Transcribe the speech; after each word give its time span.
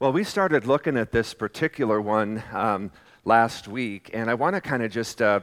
Well, 0.00 0.12
we 0.12 0.22
started 0.22 0.64
looking 0.64 0.96
at 0.96 1.10
this 1.10 1.34
particular 1.34 2.00
one 2.00 2.44
um, 2.52 2.92
last 3.24 3.66
week, 3.66 4.10
and 4.14 4.30
I 4.30 4.34
want 4.34 4.54
to 4.54 4.60
kind 4.60 4.84
of 4.84 4.92
just 4.92 5.20
uh, 5.20 5.40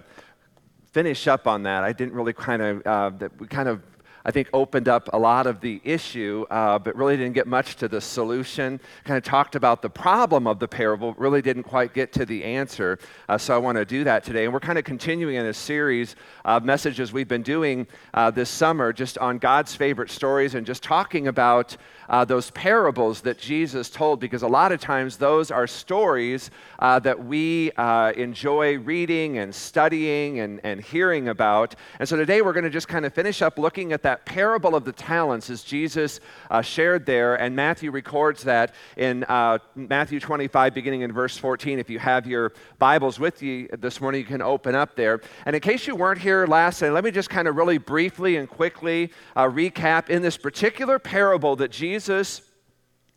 finish 0.94 1.28
up 1.28 1.46
on 1.46 1.64
that. 1.64 1.84
I 1.84 1.92
didn't 1.92 2.14
really 2.14 2.32
kind 2.32 2.62
of, 2.62 2.88
uh, 2.88 3.28
we 3.38 3.48
kind 3.48 3.68
of 3.68 3.82
I 4.26 4.32
think, 4.32 4.50
opened 4.54 4.90
up 4.90 5.08
a 5.14 5.20
lot 5.20 5.46
of 5.46 5.62
the 5.62 5.80
issue, 5.84 6.46
uh, 6.50 6.80
but 6.80 6.96
really 6.96 7.16
didn't 7.16 7.34
get 7.36 7.46
much 7.46 7.76
to 7.76 7.88
the 7.88 8.02
solution. 8.02 8.80
Kind 9.04 9.18
of 9.18 9.24
talked 9.24 9.56
about 9.56 9.84
the 9.84 9.90
problem 9.90 10.48
of 10.48 10.58
the 10.58 10.68
parable, 10.68 11.14
really 11.18 11.44
didn't 11.44 11.64
quite 11.64 11.94
get 11.94 12.12
to 12.14 12.26
the 12.26 12.44
answer. 12.44 12.98
Uh, 13.30 13.38
so 13.38 13.54
I 13.54 13.60
want 13.60 13.78
to 13.78 13.86
do 13.86 14.04
that 14.04 14.24
today. 14.24 14.46
And 14.46 14.54
we're 14.54 14.60
kind 14.60 14.80
of 14.80 14.84
continuing 14.84 15.36
in 15.36 15.46
a 15.46 15.54
series 15.54 16.16
of 16.44 16.64
messages 16.64 17.14
we've 17.14 17.28
been 17.28 17.44
doing 17.44 17.86
uh, 18.16 18.32
this 18.32 18.50
summer 18.50 18.92
just 18.92 19.18
on 19.20 19.38
God's 19.38 19.76
favorite 19.76 20.10
stories 20.10 20.56
and 20.56 20.66
just 20.66 20.82
talking 20.82 21.28
about 21.28 21.78
uh, 22.10 22.26
those 22.26 22.52
parables 22.52 23.22
that 23.22 23.38
Jesus 23.38 23.90
told, 23.90 24.20
because 24.20 24.44
a 24.44 24.48
lot 24.48 24.72
of 24.72 24.80
times 24.80 25.18
those 25.18 25.52
are 25.52 25.68
stories 25.68 26.52
uh, 26.80 27.00
that 27.00 27.26
we 27.26 27.72
uh, 27.78 28.12
enjoy 28.12 28.78
reading 28.80 29.40
and 29.40 29.54
studying 29.54 30.40
and, 30.40 30.62
and 30.64 30.82
hearing 30.82 31.30
about. 31.30 31.76
And 32.00 32.08
so 32.08 32.16
today 32.16 32.42
we're 32.42 32.54
going 32.54 32.64
to 32.64 32.70
just 32.70 32.88
kind 32.88 33.06
of 33.06 33.14
finish 33.14 33.42
up 33.42 33.58
looking 33.58 33.92
at 33.92 34.04
that 34.04 34.15
parable 34.26 34.76
of 34.76 34.86
the 34.86 34.92
talents 34.92 35.50
as 35.50 35.64
Jesus 35.64 36.20
uh, 36.50 36.62
shared 36.62 37.06
there. 37.06 37.36
And 37.36 37.56
Matthew 37.56 37.92
records 37.92 38.44
that 38.44 38.74
in 38.98 39.24
uh, 39.26 39.60
Matthew 39.76 40.20
25, 40.20 40.74
beginning 40.74 41.02
in 41.02 41.12
verse 41.12 41.38
14. 41.38 41.80
If 41.80 41.90
you 41.90 42.00
have 42.00 42.28
your 42.28 42.54
Bibles 42.80 43.20
with 43.20 43.42
you 43.42 43.68
this 43.80 44.00
morning, 44.00 44.22
you 44.22 44.28
can 44.28 44.42
open 44.42 44.76
up 44.76 44.96
there. 44.96 45.22
And 45.46 45.56
in 45.56 45.62
case 45.62 45.88
you 45.88 45.96
weren't 45.96 46.22
here 46.22 46.46
last 46.48 46.82
night, 46.82 46.92
let 46.92 47.04
me 47.04 47.12
just 47.12 47.30
kind 47.30 47.48
of 47.48 47.56
really 47.56 47.78
briefly 47.78 48.38
and 48.38 48.50
quickly 48.50 49.12
uh, 49.36 49.46
recap 49.46 50.10
in 50.10 50.22
this 50.22 50.38
particular 50.38 51.00
parable 51.00 51.56
that 51.58 51.72
Jesus 51.72 52.42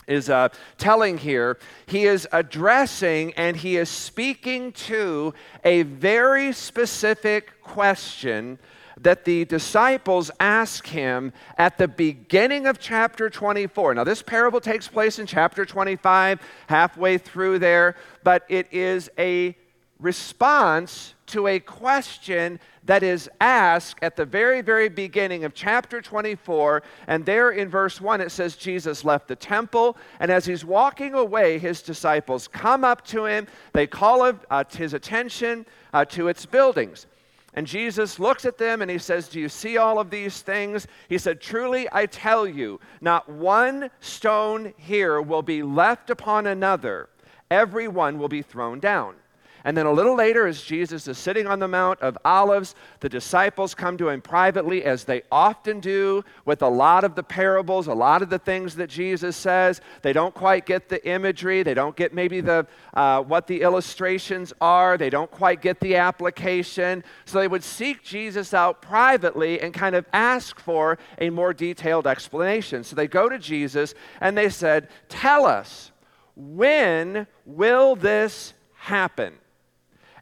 is 0.08 0.30
uh, 0.30 0.48
telling 0.78 1.18
here, 1.18 1.58
he 1.86 2.04
is 2.04 2.26
addressing 2.32 3.34
and 3.34 3.56
he 3.56 3.76
is 3.76 3.88
speaking 3.88 4.72
to 4.72 5.34
a 5.64 5.82
very 5.82 6.52
specific 6.52 7.62
question 7.62 8.58
that 9.00 9.24
the 9.24 9.44
disciples 9.44 10.30
ask 10.40 10.86
him 10.86 11.32
at 11.56 11.78
the 11.78 11.88
beginning 11.88 12.66
of 12.66 12.78
chapter 12.78 13.30
24. 13.30 13.94
Now, 13.94 14.04
this 14.04 14.22
parable 14.22 14.60
takes 14.60 14.88
place 14.88 15.18
in 15.18 15.26
chapter 15.26 15.64
25, 15.64 16.40
halfway 16.68 17.18
through 17.18 17.58
there, 17.58 17.96
but 18.22 18.44
it 18.48 18.72
is 18.72 19.10
a 19.18 19.56
response 19.98 21.14
to 21.26 21.46
a 21.48 21.58
question 21.58 22.60
that 22.84 23.02
is 23.02 23.28
asked 23.40 23.98
at 24.00 24.16
the 24.16 24.24
very, 24.24 24.62
very 24.62 24.88
beginning 24.88 25.44
of 25.44 25.52
chapter 25.52 26.00
24. 26.00 26.82
And 27.06 27.26
there 27.26 27.50
in 27.50 27.68
verse 27.68 28.00
1, 28.00 28.20
it 28.20 28.30
says, 28.30 28.56
Jesus 28.56 29.04
left 29.04 29.28
the 29.28 29.36
temple, 29.36 29.96
and 30.20 30.30
as 30.30 30.46
he's 30.46 30.64
walking 30.64 31.14
away, 31.14 31.58
his 31.58 31.82
disciples 31.82 32.48
come 32.48 32.84
up 32.84 33.04
to 33.08 33.26
him. 33.26 33.46
They 33.74 33.86
call 33.86 34.22
uh, 34.50 34.64
his 34.72 34.94
attention 34.94 35.66
uh, 35.92 36.04
to 36.06 36.28
its 36.28 36.46
buildings. 36.46 37.06
And 37.54 37.66
Jesus 37.66 38.18
looks 38.18 38.44
at 38.44 38.58
them 38.58 38.82
and 38.82 38.90
he 38.90 38.98
says, 38.98 39.28
Do 39.28 39.40
you 39.40 39.48
see 39.48 39.78
all 39.78 39.98
of 39.98 40.10
these 40.10 40.42
things? 40.42 40.86
He 41.08 41.18
said, 41.18 41.40
Truly 41.40 41.88
I 41.92 42.06
tell 42.06 42.46
you, 42.46 42.78
not 43.00 43.28
one 43.28 43.90
stone 44.00 44.74
here 44.76 45.20
will 45.20 45.42
be 45.42 45.62
left 45.62 46.10
upon 46.10 46.46
another, 46.46 47.08
every 47.50 47.88
one 47.88 48.18
will 48.18 48.28
be 48.28 48.42
thrown 48.42 48.80
down. 48.80 49.14
And 49.64 49.76
then 49.76 49.86
a 49.86 49.92
little 49.92 50.14
later, 50.14 50.46
as 50.46 50.62
Jesus 50.62 51.08
is 51.08 51.18
sitting 51.18 51.46
on 51.46 51.58
the 51.58 51.68
Mount 51.68 52.00
of 52.00 52.16
Olives, 52.24 52.74
the 53.00 53.08
disciples 53.08 53.74
come 53.74 53.96
to 53.98 54.08
him 54.08 54.20
privately, 54.20 54.84
as 54.84 55.04
they 55.04 55.22
often 55.30 55.80
do 55.80 56.24
with 56.44 56.62
a 56.62 56.68
lot 56.68 57.04
of 57.04 57.14
the 57.14 57.22
parables, 57.22 57.86
a 57.86 57.94
lot 57.94 58.22
of 58.22 58.30
the 58.30 58.38
things 58.38 58.76
that 58.76 58.88
Jesus 58.88 59.36
says. 59.36 59.80
They 60.02 60.12
don't 60.12 60.34
quite 60.34 60.64
get 60.64 60.88
the 60.88 61.06
imagery, 61.06 61.62
they 61.62 61.74
don't 61.74 61.96
get 61.96 62.14
maybe 62.14 62.40
the, 62.40 62.66
uh, 62.94 63.22
what 63.22 63.46
the 63.46 63.62
illustrations 63.62 64.52
are, 64.60 64.96
they 64.96 65.10
don't 65.10 65.30
quite 65.30 65.60
get 65.60 65.80
the 65.80 65.96
application. 65.96 67.02
So 67.24 67.38
they 67.38 67.48
would 67.48 67.64
seek 67.64 68.02
Jesus 68.02 68.54
out 68.54 68.80
privately 68.80 69.60
and 69.60 69.74
kind 69.74 69.94
of 69.94 70.06
ask 70.12 70.58
for 70.60 70.98
a 71.18 71.30
more 71.30 71.52
detailed 71.52 72.06
explanation. 72.06 72.84
So 72.84 72.94
they 72.94 73.08
go 73.08 73.28
to 73.28 73.38
Jesus 73.38 73.94
and 74.20 74.36
they 74.36 74.48
said, 74.48 74.88
Tell 75.08 75.44
us, 75.44 75.90
when 76.36 77.26
will 77.44 77.96
this 77.96 78.54
happen? 78.74 79.34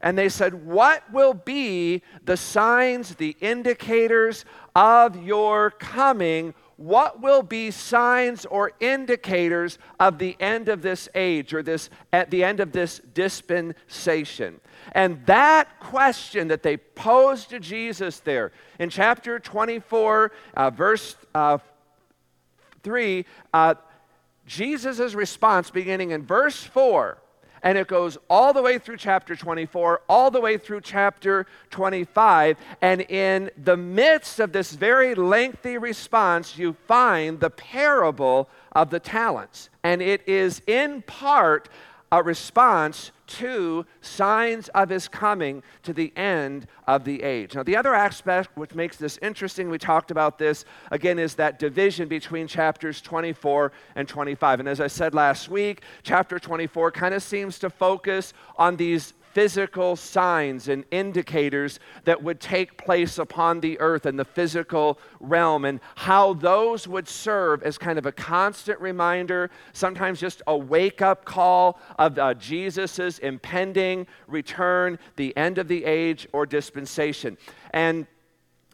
And 0.01 0.17
they 0.17 0.29
said, 0.29 0.65
What 0.65 1.11
will 1.11 1.33
be 1.33 2.01
the 2.23 2.37
signs, 2.37 3.15
the 3.15 3.35
indicators 3.41 4.45
of 4.75 5.23
your 5.23 5.71
coming? 5.71 6.53
What 6.77 7.21
will 7.21 7.41
be 7.41 7.71
signs 7.71 8.45
or 8.45 8.71
indicators 8.79 9.79
of 9.99 10.19
the 10.19 10.37
end 10.39 10.69
of 10.69 10.83
this 10.83 11.09
age 11.15 11.51
or 11.51 11.63
this 11.63 11.89
at 12.13 12.29
the 12.29 12.43
end 12.43 12.59
of 12.59 12.71
this 12.71 12.99
dispensation? 13.13 14.59
And 14.91 15.25
that 15.25 15.79
question 15.79 16.49
that 16.49 16.61
they 16.61 16.77
posed 16.77 17.49
to 17.49 17.59
Jesus 17.59 18.19
there 18.19 18.51
in 18.77 18.91
chapter 18.91 19.39
24, 19.39 20.31
uh, 20.55 20.69
verse 20.69 21.15
uh, 21.33 21.57
3, 22.83 23.25
uh, 23.53 23.73
Jesus' 24.45 25.13
response 25.13 25.71
beginning 25.71 26.11
in 26.11 26.23
verse 26.23 26.63
4 26.63 27.17
and 27.63 27.77
it 27.77 27.87
goes 27.87 28.17
all 28.29 28.53
the 28.53 28.61
way 28.61 28.77
through 28.77 28.97
chapter 28.97 29.35
24, 29.35 30.01
all 30.07 30.31
the 30.31 30.41
way 30.41 30.57
through 30.57 30.81
chapter 30.81 31.45
25. 31.69 32.57
And 32.81 33.01
in 33.01 33.51
the 33.57 33.77
midst 33.77 34.39
of 34.39 34.51
this 34.51 34.71
very 34.73 35.15
lengthy 35.15 35.77
response, 35.77 36.57
you 36.57 36.75
find 36.87 37.39
the 37.39 37.49
parable 37.49 38.49
of 38.71 38.89
the 38.89 38.99
talents. 38.99 39.69
And 39.83 40.01
it 40.01 40.27
is 40.27 40.61
in 40.67 41.01
part 41.03 41.69
a 42.11 42.23
response 42.23 43.11
to 43.27 43.85
signs 43.99 44.69
of 44.69 44.89
his 44.89 45.07
coming 45.07 45.61
to 45.83 45.91
the 45.91 46.15
end 46.15 46.65
of 46.87 47.03
the 47.03 47.21
age. 47.21 47.55
Now, 47.55 47.63
the 47.63 47.75
other 47.75 47.93
aspect 47.93 48.55
which 48.55 48.73
makes 48.73 48.95
this 48.95 49.17
interesting, 49.21 49.69
we 49.69 49.77
talked 49.77 50.11
about 50.11 50.37
this 50.37 50.63
again, 50.91 51.19
is 51.19 51.35
that 51.35 51.59
division 51.59 52.07
between 52.07 52.47
chapters 52.47 53.01
24 53.01 53.73
and 53.95 54.07
25. 54.07 54.61
And 54.61 54.69
as 54.69 54.79
I 54.79 54.87
said 54.87 55.13
last 55.13 55.49
week, 55.49 55.81
chapter 56.03 56.39
24 56.39 56.91
kind 56.91 57.13
of 57.13 57.21
seems 57.21 57.59
to 57.59 57.69
focus 57.69 58.33
on 58.57 58.77
these 58.77 59.13
physical 59.37 59.95
signs 59.95 60.67
and 60.67 60.83
indicators 60.89 61.79
that 62.05 62.23
would 62.23 62.39
take 62.39 62.75
place 62.75 63.19
upon 63.19 63.59
the 63.59 63.79
earth 63.79 64.07
in 64.07 64.15
the 64.15 64.25
physical 64.25 64.97
realm 65.19 65.63
and 65.63 65.79
how 65.93 66.33
those 66.33 66.87
would 66.87 67.07
serve 67.07 67.61
as 67.61 67.77
kind 67.77 67.99
of 67.99 68.07
a 68.07 68.11
constant 68.11 68.81
reminder, 68.81 69.51
sometimes 69.73 70.19
just 70.19 70.41
a 70.47 70.57
wake 70.57 71.03
up 71.03 71.23
call 71.23 71.79
of 71.99 72.17
uh, 72.17 72.33
Jesus' 72.33 73.19
impending 73.19 74.07
return, 74.25 74.97
the 75.17 75.37
end 75.37 75.59
of 75.59 75.67
the 75.67 75.85
age 75.85 76.27
or 76.33 76.47
dispensation. 76.47 77.37
And 77.69 78.07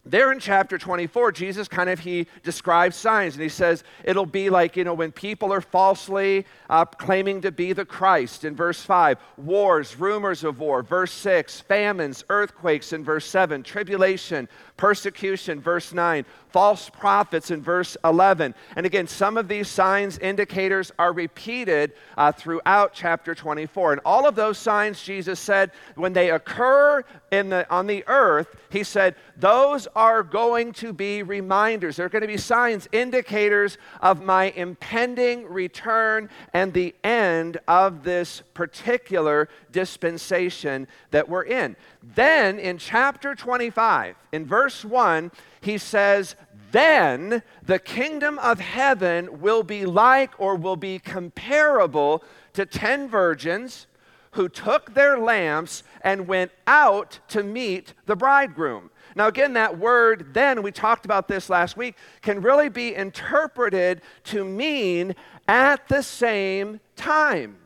there 0.06 0.31
in 0.31 0.40
chapter 0.40 0.78
24 0.78 1.31
jesus 1.31 1.68
kind 1.68 1.90
of 1.90 2.00
he 2.00 2.28
describes 2.44 2.96
signs 2.96 3.36
and 3.36 3.44
he 3.44 3.50
says 3.50 3.84
it'll 4.03 4.25
be 4.25 4.50
like 4.50 4.75
you 4.75 4.84
know 4.84 4.94
when 4.94 5.12
people 5.12 5.53
are 5.53 5.62
falsely 5.62 6.46
uh, 6.69 6.86
claiming 6.86 7.41
to 7.41 7.52
be 7.52 7.72
the 7.72 7.86
christ. 7.86 8.44
In 8.44 8.56
verse 8.56 8.81
5 8.81 9.18
wars 9.38 9.97
rumors 9.97 10.44
of 10.44 10.59
war. 10.59 10.81
Verse 10.81 11.12
6 11.12 11.62
famines 11.62 12.24
earthquakes. 12.30 12.94
In 12.94 13.03
verse 13.03 13.25
7 13.25 13.64
tribulation. 13.64 14.50
Persecution. 14.75 15.62
Verse 15.62 15.94
9 15.94 16.25
false 16.53 16.88
prophets 16.90 17.50
in 17.50 17.62
verse 17.62 17.97
11. 18.06 18.53
And 18.75 18.86
again, 18.86 19.08
some 19.08 19.38
of 19.38 19.47
these 19.47 19.68
signs, 19.68 20.19
indicators 20.19 20.91
are 21.00 21.12
repeated 21.12 21.94
uh, 22.16 22.31
throughout 22.31 22.94
chapter 22.94 23.34
24. 23.34 23.94
And 23.94 24.02
all 24.06 24.28
of 24.28 24.36
those 24.36 24.59
signs, 24.59 25.02
Jesus 25.02 25.40
said, 25.40 25.72
when 25.96 26.14
they 26.14 26.30
occur 26.30 27.03
in 27.31 27.50
the, 27.50 27.69
on 27.72 27.88
the 27.88 28.03
earth, 28.08 28.56
he 28.69 28.84
said, 28.84 29.16
those 29.36 29.88
are 29.96 30.22
going 30.22 30.74
to 30.74 30.94
be 30.94 31.24
reminders. 31.24 31.96
They're 31.96 32.08
going 32.08 32.22
to 32.22 32.28
be 32.28 32.38
signs, 32.38 32.88
indicators 32.91 33.80
of 34.02 34.22
my 34.22 34.52
impending 34.52 35.46
return 35.47 36.30
and 36.53 36.72
the 36.72 36.94
end 37.03 37.58
of 37.68 38.03
this 38.03 38.44
particular 38.53 39.50
dispensation 39.73 40.87
that 41.11 41.28
we're 41.28 41.43
in. 41.43 41.75
Then 42.02 42.59
in 42.59 42.78
chapter 42.78 43.35
25, 43.35 44.16
in 44.31 44.46
verse 44.46 44.85
1, 44.85 45.31
he 45.59 45.78
says, 45.78 46.37
Then 46.72 47.43
the 47.66 47.79
kingdom 47.79 48.40
of 48.40 48.61
heaven 48.61 49.41
will 49.41 49.64
be 49.64 49.85
like 49.85 50.31
or 50.40 50.55
will 50.55 50.78
be 50.78 50.99
comparable 50.99 52.23
to 52.53 52.66
ten 52.66 53.09
virgins 53.09 53.87
who 54.31 54.47
took 54.47 54.93
their 54.93 55.17
lamps 55.17 55.84
and 56.02 56.28
went 56.28 56.52
out 56.66 57.19
to 57.28 57.43
meet 57.43 57.93
the 58.05 58.16
bridegroom. 58.16 58.90
Now, 59.16 59.28
again, 59.28 59.53
that 59.53 59.78
word 59.78 60.34
then, 60.34 60.64
we 60.64 60.72
talked 60.72 61.05
about 61.05 61.28
this 61.28 61.49
last 61.49 61.78
week, 61.78 61.96
can 62.22 62.41
really 62.41 62.69
be 62.69 62.96
interpreted 62.96 64.02
to 64.26 64.43
mean 64.43 65.16
at 65.47 65.87
the 65.87 66.02
same 66.02 66.79
time. 66.96 67.58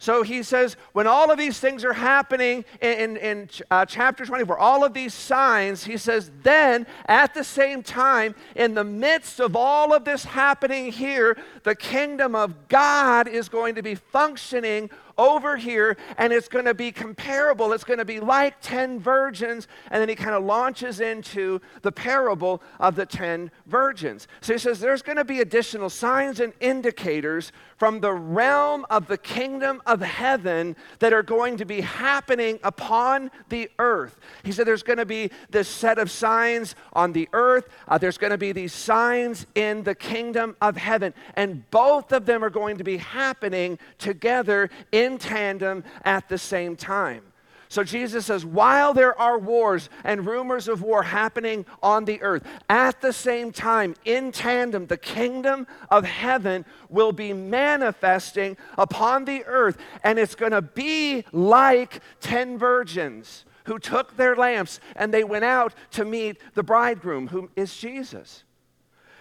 So 0.00 0.22
he 0.22 0.42
says, 0.42 0.78
when 0.94 1.06
all 1.06 1.30
of 1.30 1.36
these 1.36 1.60
things 1.60 1.84
are 1.84 1.92
happening 1.92 2.64
in, 2.80 2.92
in, 2.92 3.16
in 3.18 3.50
uh, 3.70 3.84
chapter 3.84 4.24
24, 4.24 4.58
all 4.58 4.82
of 4.82 4.94
these 4.94 5.12
signs, 5.12 5.84
he 5.84 5.98
says, 5.98 6.30
then 6.42 6.86
at 7.04 7.34
the 7.34 7.44
same 7.44 7.82
time, 7.82 8.34
in 8.56 8.72
the 8.72 8.82
midst 8.82 9.40
of 9.40 9.54
all 9.54 9.92
of 9.92 10.06
this 10.06 10.24
happening 10.24 10.90
here, 10.90 11.36
the 11.64 11.74
kingdom 11.74 12.34
of 12.34 12.68
God 12.68 13.28
is 13.28 13.50
going 13.50 13.74
to 13.74 13.82
be 13.82 13.94
functioning 13.94 14.88
over 15.18 15.56
here 15.56 15.96
and 16.18 16.32
it's 16.32 16.48
going 16.48 16.64
to 16.64 16.74
be 16.74 16.92
comparable. 16.92 17.72
It's 17.72 17.84
going 17.84 17.98
to 17.98 18.04
be 18.04 18.20
like 18.20 18.60
10 18.60 19.00
virgins. 19.00 19.68
And 19.90 20.00
then 20.00 20.08
he 20.08 20.14
kind 20.14 20.34
of 20.34 20.44
launches 20.44 21.00
into 21.00 21.60
the 21.82 21.92
parable 21.92 22.62
of 22.78 22.96
the 22.96 23.06
10 23.06 23.50
virgins. 23.66 24.28
So 24.40 24.54
he 24.54 24.58
says 24.58 24.80
there's 24.80 25.02
going 25.02 25.16
to 25.16 25.24
be 25.24 25.40
additional 25.40 25.90
signs 25.90 26.40
and 26.40 26.52
indicators 26.60 27.52
from 27.76 28.00
the 28.00 28.12
realm 28.12 28.84
of 28.90 29.06
the 29.06 29.16
kingdom 29.16 29.80
of 29.86 30.02
heaven 30.02 30.76
that 30.98 31.12
are 31.12 31.22
going 31.22 31.56
to 31.56 31.64
be 31.64 31.80
happening 31.80 32.58
upon 32.62 33.30
the 33.48 33.70
earth. 33.78 34.20
He 34.42 34.52
said 34.52 34.66
there's 34.66 34.82
going 34.82 34.98
to 34.98 35.06
be 35.06 35.30
this 35.48 35.68
set 35.68 35.98
of 35.98 36.10
signs 36.10 36.74
on 36.92 37.12
the 37.12 37.28
earth, 37.32 37.68
uh, 37.88 37.98
there's 37.98 38.18
going 38.18 38.32
to 38.32 38.38
be 38.38 38.52
these 38.52 38.72
signs 38.72 39.46
in 39.54 39.82
the 39.82 39.94
kingdom 39.94 40.56
of 40.60 40.76
heaven. 40.76 41.14
And 41.34 41.68
both 41.70 42.12
of 42.12 42.26
them 42.26 42.44
are 42.44 42.50
going 42.50 42.76
to 42.78 42.84
be 42.84 42.98
happening 42.98 43.78
together 43.98 44.70
in 44.92 45.09
tandem 45.18 45.84
at 46.04 46.28
the 46.28 46.38
same 46.38 46.76
time. 46.76 47.22
So 47.70 47.84
Jesus 47.84 48.26
says, 48.26 48.44
while 48.44 48.92
there 48.92 49.16
are 49.16 49.38
wars 49.38 49.90
and 50.02 50.26
rumors 50.26 50.66
of 50.66 50.82
war 50.82 51.04
happening 51.04 51.64
on 51.84 52.04
the 52.04 52.20
earth, 52.20 52.44
at 52.68 53.00
the 53.00 53.12
same 53.12 53.52
time, 53.52 53.94
in 54.04 54.32
tandem, 54.32 54.88
the 54.88 54.96
kingdom 54.96 55.68
of 55.88 56.04
heaven 56.04 56.64
will 56.88 57.12
be 57.12 57.32
manifesting 57.32 58.56
upon 58.76 59.24
the 59.24 59.44
earth. 59.44 59.78
And 60.02 60.18
it's 60.18 60.34
going 60.34 60.50
to 60.50 60.62
be 60.62 61.24
like 61.30 62.00
10 62.22 62.58
virgins 62.58 63.44
who 63.66 63.78
took 63.78 64.16
their 64.16 64.34
lamps 64.34 64.80
and 64.96 65.14
they 65.14 65.22
went 65.22 65.44
out 65.44 65.72
to 65.92 66.04
meet 66.04 66.38
the 66.54 66.64
bridegroom, 66.64 67.28
who 67.28 67.50
is 67.54 67.76
Jesus. 67.76 68.42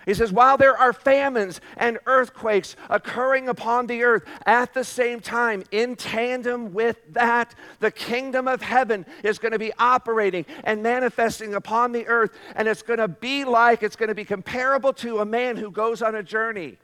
He 0.09 0.15
says, 0.15 0.31
while 0.31 0.57
there 0.57 0.75
are 0.75 0.91
famines 0.91 1.61
and 1.77 1.99
earthquakes 2.07 2.75
occurring 2.89 3.47
upon 3.47 3.85
the 3.85 4.01
earth 4.01 4.23
at 4.47 4.73
the 4.73 4.83
same 4.83 5.19
time, 5.19 5.63
in 5.69 5.95
tandem 5.95 6.73
with 6.73 6.97
that, 7.13 7.53
the 7.79 7.91
kingdom 7.91 8.47
of 8.47 8.59
heaven 8.59 9.05
is 9.23 9.37
going 9.37 9.51
to 9.51 9.59
be 9.59 9.71
operating 9.77 10.47
and 10.63 10.81
manifesting 10.81 11.53
upon 11.53 11.91
the 11.91 12.07
earth. 12.07 12.31
And 12.55 12.67
it's 12.67 12.81
going 12.81 12.97
to 12.97 13.07
be 13.07 13.45
like, 13.45 13.83
it's 13.83 13.95
going 13.95 14.09
to 14.09 14.15
be 14.15 14.25
comparable 14.25 14.93
to 14.93 15.19
a 15.19 15.25
man 15.25 15.57
who 15.57 15.69
goes 15.69 16.01
on 16.01 16.15
a 16.15 16.23
journey, 16.23 16.79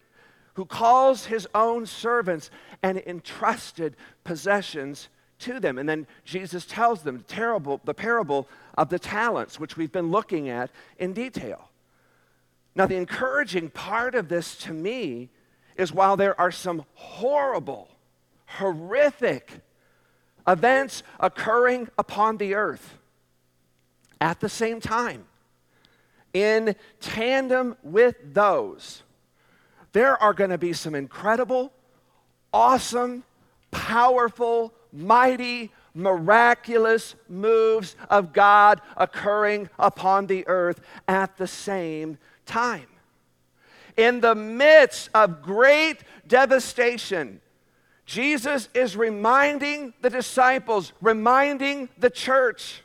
who 0.54 0.66
calls 0.66 1.26
his 1.26 1.48
own 1.56 1.88
servants 1.88 2.52
and 2.84 3.00
entrusted 3.08 3.96
possessions 4.24 5.10
to 5.40 5.60
them. 5.60 5.80
And 5.80 5.90
then 5.90 6.06
Jesus 6.26 6.68
tells 6.68 7.02
them 7.02 7.18
the, 7.18 7.24
terrible, 7.24 7.82
the 7.86 7.96
parable 7.96 8.48
of 8.78 8.90
the 8.90 9.00
talents, 9.00 9.60
which 9.60 9.78
we've 9.78 9.92
been 9.92 10.12
looking 10.12 10.48
at 10.48 10.70
in 11.00 11.14
detail. 11.14 11.72
Now, 12.76 12.86
the 12.86 12.98
encouraging 12.98 13.70
part 13.70 14.16
of 14.16 14.28
this 14.28 14.58
to 14.60 14.74
me 14.74 15.30
is 15.78 15.94
while 15.94 16.18
there 16.18 16.40
are 16.40 16.52
some 16.52 16.86
horrible, 16.94 17.88
horrific 18.46 19.50
events 20.46 21.02
occurring 21.20 21.88
upon 21.98 22.38
the 22.38 22.54
earth, 22.54 22.98
at 24.20 24.40
the 24.40 24.50
same 24.50 24.80
time, 24.82 25.26
in 26.34 26.76
tandem 27.00 27.78
with 27.84 28.16
those, 28.34 29.04
there 29.94 30.22
are 30.22 30.34
going 30.34 30.50
to 30.50 30.58
be 30.58 30.74
some 30.74 30.96
incredible, 30.96 31.72
awesome, 32.52 33.24
powerful, 33.72 34.74
mighty, 34.92 35.72
miraculous 35.94 37.16
moves 37.30 37.96
of 38.10 38.34
God 38.34 38.82
occurring 38.98 39.70
upon 39.80 40.28
the 40.28 40.46
earth 40.48 40.82
at 41.08 41.38
the 41.38 41.48
same 41.48 42.16
time. 42.16 42.35
In 43.98 44.22
the 44.22 44.36
midst 44.36 45.10
of 45.14 45.42
great 45.42 46.00
devastation, 46.28 47.42
Jesus 48.06 48.70
is 48.74 48.96
reminding 48.96 49.94
the 50.02 50.10
disciples, 50.10 50.94
reminding 51.02 51.90
the 51.98 52.10
church, 52.10 52.82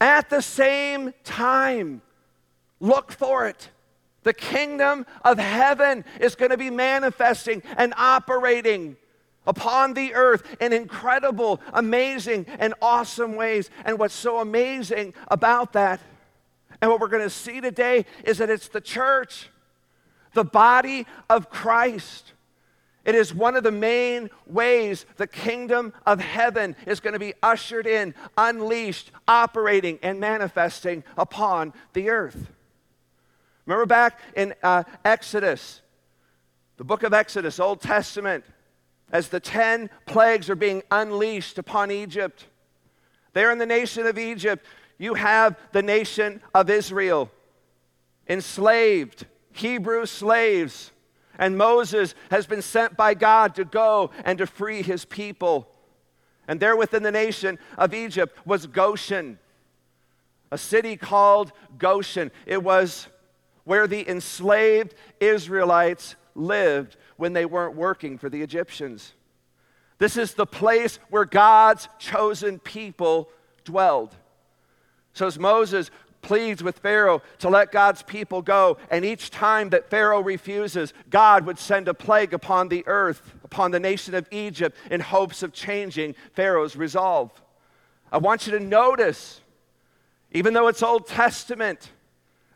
at 0.00 0.30
the 0.30 0.42
same 0.42 1.12
time, 1.22 2.02
look 2.80 3.12
for 3.12 3.46
it. 3.46 3.70
The 4.22 4.32
kingdom 4.32 5.06
of 5.24 5.38
heaven 5.38 6.04
is 6.18 6.34
going 6.34 6.50
to 6.50 6.56
be 6.56 6.70
manifesting 6.70 7.62
and 7.76 7.92
operating 7.96 8.96
upon 9.46 9.92
the 9.92 10.14
earth 10.14 10.56
in 10.60 10.72
incredible, 10.72 11.60
amazing, 11.72 12.46
and 12.58 12.72
awesome 12.80 13.36
ways. 13.36 13.70
And 13.84 13.98
what's 13.98 14.14
so 14.14 14.38
amazing 14.38 15.14
about 15.28 15.74
that 15.74 16.00
and 16.80 16.90
what 16.90 17.00
we're 17.00 17.08
going 17.08 17.22
to 17.22 17.30
see 17.30 17.60
today 17.60 18.06
is 18.24 18.38
that 18.38 18.50
it's 18.50 18.68
the 18.68 18.80
church, 18.80 19.48
the 20.32 20.44
body 20.44 21.06
of 21.30 21.50
Christ. 21.50 22.32
It 23.04 23.14
is 23.14 23.34
one 23.34 23.54
of 23.54 23.62
the 23.62 23.72
main 23.72 24.30
ways 24.46 25.04
the 25.16 25.26
kingdom 25.26 25.92
of 26.06 26.20
heaven 26.20 26.74
is 26.86 27.00
going 27.00 27.12
to 27.12 27.18
be 27.18 27.34
ushered 27.42 27.86
in, 27.86 28.14
unleashed, 28.38 29.10
operating, 29.28 29.98
and 30.02 30.20
manifesting 30.20 31.04
upon 31.16 31.74
the 31.92 32.08
earth. 32.10 32.50
Remember 33.66 33.86
back 33.86 34.20
in 34.36 34.54
uh, 34.62 34.84
Exodus, 35.04 35.80
the 36.76 36.84
book 36.84 37.02
of 37.02 37.12
Exodus, 37.12 37.60
Old 37.60 37.80
Testament, 37.80 38.44
as 39.12 39.28
the 39.28 39.40
10 39.40 39.90
plagues 40.06 40.50
are 40.50 40.56
being 40.56 40.82
unleashed 40.90 41.58
upon 41.58 41.90
Egypt. 41.90 42.46
There 43.32 43.52
in 43.52 43.58
the 43.58 43.66
nation 43.66 44.06
of 44.06 44.18
Egypt, 44.18 44.64
you 44.98 45.14
have 45.14 45.56
the 45.72 45.82
nation 45.82 46.40
of 46.54 46.70
Israel, 46.70 47.30
enslaved, 48.28 49.26
Hebrew 49.52 50.06
slaves. 50.06 50.90
And 51.38 51.58
Moses 51.58 52.14
has 52.30 52.46
been 52.46 52.62
sent 52.62 52.96
by 52.96 53.14
God 53.14 53.56
to 53.56 53.64
go 53.64 54.10
and 54.24 54.38
to 54.38 54.46
free 54.46 54.82
his 54.82 55.04
people. 55.04 55.68
And 56.46 56.60
there 56.60 56.76
within 56.76 57.02
the 57.02 57.10
nation 57.10 57.58
of 57.76 57.94
Egypt 57.94 58.38
was 58.46 58.66
Goshen, 58.66 59.38
a 60.52 60.58
city 60.58 60.96
called 60.96 61.52
Goshen. 61.78 62.30
It 62.46 62.62
was 62.62 63.08
where 63.64 63.86
the 63.86 64.08
enslaved 64.08 64.94
Israelites 65.20 66.16
lived 66.34 66.96
when 67.16 67.32
they 67.32 67.46
weren't 67.46 67.74
working 67.74 68.18
for 68.18 68.28
the 68.28 68.42
Egyptians. 68.42 69.14
This 69.98 70.16
is 70.16 70.34
the 70.34 70.46
place 70.46 70.98
where 71.08 71.24
God's 71.24 71.88
chosen 71.98 72.58
people 72.58 73.30
dwelled. 73.64 74.14
So 75.14 75.26
as 75.26 75.38
Moses 75.38 75.90
pleads 76.22 76.62
with 76.62 76.78
Pharaoh 76.78 77.22
to 77.38 77.48
let 77.48 77.70
God's 77.70 78.02
people 78.02 78.42
go, 78.42 78.78
and 78.90 79.04
each 79.04 79.30
time 79.30 79.70
that 79.70 79.90
Pharaoh 79.90 80.22
refuses, 80.22 80.92
God 81.10 81.46
would 81.46 81.58
send 81.58 81.86
a 81.86 81.94
plague 81.94 82.34
upon 82.34 82.68
the 82.68 82.84
earth, 82.86 83.34
upon 83.44 83.70
the 83.70 83.80
nation 83.80 84.14
of 84.14 84.26
Egypt, 84.30 84.76
in 84.90 85.00
hopes 85.00 85.42
of 85.42 85.52
changing 85.52 86.14
Pharaoh's 86.32 86.76
resolve. 86.76 87.30
I 88.10 88.18
want 88.18 88.46
you 88.46 88.52
to 88.52 88.60
notice, 88.60 89.40
even 90.32 90.54
though 90.54 90.68
it's 90.68 90.82
Old 90.82 91.06
Testament, 91.06 91.90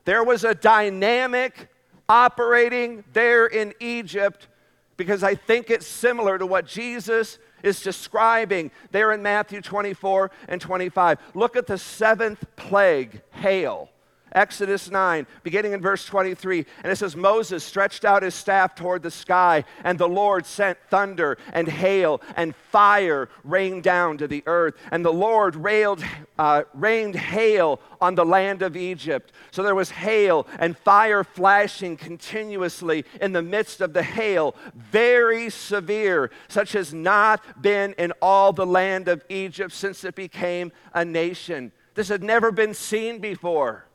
there 0.05 0.25
was 0.25 0.45
a 0.45 0.55
dynamic 0.55 1.69
operating 2.09 3.05
there 3.13 3.47
in 3.47 3.75
Egypt 3.81 4.49
because 4.97 5.23
I 5.23 5.35
think 5.35 5.71
it's 5.71 5.87
similar 5.87 6.39
to 6.39 6.47
what 6.47 6.67
Jesus 6.67 7.39
is 7.63 7.83
describing 7.83 8.71
there 8.91 9.13
in 9.13 9.23
Matthew 9.23 9.61
24 9.61 10.31
and 10.49 10.61
25. 10.61 11.19
Look 11.35 11.57
at 11.57 11.67
the 11.67 11.79
seventh 11.79 12.45
plague, 12.57 13.23
hail. 13.31 13.91
Exodus 14.33 14.91
9, 14.91 15.27
beginning 15.43 15.73
in 15.73 15.81
verse 15.81 16.05
23. 16.05 16.65
And 16.83 16.93
it 16.93 16.97
says, 16.97 17.17
Moses 17.17 17.65
stretched 17.65 18.05
out 18.05 18.23
his 18.23 18.35
staff 18.35 18.75
toward 18.75 19.03
the 19.03 19.11
sky, 19.11 19.65
and 19.85 19.99
the 19.99 20.09
Lord 20.09 20.47
sent 20.47 20.79
thunder 20.91 21.39
and 21.53 21.69
hail, 21.69 22.21
and 22.37 22.55
fire 22.71 23.29
rained 23.45 23.83
down 23.83 24.19
to 24.19 24.29
the 24.29 24.43
earth. 24.47 24.75
And 24.91 25.05
the 25.05 25.13
Lord 25.13 25.57
railed, 25.57 26.03
uh, 26.39 26.65
rained 26.75 27.17
hail 27.17 27.81
on 28.01 28.15
the 28.15 28.25
land 28.25 28.63
of 28.63 28.77
Egypt. 28.77 29.33
So 29.51 29.63
there 29.63 29.75
was 29.75 29.91
hail 29.91 30.47
and 30.59 30.77
fire 30.77 31.25
flashing 31.25 31.97
continuously 31.97 33.05
in 33.21 33.33
the 33.33 33.43
midst 33.43 33.81
of 33.81 33.93
the 33.93 34.03
hail, 34.03 34.55
very 34.75 35.51
severe, 35.51 36.31
such 36.49 36.75
as 36.75 36.93
not 36.95 37.63
been 37.63 37.95
in 37.99 38.13
all 38.23 38.53
the 38.53 38.67
land 38.67 39.09
of 39.09 39.25
Egypt 39.29 39.73
since 39.73 40.05
it 40.05 40.15
became 40.15 40.73
a 40.95 41.05
nation. 41.05 41.73
This 41.95 42.09
had 42.09 42.23
never 42.23 42.53
been 42.53 42.75
seen 42.75 43.19
before. 43.19 43.88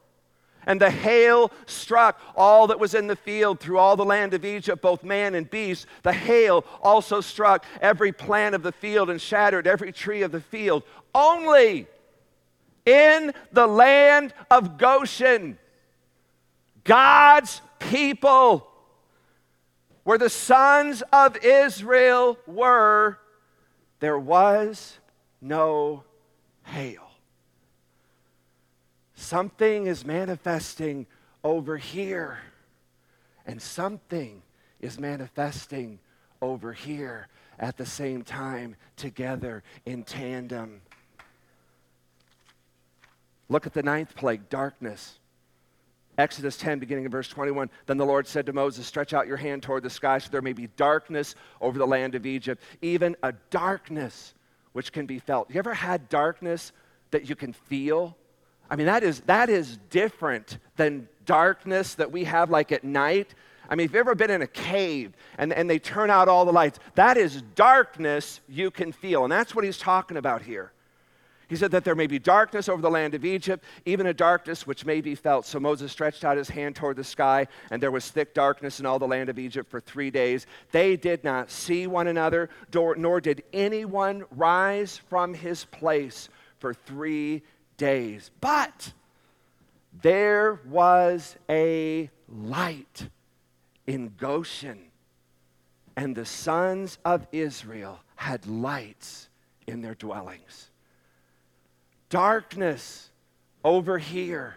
And 0.66 0.80
the 0.80 0.90
hail 0.90 1.52
struck 1.66 2.20
all 2.36 2.68
that 2.68 2.80
was 2.80 2.94
in 2.94 3.08
the 3.08 3.16
field 3.16 3.60
through 3.60 3.78
all 3.78 3.96
the 3.96 4.06
land 4.06 4.34
of 4.34 4.46
Egypt, 4.46 4.82
both 4.82 5.04
man 5.04 5.36
and 5.36 5.50
beast. 5.50 5.88
The 6.04 6.14
hail 6.14 6.66
also 6.82 7.22
struck 7.22 7.66
every 7.82 8.12
plant 8.12 8.56
of 8.56 8.64
the 8.64 8.72
field 8.72 9.10
and 9.10 9.22
shattered 9.22 9.68
every 9.68 9.92
tree 9.92 10.22
of 10.22 10.32
the 10.32 10.42
field. 10.42 10.84
Only 11.14 11.88
in 12.86 13.34
the 13.52 13.68
land 13.68 14.34
of 14.52 14.78
Goshen, 14.78 15.58
God's 16.84 17.62
people 17.80 18.70
where 20.04 20.18
the 20.18 20.30
sons 20.30 21.02
of 21.14 21.38
Israel 21.44 22.38
were, 22.46 23.18
there 24.00 24.20
was 24.20 24.98
no 25.42 26.04
hail. 26.64 27.13
Something 29.24 29.88
is 29.88 30.06
manifesting 30.06 31.08
over 31.46 31.78
here, 31.78 32.40
and 33.46 33.62
something 33.62 34.42
is 34.82 35.00
manifesting 35.00 36.00
over 36.42 36.74
here 36.74 37.30
at 37.58 37.78
the 37.78 37.86
same 37.86 38.24
time, 38.24 38.76
together 38.98 39.64
in 39.86 40.04
tandem. 40.04 40.82
Look 43.48 43.66
at 43.66 43.72
the 43.72 43.82
ninth 43.82 44.14
plague 44.14 44.50
darkness. 44.50 45.20
Exodus 46.18 46.58
10, 46.58 46.80
beginning 46.80 47.06
in 47.06 47.12
verse 47.12 47.30
21. 47.30 47.70
Then 47.86 47.98
the 47.98 48.06
Lord 48.06 48.28
said 48.28 48.46
to 48.48 48.54
Moses, 48.54 48.86
Stretch 48.86 49.14
out 49.14 49.26
your 49.26 49.38
hand 49.38 49.64
toward 49.64 49.84
the 49.84 49.90
sky 49.90 50.18
so 50.18 50.32
there 50.32 50.42
may 50.42 50.52
be 50.52 50.68
darkness 50.76 51.36
over 51.62 51.80
the 51.80 51.88
land 51.88 52.16
of 52.16 52.26
Egypt, 52.26 52.62
even 52.82 53.16
a 53.24 53.32
darkness 53.52 54.34
which 54.74 54.92
can 54.92 55.06
be 55.06 55.20
felt. 55.20 55.50
You 55.50 55.60
ever 55.60 55.74
had 55.74 56.10
darkness 56.10 56.74
that 57.12 57.30
you 57.30 57.38
can 57.38 57.54
feel? 57.54 58.18
I 58.70 58.76
mean, 58.76 58.88
that 58.88 59.04
is, 59.04 59.22
that 59.22 59.50
is 59.50 59.78
different 59.90 60.58
than 60.78 61.08
darkness 61.26 61.96
that 61.96 62.12
we 62.12 62.24
have 62.24 62.50
like 62.50 62.72
at 62.72 62.84
night. 62.84 63.36
I 63.70 63.76
mean, 63.76 63.86
if 63.86 63.92
you've 63.92 64.00
ever 64.00 64.16
been 64.16 64.32
in 64.32 64.42
a 64.42 64.48
cave 64.48 65.14
and, 65.38 65.54
and 65.54 65.70
they 65.70 65.80
turn 65.80 66.10
out 66.10 66.28
all 66.28 66.46
the 66.46 66.54
lights, 66.54 66.80
that 66.96 67.18
is 67.18 67.42
darkness 67.56 68.42
you 68.48 68.72
can 68.72 68.92
feel. 68.92 69.24
And 69.24 69.32
that's 69.32 69.56
what 69.56 69.64
he's 69.64 69.78
talking 69.78 70.18
about 70.18 70.42
here. 70.42 70.72
He 71.50 71.56
said 71.56 71.72
that 71.72 71.84
there 71.84 71.94
may 71.94 72.08
be 72.08 72.20
darkness 72.20 72.68
over 72.68 72.82
the 72.82 72.90
land 72.90 73.14
of 73.14 73.24
Egypt, 73.24 73.64
even 73.86 74.08
a 74.08 74.14
darkness 74.14 74.66
which 74.66 74.86
may 74.86 75.02
be 75.02 75.14
felt. 75.14 75.46
So 75.46 75.60
Moses 75.60 75.92
stretched 75.92 76.24
out 76.24 76.38
his 76.38 76.50
hand 76.50 76.76
toward 76.76 76.96
the 76.96 77.04
sky, 77.04 77.48
and 77.70 77.84
there 77.84 77.92
was 77.92 78.10
thick 78.10 78.34
darkness 78.34 78.80
in 78.80 78.86
all 78.86 78.98
the 78.98 79.08
land 79.08 79.30
of 79.30 79.38
Egypt 79.38 79.70
for 79.70 79.80
three 79.80 80.10
days. 80.10 80.48
They 80.72 80.96
did 80.96 81.24
not 81.24 81.52
see 81.52 81.86
one 81.86 82.08
another, 82.08 82.50
nor 82.74 83.22
did 83.22 83.44
anyone 83.54 84.26
rise 84.32 84.98
from 84.98 85.34
his 85.34 85.66
place 85.66 86.30
for 86.58 86.74
three 86.74 87.44
days. 87.84 88.32
But 88.40 88.94
there 90.02 90.62
was 90.66 91.36
a 91.50 92.10
light 92.30 93.10
in 93.86 94.14
Goshen, 94.18 94.80
and 95.98 96.16
the 96.16 96.26
sons 96.26 96.98
of 97.04 97.28
Israel 97.34 98.00
had 98.16 98.48
lights 98.48 99.28
in 99.68 99.82
their 99.82 99.96
dwellings 99.96 100.70
darkness 102.10 103.10
over 103.64 103.98
here, 103.98 104.54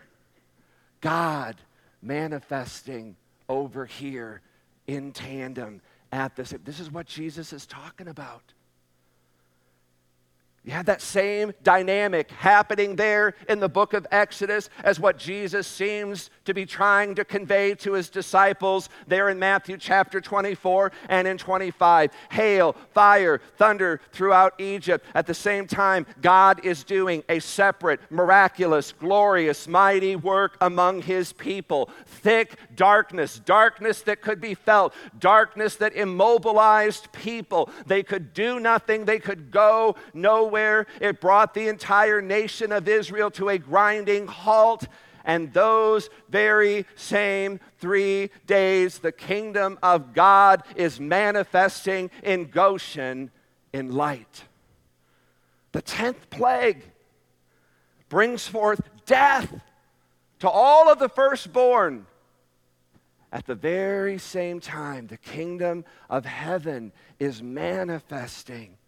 God 1.00 1.56
manifesting 2.02 3.16
over 3.49 3.87
here 3.87 4.42
in 4.87 5.11
tandem 5.11 5.80
at 6.12 6.37
this. 6.37 6.52
This 6.64 6.80
is 6.80 6.90
what 6.90 7.06
Jesus 7.06 7.54
is 7.54 7.64
talking 7.64 8.09
about. 8.09 8.52
You 10.66 10.73
have 10.73 10.87
that 10.87 11.00
same 11.00 11.54
dynamic 11.62 12.28
happening 12.28 12.96
there 12.96 13.35
in 13.49 13.61
the 13.61 13.68
book 13.68 13.94
of 13.94 14.04
Exodus 14.11 14.68
as 14.82 14.99
what 14.99 15.16
Jesus 15.16 15.64
seems 15.64 16.28
to 16.44 16.52
be 16.52 16.66
trying 16.66 17.14
to 17.14 17.25
convey 17.25 17.76
to 17.76 17.92
his 17.92 18.11
disciples 18.11 18.88
there 19.06 19.28
in 19.28 19.38
Matthew 19.38 19.76
chapter 19.76 20.20
24 20.20 20.90
and 21.08 21.28
in 21.28 21.38
25. 21.38 22.11
Hail, 22.32 22.75
fire, 22.92 23.40
thunder 23.56 24.00
throughout 24.11 24.61
Egypt. 24.61 25.06
At 25.14 25.28
the 25.28 25.35
same 25.35 25.68
time, 25.68 26.04
God 26.20 26.64
is 26.64 26.82
doing 26.82 27.23
a 27.28 27.38
separate, 27.38 28.00
miraculous, 28.11 28.90
glorious, 28.90 29.68
mighty 29.68 30.16
work 30.16 30.56
among 30.61 31.02
his 31.02 31.32
people. 31.32 31.90
Thick 32.06 32.58
darkness, 32.75 33.38
darkness 33.38 34.02
that 34.02 34.20
could 34.20 34.40
be 34.40 34.54
felt, 34.54 34.94
darkness 35.20 35.76
that 35.76 35.94
immobilized 35.94 37.12
people. 37.12 37.70
They 37.87 38.02
could 38.02 38.35
do 38.35 38.58
nothing, 38.58 39.04
they 39.04 39.20
could 39.20 39.52
go 39.52 39.94
nowhere 40.12 40.55
nowhere. 40.56 40.86
It 41.00 41.20
brought 41.20 41.54
the 41.54 41.68
entire 41.68 42.22
nation 42.22 42.72
of 42.72 42.88
Israel 42.88 43.30
to 43.32 43.50
a 43.50 43.58
grinding 43.58 44.26
halt. 44.26 44.86
And 45.25 45.52
those 45.52 46.08
very 46.28 46.86
same 46.94 47.58
three 47.78 48.30
days, 48.46 48.98
the 48.98 49.12
kingdom 49.12 49.78
of 49.82 50.14
God 50.14 50.62
is 50.76 51.00
manifesting 51.00 52.10
in 52.22 52.44
Goshen 52.44 53.30
in 53.72 53.92
light. 53.92 54.44
The 55.72 55.82
tenth 55.82 56.30
plague 56.30 56.82
brings 58.08 58.46
forth 58.46 58.80
death 59.04 59.52
to 60.38 60.48
all 60.48 60.88
of 60.88 60.98
the 60.98 61.08
firstborn. 61.08 62.06
At 63.32 63.46
the 63.46 63.56
very 63.56 64.18
same 64.18 64.60
time, 64.60 65.08
the 65.08 65.16
kingdom 65.16 65.84
of 66.08 66.25
heaven 66.25 66.92
is 67.18 67.42
manifesting 67.42 68.78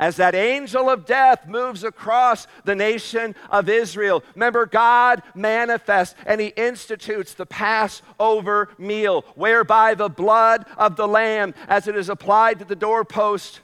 as 0.00 0.16
that 0.16 0.34
angel 0.34 0.88
of 0.88 1.04
death 1.04 1.46
moves 1.46 1.84
across 1.84 2.46
the 2.64 2.74
nation 2.74 3.36
of 3.50 3.68
Israel. 3.68 4.24
Remember, 4.34 4.64
God 4.64 5.22
manifests 5.34 6.16
and 6.26 6.40
he 6.40 6.48
institutes 6.48 7.34
the 7.34 7.44
Passover 7.44 8.70
meal, 8.78 9.26
whereby 9.34 9.94
the 9.94 10.08
blood 10.08 10.64
of 10.78 10.96
the 10.96 11.06
Lamb, 11.06 11.54
as 11.68 11.86
it 11.86 11.94
is 11.94 12.08
applied 12.08 12.58
to 12.58 12.64
the 12.64 12.74
doorpost, 12.74 13.60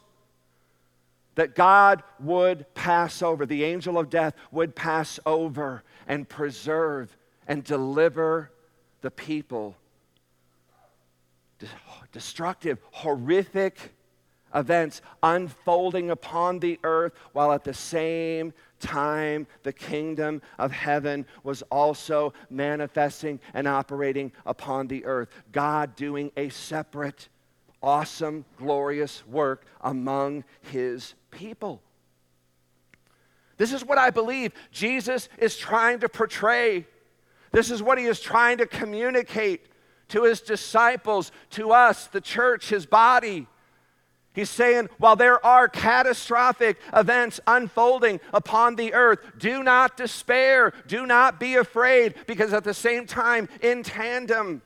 that 1.37 1.55
God 1.55 2.03
would 2.21 2.73
pass 2.75 3.23
over, 3.23 3.47
the 3.47 3.65
angel 3.65 3.99
of 3.99 4.11
death 4.11 4.35
would 4.53 4.77
pass 4.77 5.19
over 5.25 5.83
and 6.07 6.29
preserve 6.29 7.17
and 7.49 7.65
deliver 7.65 8.51
the 9.01 9.11
people. 9.11 9.75
Destructive, 12.13 12.79
horrific 12.91 13.96
events 14.57 15.03
unfolding 15.23 16.11
upon 16.11 16.59
the 16.59 16.81
earth, 16.83 17.13
while 17.33 17.53
at 17.53 17.63
the 17.63 17.75
same 17.75 18.53
time 18.81 19.47
the 19.63 19.73
kingdom 19.73 20.43
of 20.59 20.73
heaven 20.73 21.25
was 21.45 21.63
also 21.71 22.33
manifesting 22.51 23.39
and 23.55 23.69
operating 23.69 24.33
upon 24.45 24.89
the 24.89 25.05
earth. 25.05 25.29
God 25.53 25.95
doing 25.95 26.33
a 26.37 26.49
separate, 26.49 27.29
awesome, 27.83 28.45
glorious 28.59 29.25
work 29.27 29.67
among 29.83 30.43
his 30.63 31.15
people. 31.31 31.83
This 33.59 33.73
is 33.73 33.85
what 33.85 33.99
I 33.99 34.11
believe 34.11 34.53
Jesus 34.71 35.29
is 35.39 35.57
trying 35.57 36.01
to 36.01 36.09
portray. 36.09 36.87
This 37.53 37.71
is 37.71 37.83
what 37.83 37.99
he 37.99 38.05
is 38.05 38.21
trying 38.21 38.59
to 38.59 38.67
communicate 38.67 39.67
to 40.09 40.25
his 40.25 40.41
disciples, 40.41 41.33
to 41.51 41.73
us, 41.73 42.07
the 42.09 42.21
church, 42.21 42.69
his 42.69 42.87
body. 42.87 43.47
He's 44.37 44.51
saying, 44.51 44.91
while 44.99 45.17
there 45.17 45.45
are 45.45 45.67
catastrophic 45.67 46.77
events 46.93 47.41
unfolding 47.47 48.21
upon 48.35 48.77
the 48.77 48.93
earth, 48.93 49.19
do 49.39 49.63
not 49.63 49.97
despair, 49.97 50.75
do 50.87 51.07
not 51.07 51.41
be 51.41 51.57
afraid, 51.57 52.15
because 52.27 52.53
at 52.53 52.63
the 52.63 52.75
same 52.75 53.07
time, 53.07 53.49
in 53.63 53.83
tandem, 53.83 54.61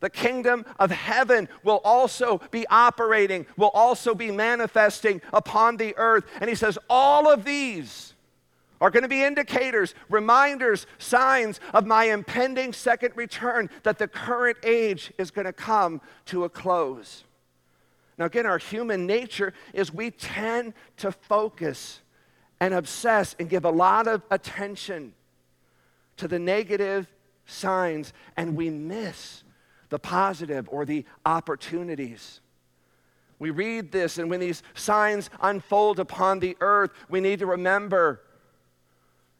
the 0.00 0.10
kingdom 0.10 0.66
of 0.78 0.90
heaven 0.90 1.48
will 1.64 1.80
also 1.82 2.42
be 2.50 2.66
operating, 2.68 3.46
will 3.56 3.70
also 3.70 4.14
be 4.14 4.30
manifesting 4.30 5.22
upon 5.32 5.78
the 5.78 5.96
earth. 5.96 6.24
And 6.38 6.50
he 6.50 6.54
says, 6.54 6.78
all 6.90 7.32
of 7.32 7.42
these 7.42 8.12
are 8.82 8.90
going 8.90 9.02
to 9.02 9.08
be 9.08 9.22
indicators, 9.22 9.94
reminders, 10.10 10.86
signs 10.98 11.58
of 11.72 11.86
my 11.86 12.04
impending 12.04 12.74
second 12.74 13.16
return 13.16 13.70
that 13.82 13.96
the 13.96 14.08
current 14.08 14.58
age 14.62 15.10
is 15.16 15.30
going 15.30 15.46
to 15.46 15.54
come 15.54 16.02
to 16.26 16.44
a 16.44 16.50
close. 16.50 17.24
Now, 18.20 18.26
again, 18.26 18.44
our 18.44 18.58
human 18.58 19.06
nature 19.06 19.54
is 19.72 19.94
we 19.94 20.10
tend 20.10 20.74
to 20.98 21.10
focus 21.10 22.02
and 22.60 22.74
obsess 22.74 23.34
and 23.38 23.48
give 23.48 23.64
a 23.64 23.70
lot 23.70 24.06
of 24.06 24.22
attention 24.30 25.14
to 26.18 26.28
the 26.28 26.38
negative 26.38 27.10
signs, 27.46 28.12
and 28.36 28.56
we 28.56 28.68
miss 28.68 29.42
the 29.88 29.98
positive 29.98 30.68
or 30.70 30.84
the 30.84 31.06
opportunities. 31.24 32.42
We 33.38 33.48
read 33.48 33.90
this, 33.90 34.18
and 34.18 34.28
when 34.28 34.40
these 34.40 34.62
signs 34.74 35.30
unfold 35.40 35.98
upon 35.98 36.40
the 36.40 36.58
earth, 36.60 36.90
we 37.08 37.20
need 37.20 37.38
to 37.38 37.46
remember 37.46 38.20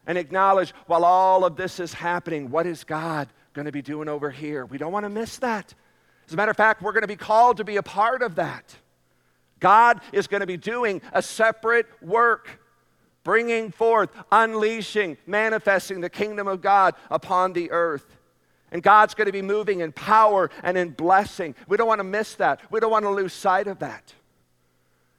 and 0.07 0.17
acknowledge 0.17 0.73
while 0.87 1.05
all 1.05 1.45
of 1.45 1.55
this 1.55 1.79
is 1.79 1.93
happening, 1.93 2.49
what 2.49 2.65
is 2.65 2.83
God 2.83 3.29
going 3.53 3.65
to 3.65 3.71
be 3.71 3.83
doing 3.83 4.09
over 4.09 4.31
here? 4.31 4.65
We 4.65 4.79
don't 4.79 4.91
want 4.91 5.03
to 5.03 5.09
miss 5.09 5.37
that. 5.37 5.75
As 6.31 6.33
a 6.33 6.37
matter 6.37 6.51
of 6.51 6.55
fact, 6.55 6.81
we're 6.81 6.93
going 6.93 7.01
to 7.01 7.09
be 7.09 7.17
called 7.17 7.57
to 7.57 7.65
be 7.65 7.75
a 7.75 7.83
part 7.83 8.21
of 8.21 8.35
that. 8.35 8.73
God 9.59 9.99
is 10.13 10.27
going 10.27 10.39
to 10.39 10.47
be 10.47 10.55
doing 10.55 11.01
a 11.11 11.21
separate 11.21 11.87
work, 12.01 12.61
bringing 13.25 13.69
forth, 13.69 14.11
unleashing, 14.31 15.17
manifesting 15.27 15.99
the 15.99 16.09
kingdom 16.09 16.47
of 16.47 16.61
God 16.61 16.95
upon 17.09 17.51
the 17.51 17.69
earth. 17.71 18.15
And 18.71 18.81
God's 18.81 19.13
going 19.13 19.25
to 19.25 19.33
be 19.33 19.41
moving 19.41 19.81
in 19.81 19.91
power 19.91 20.49
and 20.63 20.77
in 20.77 20.91
blessing. 20.91 21.53
We 21.67 21.75
don't 21.75 21.89
want 21.89 21.99
to 21.99 22.05
miss 22.05 22.35
that. 22.35 22.61
We 22.71 22.79
don't 22.79 22.91
want 22.91 23.03
to 23.03 23.09
lose 23.09 23.33
sight 23.33 23.67
of 23.67 23.79
that. 23.79 24.13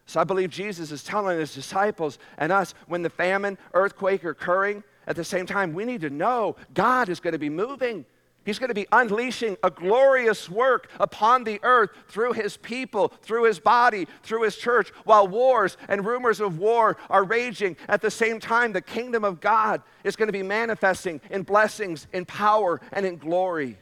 So 0.07 0.19
I 0.19 0.25
believe 0.25 0.49
Jesus 0.49 0.91
is 0.91 1.05
telling 1.05 1.39
his 1.39 1.55
disciples 1.55 2.19
and 2.39 2.51
us 2.51 2.73
when 2.87 3.03
the 3.03 3.11
famine, 3.11 3.59
earthquake 3.75 4.25
are 4.25 4.31
occurring, 4.31 4.83
at 5.07 5.17
the 5.17 5.25
same 5.25 5.45
time, 5.45 5.75
we 5.75 5.85
need 5.85 6.01
to 6.01 6.11
know 6.11 6.57
God 6.73 7.11
is 7.11 7.21
going 7.21 7.33
to 7.33 7.39
be 7.39 7.51
moving 7.51 8.07
He's 8.45 8.59
going 8.59 8.69
to 8.69 8.75
be 8.75 8.87
unleashing 8.91 9.57
a 9.63 9.71
glorious 9.71 10.51
work 10.51 10.91
upon 10.99 11.45
the 11.45 11.61
earth 11.63 11.91
through 12.09 12.33
his 12.33 12.57
people, 12.57 13.09
through 13.23 13.45
his 13.45 13.61
body, 13.61 14.09
through 14.23 14.43
his 14.43 14.57
church, 14.57 14.91
while 15.05 15.29
wars 15.29 15.77
and 15.89 16.05
rumors 16.05 16.41
of 16.41 16.59
war 16.59 16.97
are 17.09 17.23
raging. 17.23 17.77
At 17.89 18.01
the 18.01 18.11
same 18.11 18.41
time, 18.41 18.73
the 18.73 18.81
kingdom 18.81 19.25
of 19.25 19.41
God 19.41 19.83
is 20.03 20.17
going 20.17 20.27
to 20.27 20.33
be 20.33 20.43
manifesting 20.43 21.21
in 21.31 21.43
blessings, 21.43 22.09
in 22.13 22.25
power, 22.25 22.81
and 22.93 23.07
in 23.07 23.17
glory. 23.17 23.79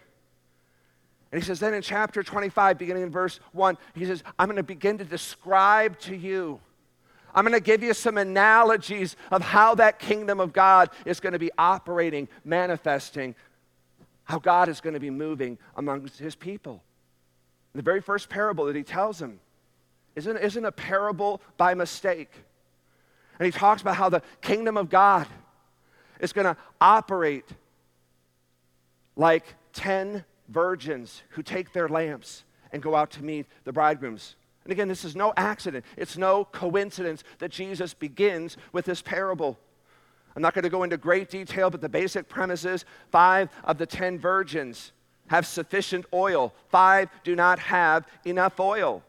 And 1.33 1.41
he 1.41 1.47
says, 1.47 1.61
then 1.61 1.75
in 1.75 1.83
chapter 1.83 2.23
25, 2.23 2.77
beginning 2.77 3.05
in 3.05 3.11
verse 3.11 3.41
1, 3.53 3.79
he 3.95 4.05
says, 4.05 4.23
I'm 4.39 4.49
going 4.49 4.57
to 4.57 4.63
begin 4.63 4.99
to 4.99 5.05
describe 5.05 5.99
to 6.01 6.17
you. 6.17 6.61
I'm 7.33 7.45
going 7.45 7.55
to 7.55 7.65
give 7.65 7.83
you 7.83 7.95
some 7.95 8.19
analogies 8.19 9.17
of 9.31 9.41
how 9.41 9.77
that 9.77 10.01
kingdom 10.01 10.41
of 10.41 10.53
God 10.53 10.91
is 11.05 11.21
going 11.21 11.33
to 11.33 11.39
be 11.39 11.53
operating, 11.57 12.29
manifesting, 12.45 13.37
how 14.31 14.39
God 14.39 14.69
is 14.69 14.81
going 14.81 14.95
to 14.95 15.01
be 15.01 15.11
moving 15.11 15.59
amongst 15.77 16.19
his 16.19 16.37
people. 16.37 16.83
The 17.75 17.83
very 17.83 18.01
first 18.01 18.29
parable 18.29 18.67
that 18.67 18.77
he 18.77 18.85
tells 18.85 19.19
them 19.19 19.41
isn't, 20.15 20.37
isn't 20.37 20.65
a 20.65 20.71
parable 20.71 21.41
by 21.57 21.75
mistake. 21.75 22.31
And 23.39 23.47
he 23.47 23.51
talks 23.51 23.83
about 23.83 23.97
how 23.97 24.09
the 24.09 24.23
kingdom 24.41 24.77
of 24.77 24.89
God 24.89 25.27
is 26.21 26.33
going 26.33 26.45
to 26.45 26.57
operate 26.81 27.47
like 29.17 29.45
10 29.73 30.25
virgins 30.49 31.23
who 31.31 31.43
take 31.43 31.73
their 31.73 31.89
lamps 31.89 32.45
and 32.73 32.81
go 32.81 32.95
out 32.95 33.11
to 33.13 33.25
meet 33.25 33.47
the 33.65 33.73
bridegrooms. 33.73 34.37
And 34.63 34.71
again, 34.71 34.87
this 34.87 35.05
is 35.05 35.17
no 35.17 35.33
accident, 35.37 35.85
it's 35.97 36.17
no 36.17 36.45
coincidence 36.45 37.25
that 37.39 37.51
Jesus 37.51 37.95
begins 37.95 38.57
with 38.73 38.85
this 38.85 39.03
parable. 39.03 39.59
I'm 40.37 40.43
not 40.43 40.55
going 40.55 40.63
to 40.63 40.71
go 40.71 40.83
into 40.83 40.97
great 40.97 41.29
detail, 41.29 41.71
but 41.71 41.81
the 41.81 41.89
basic 41.89 42.29
premise 42.29 42.65
is 42.65 42.85
five 43.11 43.49
of 43.65 43.79
the 43.79 43.87
ten 43.87 44.19
virgins 44.19 44.93
have 45.29 45.47
sufficient 45.47 46.07
oil, 46.13 46.53
five 46.71 47.09
do 47.23 47.37
not 47.37 47.61
have 47.61 48.05
enough 48.25 48.59
oil. 48.59 49.03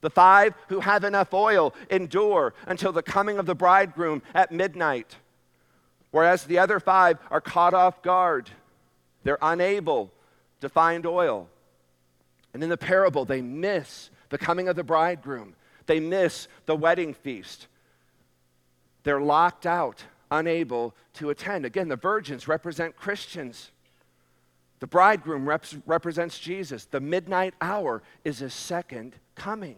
The 0.00 0.10
five 0.10 0.54
who 0.68 0.80
have 0.80 1.04
enough 1.04 1.34
oil 1.34 1.74
endure 1.90 2.54
until 2.66 2.92
the 2.92 3.02
coming 3.02 3.38
of 3.38 3.44
the 3.44 3.54
bridegroom 3.54 4.22
at 4.32 4.52
midnight, 4.52 5.16
whereas 6.12 6.44
the 6.44 6.58
other 6.58 6.80
five 6.80 7.18
are 7.30 7.40
caught 7.40 7.74
off 7.74 8.00
guard. 8.02 8.48
They're 9.22 9.38
unable 9.42 10.12
to 10.60 10.68
find 10.68 11.04
oil. 11.04 11.48
And 12.54 12.62
in 12.62 12.70
the 12.70 12.78
parable, 12.78 13.24
they 13.24 13.42
miss 13.42 14.08
the 14.30 14.38
coming 14.38 14.68
of 14.68 14.76
the 14.76 14.84
bridegroom, 14.84 15.54
they 15.86 16.00
miss 16.00 16.48
the 16.66 16.76
wedding 16.76 17.12
feast. 17.12 17.66
They're 19.02 19.20
locked 19.20 19.66
out 19.66 20.04
unable 20.30 20.94
to 21.14 21.30
attend. 21.30 21.64
Again, 21.64 21.88
the 21.88 21.96
virgins 21.96 22.48
represent 22.48 22.96
Christians. 22.96 23.70
The 24.80 24.86
bridegroom 24.86 25.48
rep- 25.48 25.64
represents 25.86 26.38
Jesus. 26.38 26.84
The 26.84 27.00
midnight 27.00 27.54
hour 27.60 28.02
is 28.24 28.38
his 28.38 28.54
second 28.54 29.14
coming. 29.34 29.76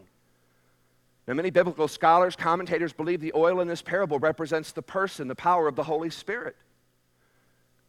Now, 1.27 1.33
many 1.33 1.49
biblical 1.49 1.87
scholars, 1.87 2.35
commentators 2.35 2.93
believe 2.93 3.21
the 3.21 3.33
oil 3.35 3.61
in 3.61 3.67
this 3.67 3.81
parable 3.81 4.19
represents 4.19 4.71
the 4.71 4.81
person, 4.81 5.27
the 5.27 5.35
power 5.35 5.67
of 5.67 5.75
the 5.75 5.83
Holy 5.83 6.09
Spirit. 6.09 6.55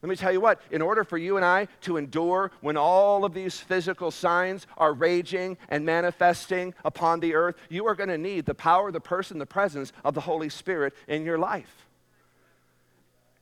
Let 0.03 0.11
me 0.11 0.17
tell 0.17 0.33
you 0.33 0.41
what, 0.41 0.61
in 0.73 0.83
order 0.83 1.05
for 1.05 1.17
you 1.17 1.37
and 1.37 1.45
I 1.45 1.69
to 1.83 1.97
endure 1.97 2.51
when 2.61 2.77
all 2.77 3.25
of 3.25 3.35
these 3.35 3.61
physical 3.61 4.11
signs 4.11 4.67
are 4.77 4.93
raging 4.93 5.57
and 5.69 5.87
manifesting 5.87 6.75
upon 6.85 7.21
the 7.21 7.35
earth, 7.35 7.55
you 7.69 7.87
are 7.87 7.95
going 7.95 8.09
to 8.09 8.19
need 8.19 8.45
the 8.45 8.55
power, 8.55 8.91
the 8.91 9.01
person, 9.01 9.39
the 9.39 9.47
presence 9.47 9.93
of 10.05 10.15
the 10.15 10.21
Holy 10.21 10.49
Spirit 10.49 10.93
in 11.07 11.25
your 11.25 11.39
life 11.39 11.87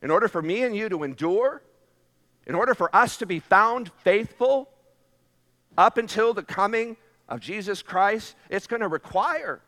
in 0.02 0.10
order 0.10 0.28
for 0.28 0.42
me 0.42 0.62
and 0.62 0.74
you 0.74 0.88
to 0.88 1.02
endure, 1.02 1.62
in 2.46 2.54
order 2.54 2.74
for 2.74 2.94
us 2.94 3.16
to 3.18 3.26
be 3.26 3.38
found 3.38 3.90
faithful 4.02 4.68
up 5.76 5.98
until 5.98 6.34
the 6.34 6.42
coming 6.42 6.96
of 7.28 7.40
Jesus 7.40 7.82
Christ, 7.82 8.34
it's 8.48 8.66
going 8.66 8.80
to 8.80 8.88
require 8.88 9.60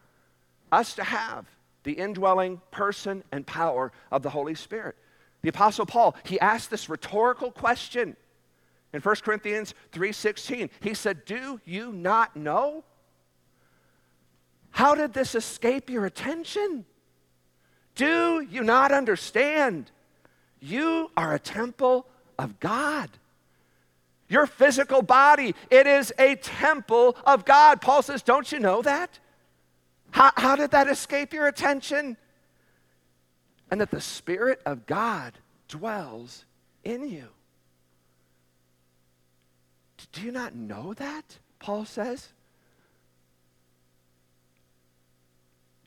us 0.71 0.95
to 0.95 1.05
have 1.05 1.47
the 1.85 1.93
indwelling 1.93 2.61
person 2.71 3.23
and 3.33 3.47
power 3.47 3.93
of 4.11 4.23
the 4.23 4.31
Holy 4.31 4.55
Spirit. 4.55 4.97
The 5.43 5.49
apostle 5.49 5.87
Paul, 5.87 6.17
he 6.25 6.41
asked 6.41 6.71
this 6.71 6.89
rhetorical 6.89 7.51
question 7.51 8.17
in 8.93 9.01
1 9.01 9.23
Corinthians 9.23 9.75
3:16. 9.91 10.71
He 10.81 10.95
said, 10.95 11.25
"Do 11.25 11.61
you 11.65 11.93
not 11.93 12.37
know? 12.37 12.85
How 14.71 14.95
did 14.95 15.13
this 15.13 15.35
escape 15.35 15.91
your 15.91 16.07
attention? 16.07 16.87
Do 17.95 18.41
you 18.41 18.63
not 18.63 18.93
understand?" 18.93 19.91
You 20.63 21.11
are 21.17 21.35
a 21.35 21.41
temple 21.41 22.07
of 22.39 22.61
God. 22.61 23.11
Your 24.29 24.47
physical 24.47 25.03
body, 25.03 25.55
it 25.71 25.87
is 25.87 26.13
a 26.19 26.37
temple 26.37 27.17
of 27.27 27.45
God. 27.45 27.81
Paul 27.81 28.01
says, 28.01 28.23
Don't 28.23 28.51
you 28.51 28.61
know 28.61 28.81
that? 28.81 29.19
How, 30.13 30.31
how 30.37 30.57
did 30.57 30.71
that 30.71 30.89
escape 30.89 31.33
your 31.33 31.49
attention? 31.49 32.17
And 33.71 33.81
that 33.81 33.91
the 33.91 34.01
Spirit 34.01 34.63
of 34.65 34.87
God 34.87 35.33
dwells 35.69 36.45
in 36.85 37.09
you. 37.09 37.29
Do 40.13 40.23
you 40.23 40.31
not 40.31 40.55
know 40.55 40.95
that? 40.95 41.39
Paul 41.59 41.85
says. 41.87 42.29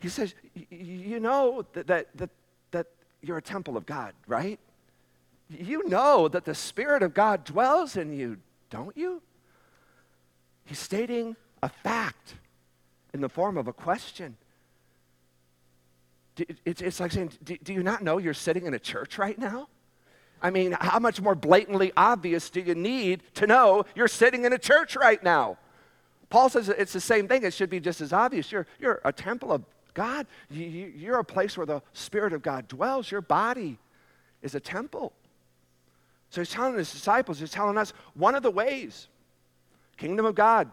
He 0.02 0.10
says, 0.10 0.36
You 0.70 1.20
know 1.20 1.66
that, 1.74 1.88
that, 1.88 2.18
that, 2.18 2.30
that 2.72 2.88
you're 3.22 3.38
a 3.38 3.42
temple 3.42 3.78
of 3.78 3.86
God, 3.86 4.14
right? 4.28 4.60
You 5.60 5.88
know 5.88 6.28
that 6.28 6.46
the 6.46 6.56
Spirit 6.56 7.04
of 7.04 7.14
God 7.14 7.44
dwells 7.44 7.98
in 7.98 8.14
you, 8.14 8.38
don't 8.70 8.96
you? 8.96 9.22
He's 10.66 10.80
stating 10.80 11.36
a 11.62 11.70
fact 11.70 12.36
in 13.14 13.22
the 13.22 13.30
form 13.30 13.58
of 13.58 13.68
a 13.68 13.74
question. 13.74 14.38
It's 16.38 17.00
like 17.00 17.12
saying, 17.12 17.32
Do 17.44 17.74
you 17.74 17.84
not 17.84 18.04
know 18.04 18.18
you're 18.18 18.34
sitting 18.34 18.66
in 18.66 18.74
a 18.74 18.80
church 18.80 19.18
right 19.18 19.38
now? 19.38 19.70
I 20.42 20.50
mean, 20.50 20.76
how 20.80 21.00
much 21.00 21.22
more 21.22 21.34
blatantly 21.34 21.94
obvious 21.96 22.50
do 22.50 22.60
you 22.60 22.76
need 22.76 23.24
to 23.36 23.48
know 23.48 23.86
you're 23.96 24.08
sitting 24.08 24.44
in 24.44 24.54
a 24.54 24.58
church 24.58 24.96
right 24.96 25.24
now? 25.24 25.58
Paul 26.30 26.50
says 26.50 26.70
it's 26.70 26.94
the 26.94 27.00
same 27.00 27.28
thing. 27.28 27.44
It 27.44 27.54
should 27.54 27.70
be 27.70 27.80
just 27.80 28.02
as 28.02 28.12
obvious. 28.12 28.52
You're, 28.52 28.68
you're 28.80 29.02
a 29.06 29.14
temple 29.14 29.52
of 29.54 29.64
God. 29.94 30.28
You're 30.50 31.20
a 31.20 31.24
place 31.24 31.58
where 31.58 31.66
the 31.66 31.82
Spirit 31.94 32.34
of 32.34 32.42
God 32.42 32.68
dwells. 32.68 33.10
Your 33.10 33.22
body 33.22 33.80
is 34.42 34.56
a 34.56 34.60
temple. 34.60 35.14
So 36.36 36.42
he's 36.42 36.50
telling 36.50 36.78
his 36.78 36.92
disciples, 36.92 37.40
he's 37.40 37.50
telling 37.50 37.78
us 37.78 37.94
one 38.14 38.36
of 38.36 38.44
the 38.44 38.52
ways 38.52 39.08
kingdom 39.96 40.26
of 40.26 40.36
God 40.36 40.70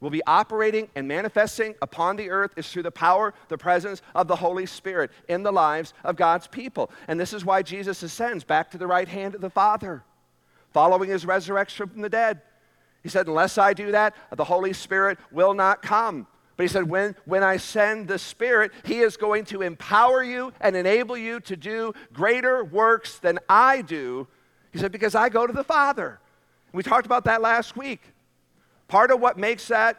will 0.00 0.10
be 0.10 0.20
operating 0.26 0.88
and 0.96 1.06
manifesting 1.06 1.76
upon 1.80 2.16
the 2.16 2.28
earth 2.30 2.50
is 2.56 2.68
through 2.68 2.82
the 2.82 2.90
power, 2.90 3.34
the 3.50 3.56
presence 3.56 4.02
of 4.16 4.26
the 4.26 4.34
Holy 4.34 4.66
Spirit 4.66 5.12
in 5.28 5.44
the 5.44 5.52
lives 5.52 5.94
of 6.02 6.16
God's 6.16 6.48
people. 6.48 6.90
And 7.06 7.20
this 7.20 7.32
is 7.32 7.44
why 7.44 7.62
Jesus 7.62 8.02
ascends 8.02 8.42
back 8.42 8.72
to 8.72 8.78
the 8.78 8.86
right 8.88 9.06
hand 9.06 9.36
of 9.36 9.40
the 9.40 9.48
Father, 9.48 10.02
following 10.72 11.08
his 11.08 11.24
resurrection 11.24 11.86
from 11.86 12.02
the 12.02 12.08
dead. 12.08 12.42
He 13.04 13.08
said, 13.08 13.28
Unless 13.28 13.58
I 13.58 13.74
do 13.74 13.92
that, 13.92 14.16
the 14.34 14.42
Holy 14.42 14.72
Spirit 14.72 15.18
will 15.30 15.54
not 15.54 15.82
come. 15.82 16.26
But 16.56 16.64
he 16.64 16.68
said, 16.68 16.90
when, 16.90 17.14
when 17.26 17.44
I 17.44 17.58
send 17.58 18.08
the 18.08 18.18
Spirit, 18.18 18.72
He 18.82 18.98
is 18.98 19.16
going 19.16 19.44
to 19.44 19.62
empower 19.62 20.24
you 20.24 20.52
and 20.60 20.74
enable 20.74 21.16
you 21.16 21.38
to 21.42 21.56
do 21.56 21.92
greater 22.12 22.64
works 22.64 23.20
than 23.20 23.38
I 23.48 23.82
do 23.82 24.26
he 24.72 24.78
said, 24.78 24.92
Because 24.92 25.14
I 25.14 25.28
go 25.28 25.46
to 25.46 25.52
the 25.52 25.64
Father. 25.64 26.20
We 26.72 26.82
talked 26.82 27.06
about 27.06 27.24
that 27.24 27.40
last 27.40 27.76
week. 27.76 28.02
Part 28.88 29.10
of 29.10 29.20
what 29.20 29.38
makes 29.38 29.68
that 29.68 29.98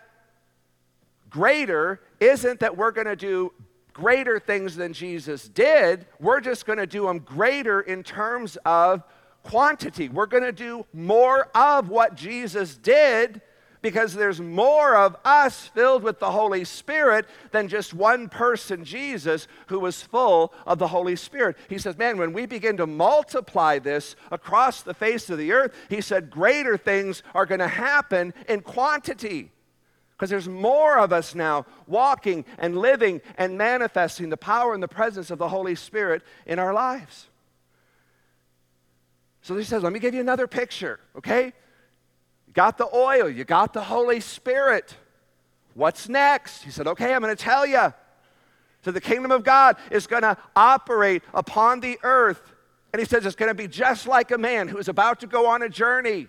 greater 1.29 2.01
isn't 2.19 2.59
that 2.59 2.75
we're 2.75 2.91
going 2.91 3.07
to 3.07 3.15
do 3.15 3.53
greater 3.93 4.39
things 4.39 4.75
than 4.75 4.93
Jesus 4.93 5.47
did. 5.47 6.05
We're 6.19 6.41
just 6.41 6.65
going 6.65 6.79
to 6.79 6.87
do 6.87 7.05
them 7.05 7.19
greater 7.19 7.81
in 7.81 8.03
terms 8.03 8.57
of 8.65 9.03
quantity. 9.43 10.09
We're 10.09 10.25
going 10.25 10.43
to 10.43 10.51
do 10.51 10.85
more 10.93 11.49
of 11.55 11.89
what 11.89 12.15
Jesus 12.15 12.77
did 12.77 13.41
because 13.81 14.13
there's 14.13 14.41
more 14.41 14.95
of 14.95 15.15
us 15.23 15.67
filled 15.67 16.03
with 16.03 16.19
the 16.19 16.31
Holy 16.31 16.65
Spirit 16.65 17.25
than 17.51 17.67
just 17.67 17.93
one 17.93 18.27
person, 18.27 18.83
Jesus, 18.83 19.47
who 19.67 19.79
was 19.79 20.01
full 20.01 20.53
of 20.65 20.79
the 20.79 20.87
Holy 20.87 21.15
Spirit. 21.15 21.57
He 21.69 21.77
says, 21.77 21.97
Man, 21.97 22.17
when 22.17 22.33
we 22.33 22.45
begin 22.45 22.77
to 22.77 22.87
multiply 22.87 23.79
this 23.79 24.15
across 24.31 24.81
the 24.81 24.93
face 24.93 25.29
of 25.29 25.37
the 25.37 25.51
earth, 25.51 25.73
he 25.89 26.01
said, 26.01 26.29
greater 26.29 26.77
things 26.77 27.23
are 27.33 27.45
going 27.45 27.59
to 27.59 27.67
happen 27.67 28.33
in 28.47 28.61
quantity. 28.61 29.51
Because 30.15 30.29
there's 30.29 30.49
more 30.49 30.97
of 30.97 31.13
us 31.13 31.33
now 31.33 31.65
walking 31.87 32.43
and 32.57 32.77
living 32.77 33.21
and 33.37 33.57
manifesting 33.57 34.29
the 34.29 34.37
power 34.37 34.73
and 34.73 34.83
the 34.83 34.87
presence 34.87 35.31
of 35.31 35.37
the 35.37 35.47
Holy 35.47 35.75
Spirit 35.75 36.23
in 36.45 36.59
our 36.59 36.73
lives. 36.73 37.27
So 39.41 39.55
he 39.55 39.63
says, 39.63 39.83
Let 39.83 39.93
me 39.93 39.99
give 39.99 40.13
you 40.13 40.21
another 40.21 40.47
picture, 40.47 40.99
okay? 41.15 41.53
Got 42.53 42.77
the 42.77 42.87
oil, 42.93 43.29
you 43.29 43.43
got 43.43 43.73
the 43.73 43.83
Holy 43.83 44.19
Spirit. 44.19 44.95
What's 45.75 46.09
next? 46.09 46.63
He 46.63 46.71
said, 46.71 46.87
Okay, 46.87 47.13
I'm 47.13 47.21
going 47.21 47.35
to 47.35 47.41
tell 47.41 47.65
you. 47.65 47.93
So 48.83 48.91
the 48.91 49.01
kingdom 49.01 49.31
of 49.31 49.43
God 49.43 49.77
is 49.91 50.07
going 50.07 50.21
to 50.21 50.37
operate 50.55 51.23
upon 51.33 51.81
the 51.81 51.99
earth 52.03 52.41
And 52.91 52.99
he 52.99 53.05
says 53.05 53.25
it's 53.25 53.35
going 53.35 53.49
to 53.49 53.55
be 53.55 53.67
just 53.67 54.07
like 54.07 54.31
a 54.31 54.37
man 54.37 54.67
who 54.67 54.77
is 54.77 54.87
about 54.87 55.19
to 55.19 55.27
go 55.27 55.45
on 55.47 55.61
a 55.61 55.69
journey. 55.69 56.27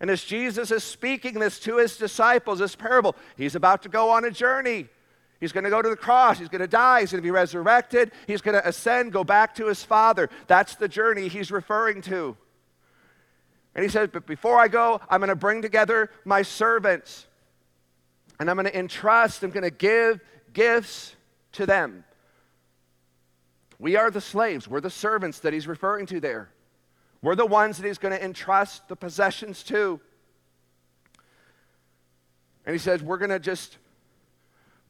And 0.00 0.08
as 0.08 0.24
Jesus 0.24 0.70
is 0.70 0.82
speaking 0.82 1.34
this 1.34 1.58
to 1.60 1.76
his 1.76 1.98
disciples, 1.98 2.60
this 2.60 2.74
parable, 2.74 3.14
he's 3.36 3.54
about 3.54 3.82
to 3.82 3.90
go 3.90 4.08
on 4.10 4.24
a 4.24 4.30
journey. 4.30 4.88
He's 5.38 5.52
going 5.52 5.64
to 5.64 5.70
go 5.70 5.82
to 5.82 5.88
the 5.88 5.96
cross. 5.96 6.38
He's 6.38 6.48
going 6.48 6.62
to 6.62 6.66
die. 6.66 7.00
He's 7.00 7.10
going 7.10 7.20
to 7.20 7.26
be 7.26 7.30
resurrected. 7.30 8.12
He's 8.26 8.40
going 8.40 8.54
to 8.54 8.66
ascend, 8.66 9.12
go 9.12 9.24
back 9.24 9.54
to 9.56 9.66
his 9.66 9.82
Father. 9.84 10.30
That's 10.46 10.76
the 10.76 10.88
journey 10.88 11.28
he's 11.28 11.50
referring 11.50 12.00
to. 12.02 12.36
And 13.74 13.84
he 13.84 13.88
says, 13.88 14.08
But 14.12 14.26
before 14.26 14.58
I 14.58 14.68
go, 14.68 15.00
I'm 15.08 15.20
going 15.20 15.28
to 15.28 15.36
bring 15.36 15.62
together 15.62 16.10
my 16.24 16.42
servants. 16.42 17.26
And 18.38 18.48
I'm 18.48 18.56
going 18.56 18.66
to 18.66 18.78
entrust, 18.78 19.42
I'm 19.42 19.50
going 19.50 19.64
to 19.64 19.70
give 19.70 20.20
gifts 20.52 21.14
to 21.52 21.66
them. 21.66 22.04
We 23.78 23.96
are 23.96 24.10
the 24.10 24.20
slaves, 24.20 24.68
we're 24.68 24.80
the 24.80 24.90
servants 24.90 25.40
that 25.40 25.52
he's 25.52 25.66
referring 25.66 26.06
to 26.06 26.20
there. 26.20 26.50
We're 27.22 27.34
the 27.34 27.46
ones 27.46 27.76
that 27.76 27.86
he's 27.86 27.98
going 27.98 28.16
to 28.16 28.24
entrust 28.24 28.88
the 28.88 28.96
possessions 28.96 29.62
to. 29.64 30.00
And 32.64 32.74
he 32.74 32.78
says, 32.78 33.02
We're 33.02 33.18
going 33.18 33.30
to 33.30 33.38
just 33.38 33.78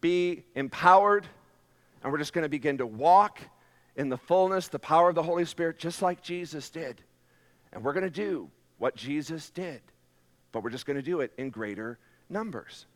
be 0.01 0.45
empowered 0.55 1.27
and 2.03 2.11
we're 2.11 2.19
just 2.19 2.33
going 2.33 2.45
to 2.45 2.49
begin 2.49 2.79
to 2.79 2.87
walk 2.87 3.41
in 3.97 4.09
the 4.09 4.17
fullness, 4.17 4.69
the 4.69 4.79
power 4.79 5.11
of 5.11 5.15
the 5.15 5.23
Holy 5.23 5.45
Spirit, 5.45 5.79
just 5.79 6.01
like 6.01 6.23
Jesus 6.23 6.71
did. 6.71 7.03
And 7.73 7.85
we're 7.85 7.93
going 7.93 8.05
to 8.05 8.11
do 8.11 8.51
what 8.81 8.97
Jesus 8.97 9.51
did, 9.51 9.83
but 10.53 10.65
we're 10.65 10.71
just 10.71 10.87
going 10.87 10.97
to 10.97 11.03
do 11.03 11.21
it 11.21 11.33
in 11.37 11.51
greater 11.51 11.99
numbers. 12.31 12.87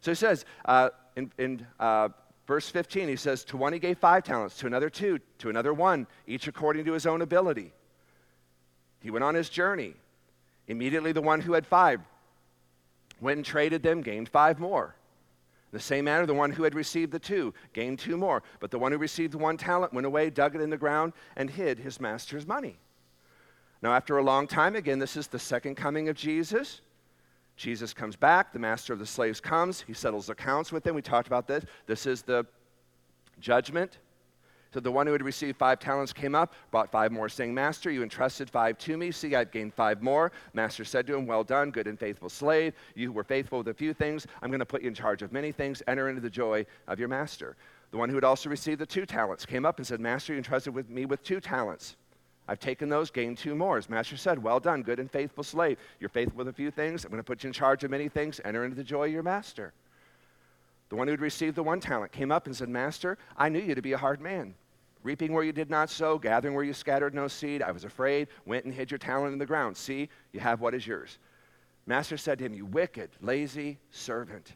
So 0.00 0.12
he 0.12 0.14
says 0.14 0.44
uh, 0.64 0.90
in, 1.16 1.32
in 1.38 1.66
uh, 1.80 2.10
verse 2.46 2.68
15, 2.70 3.08
he 3.08 3.16
says, 3.16 3.44
To 3.46 3.56
one 3.56 3.72
he 3.72 3.80
gave 3.80 3.98
five 3.98 4.22
talents, 4.22 4.56
to 4.58 4.66
another 4.66 4.88
two, 4.88 5.18
to 5.38 5.50
another 5.50 5.74
one, 5.74 6.06
each 6.28 6.46
according 6.46 6.84
to 6.84 6.92
his 6.92 7.04
own 7.04 7.20
ability. 7.20 7.72
He 9.00 9.10
went 9.10 9.24
on 9.24 9.34
his 9.34 9.48
journey. 9.48 9.94
Immediately, 10.68 11.10
the 11.12 11.20
one 11.20 11.40
who 11.40 11.52
had 11.54 11.66
five 11.66 12.00
went 13.20 13.38
and 13.38 13.44
traded 13.44 13.82
them, 13.82 14.02
gained 14.02 14.28
five 14.28 14.60
more. 14.60 14.94
In 15.72 15.78
the 15.78 15.82
same 15.82 16.04
manner, 16.04 16.26
the 16.26 16.34
one 16.34 16.52
who 16.52 16.62
had 16.62 16.76
received 16.76 17.10
the 17.10 17.18
two 17.18 17.52
gained 17.72 17.98
two 17.98 18.16
more. 18.16 18.44
But 18.60 18.70
the 18.70 18.78
one 18.78 18.92
who 18.92 18.98
received 18.98 19.32
the 19.32 19.38
one 19.38 19.56
talent 19.56 19.92
went 19.92 20.06
away, 20.06 20.30
dug 20.30 20.54
it 20.54 20.60
in 20.60 20.70
the 20.70 20.76
ground, 20.76 21.12
and 21.36 21.50
hid 21.50 21.80
his 21.80 22.00
master's 22.00 22.46
money. 22.46 22.78
Now, 23.82 23.92
after 23.92 24.18
a 24.18 24.22
long 24.22 24.46
time, 24.46 24.76
again, 24.76 24.98
this 24.98 25.16
is 25.16 25.26
the 25.26 25.38
second 25.38 25.76
coming 25.76 26.08
of 26.08 26.16
Jesus. 26.16 26.80
Jesus 27.56 27.94
comes 27.94 28.16
back. 28.16 28.52
The 28.52 28.58
master 28.58 28.92
of 28.92 28.98
the 28.98 29.06
slaves 29.06 29.40
comes. 29.40 29.82
He 29.86 29.94
settles 29.94 30.28
accounts 30.28 30.72
with 30.72 30.84
them. 30.84 30.94
We 30.94 31.02
talked 31.02 31.26
about 31.26 31.46
this. 31.46 31.64
This 31.86 32.06
is 32.06 32.22
the 32.22 32.46
judgment. 33.40 33.98
So 34.74 34.80
the 34.80 34.92
one 34.92 35.06
who 35.06 35.12
had 35.12 35.22
received 35.22 35.56
five 35.56 35.78
talents 35.78 36.12
came 36.12 36.34
up, 36.34 36.52
brought 36.70 36.90
five 36.90 37.10
more, 37.10 37.30
saying, 37.30 37.54
Master, 37.54 37.90
you 37.90 38.02
entrusted 38.02 38.50
five 38.50 38.76
to 38.78 38.96
me. 38.98 39.10
See, 39.10 39.34
I've 39.34 39.50
gained 39.50 39.72
five 39.72 40.02
more. 40.02 40.32
Master 40.52 40.84
said 40.84 41.06
to 41.06 41.14
him, 41.14 41.26
Well 41.26 41.44
done, 41.44 41.70
good 41.70 41.86
and 41.86 41.98
faithful 41.98 42.28
slave. 42.28 42.74
You 42.94 43.10
were 43.12 43.24
faithful 43.24 43.58
with 43.58 43.68
a 43.68 43.74
few 43.74 43.94
things. 43.94 44.26
I'm 44.42 44.50
going 44.50 44.60
to 44.60 44.66
put 44.66 44.82
you 44.82 44.88
in 44.88 44.94
charge 44.94 45.22
of 45.22 45.32
many 45.32 45.50
things. 45.50 45.82
Enter 45.86 46.10
into 46.10 46.20
the 46.20 46.28
joy 46.28 46.66
of 46.88 46.98
your 46.98 47.08
master. 47.08 47.56
The 47.90 47.96
one 47.96 48.10
who 48.10 48.16
had 48.16 48.24
also 48.24 48.50
received 48.50 48.80
the 48.80 48.86
two 48.86 49.06
talents 49.06 49.46
came 49.46 49.64
up 49.64 49.78
and 49.78 49.86
said, 49.86 50.00
Master, 50.00 50.34
you 50.34 50.38
entrusted 50.38 50.74
with 50.74 50.90
me 50.90 51.06
with 51.06 51.22
two 51.22 51.40
talents. 51.40 51.96
I've 52.48 52.60
taken 52.60 52.88
those, 52.88 53.10
gained 53.10 53.38
two 53.38 53.54
more. 53.54 53.76
As 53.76 53.88
Master 53.88 54.16
said, 54.16 54.42
Well 54.42 54.60
done, 54.60 54.82
good 54.82 55.00
and 55.00 55.10
faithful 55.10 55.44
slave. 55.44 55.78
You're 55.98 56.08
faithful 56.08 56.38
with 56.38 56.48
a 56.48 56.52
few 56.52 56.70
things. 56.70 57.04
I'm 57.04 57.10
going 57.10 57.18
to 57.20 57.26
put 57.26 57.42
you 57.42 57.48
in 57.48 57.52
charge 57.52 57.82
of 57.84 57.90
many 57.90 58.08
things. 58.08 58.40
Enter 58.44 58.64
into 58.64 58.76
the 58.76 58.84
joy 58.84 59.06
of 59.06 59.12
your 59.12 59.22
master. 59.22 59.72
The 60.88 60.96
one 60.96 61.08
who 61.08 61.12
had 61.12 61.20
received 61.20 61.56
the 61.56 61.62
one 61.62 61.80
talent 61.80 62.12
came 62.12 62.30
up 62.30 62.46
and 62.46 62.54
said, 62.54 62.68
Master, 62.68 63.18
I 63.36 63.48
knew 63.48 63.58
you 63.60 63.74
to 63.74 63.82
be 63.82 63.92
a 63.92 63.98
hard 63.98 64.20
man, 64.20 64.54
reaping 65.02 65.32
where 65.32 65.42
you 65.42 65.52
did 65.52 65.70
not 65.70 65.90
sow, 65.90 66.18
gathering 66.18 66.54
where 66.54 66.62
you 66.64 66.72
scattered 66.72 67.14
no 67.14 67.26
seed. 67.26 67.62
I 67.62 67.72
was 67.72 67.84
afraid, 67.84 68.28
went 68.44 68.64
and 68.64 68.72
hid 68.72 68.90
your 68.90 68.98
talent 68.98 69.32
in 69.32 69.38
the 69.38 69.46
ground. 69.46 69.76
See, 69.76 70.08
you 70.32 70.38
have 70.38 70.60
what 70.60 70.74
is 70.74 70.86
yours. 70.86 71.18
Master 71.86 72.16
said 72.16 72.38
to 72.38 72.46
him, 72.46 72.54
You 72.54 72.66
wicked, 72.66 73.10
lazy 73.20 73.78
servant. 73.90 74.54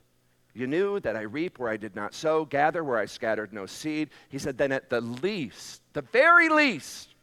You 0.53 0.67
knew 0.67 0.99
that 1.01 1.17
I 1.17 1.23
reap 1.23 1.59
where 1.59 1.71
I 1.71 1.77
did 1.77 1.95
not 1.95 2.15
sow, 2.15 2.45
gather 2.45 2.83
where 2.83 2.99
I 2.99 3.07
scattered 3.07 3.53
no 3.53 3.67
seed. 3.67 4.11
He 4.29 4.39
said, 4.39 4.59
Then 4.59 4.73
at 4.73 4.91
the 4.91 5.01
least, 5.01 5.83
the 5.93 6.03
very 6.03 6.49
least, 6.49 7.15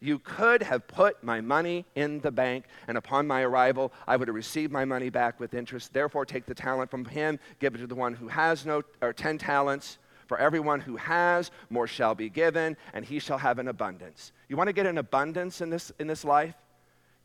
you 0.00 0.18
could 0.20 0.62
have 0.62 0.86
put 0.86 1.22
my 1.24 1.40
money 1.40 1.84
in 1.94 2.20
the 2.20 2.30
bank, 2.30 2.66
and 2.86 2.96
upon 2.96 3.26
my 3.26 3.42
arrival, 3.42 3.92
I 4.06 4.16
would 4.16 4.28
have 4.28 4.34
received 4.34 4.72
my 4.72 4.84
money 4.84 5.10
back 5.10 5.40
with 5.40 5.54
interest. 5.54 5.92
Therefore, 5.92 6.24
take 6.24 6.46
the 6.46 6.54
talent 6.54 6.90
from 6.90 7.04
him, 7.04 7.38
give 7.58 7.74
it 7.74 7.78
to 7.78 7.86
the 7.86 7.94
one 7.94 8.14
who 8.14 8.28
has 8.28 8.64
no, 8.64 8.82
or 9.02 9.12
ten 9.12 9.38
talents. 9.38 9.98
For 10.28 10.36
everyone 10.38 10.80
who 10.80 10.96
has, 10.96 11.50
more 11.70 11.86
shall 11.86 12.14
be 12.14 12.28
given, 12.28 12.76
and 12.92 13.02
he 13.02 13.18
shall 13.18 13.38
have 13.38 13.58
an 13.58 13.66
abundance. 13.66 14.32
You 14.50 14.58
want 14.58 14.68
to 14.68 14.74
get 14.74 14.84
an 14.84 14.98
abundance 14.98 15.62
in 15.62 15.70
this, 15.70 15.90
in 15.98 16.06
this 16.06 16.22
life? 16.22 16.54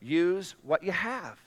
Use 0.02 0.56
what 0.64 0.84
you 0.84 0.94
have. 0.94 1.38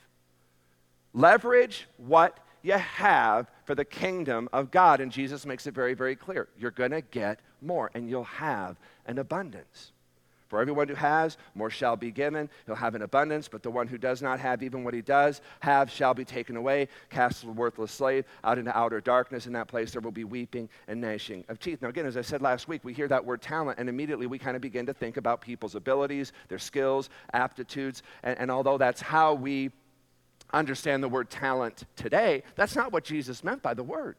Leverage 1.13 1.87
what 1.97 2.37
you 2.61 2.73
have 2.73 3.49
for 3.65 3.73
the 3.73 3.85
kingdom 3.85 4.47
of 4.53 4.69
God. 4.69 5.01
And 5.01 5.11
Jesus 5.11 5.47
makes 5.47 5.65
it 5.65 5.73
very, 5.73 5.95
very 5.95 6.15
clear. 6.15 6.47
You're 6.59 6.69
going 6.69 6.91
to 6.91 7.01
get 7.01 7.39
more, 7.59 7.89
and 7.95 8.07
you'll 8.07 8.23
have 8.25 8.77
an 9.07 9.17
abundance. 9.17 9.93
For 10.47 10.61
everyone 10.61 10.87
who 10.87 10.95
has, 10.95 11.37
more 11.55 11.69
shall 11.69 11.95
be 11.95 12.11
given. 12.11 12.49
He'll 12.65 12.75
have 12.75 12.95
an 12.95 13.01
abundance, 13.01 13.47
but 13.47 13.63
the 13.63 13.71
one 13.71 13.87
who 13.87 13.97
does 13.97 14.21
not 14.21 14.39
have 14.39 14.63
even 14.63 14.83
what 14.83 14.93
he 14.93 15.01
does 15.01 15.41
have 15.59 15.91
shall 15.91 16.13
be 16.13 16.23
taken 16.25 16.55
away, 16.55 16.87
cast 17.09 17.43
a 17.43 17.47
worthless 17.47 17.91
slave 17.91 18.25
out 18.43 18.57
into 18.57 18.75
outer 18.77 19.01
darkness. 19.01 19.45
In 19.45 19.53
that 19.53 19.67
place 19.67 19.91
there 19.91 20.01
will 20.01 20.11
be 20.11 20.23
weeping 20.23 20.69
and 20.87 21.01
gnashing 21.01 21.43
of 21.49 21.59
teeth. 21.59 21.81
Now, 21.81 21.89
again, 21.89 22.05
as 22.05 22.17
I 22.17 22.21
said 22.21 22.41
last 22.41 22.67
week, 22.67 22.83
we 22.83 22.93
hear 22.93 23.07
that 23.07 23.25
word 23.25 23.41
talent, 23.41 23.79
and 23.79 23.89
immediately 23.89 24.27
we 24.27 24.39
kind 24.39 24.55
of 24.55 24.61
begin 24.61 24.85
to 24.85 24.93
think 24.93 25.17
about 25.17 25.41
people's 25.41 25.75
abilities, 25.75 26.31
their 26.47 26.59
skills, 26.59 27.09
aptitudes. 27.33 28.03
And, 28.23 28.39
and 28.39 28.51
although 28.51 28.77
that's 28.77 29.01
how 29.01 29.33
we 29.33 29.71
understand 30.53 31.03
the 31.03 31.09
word 31.09 31.29
talent 31.29 31.83
today, 31.95 32.43
that's 32.55 32.75
not 32.75 32.91
what 32.93 33.03
Jesus 33.03 33.43
meant 33.43 33.61
by 33.61 33.73
the 33.73 33.83
word. 33.83 34.15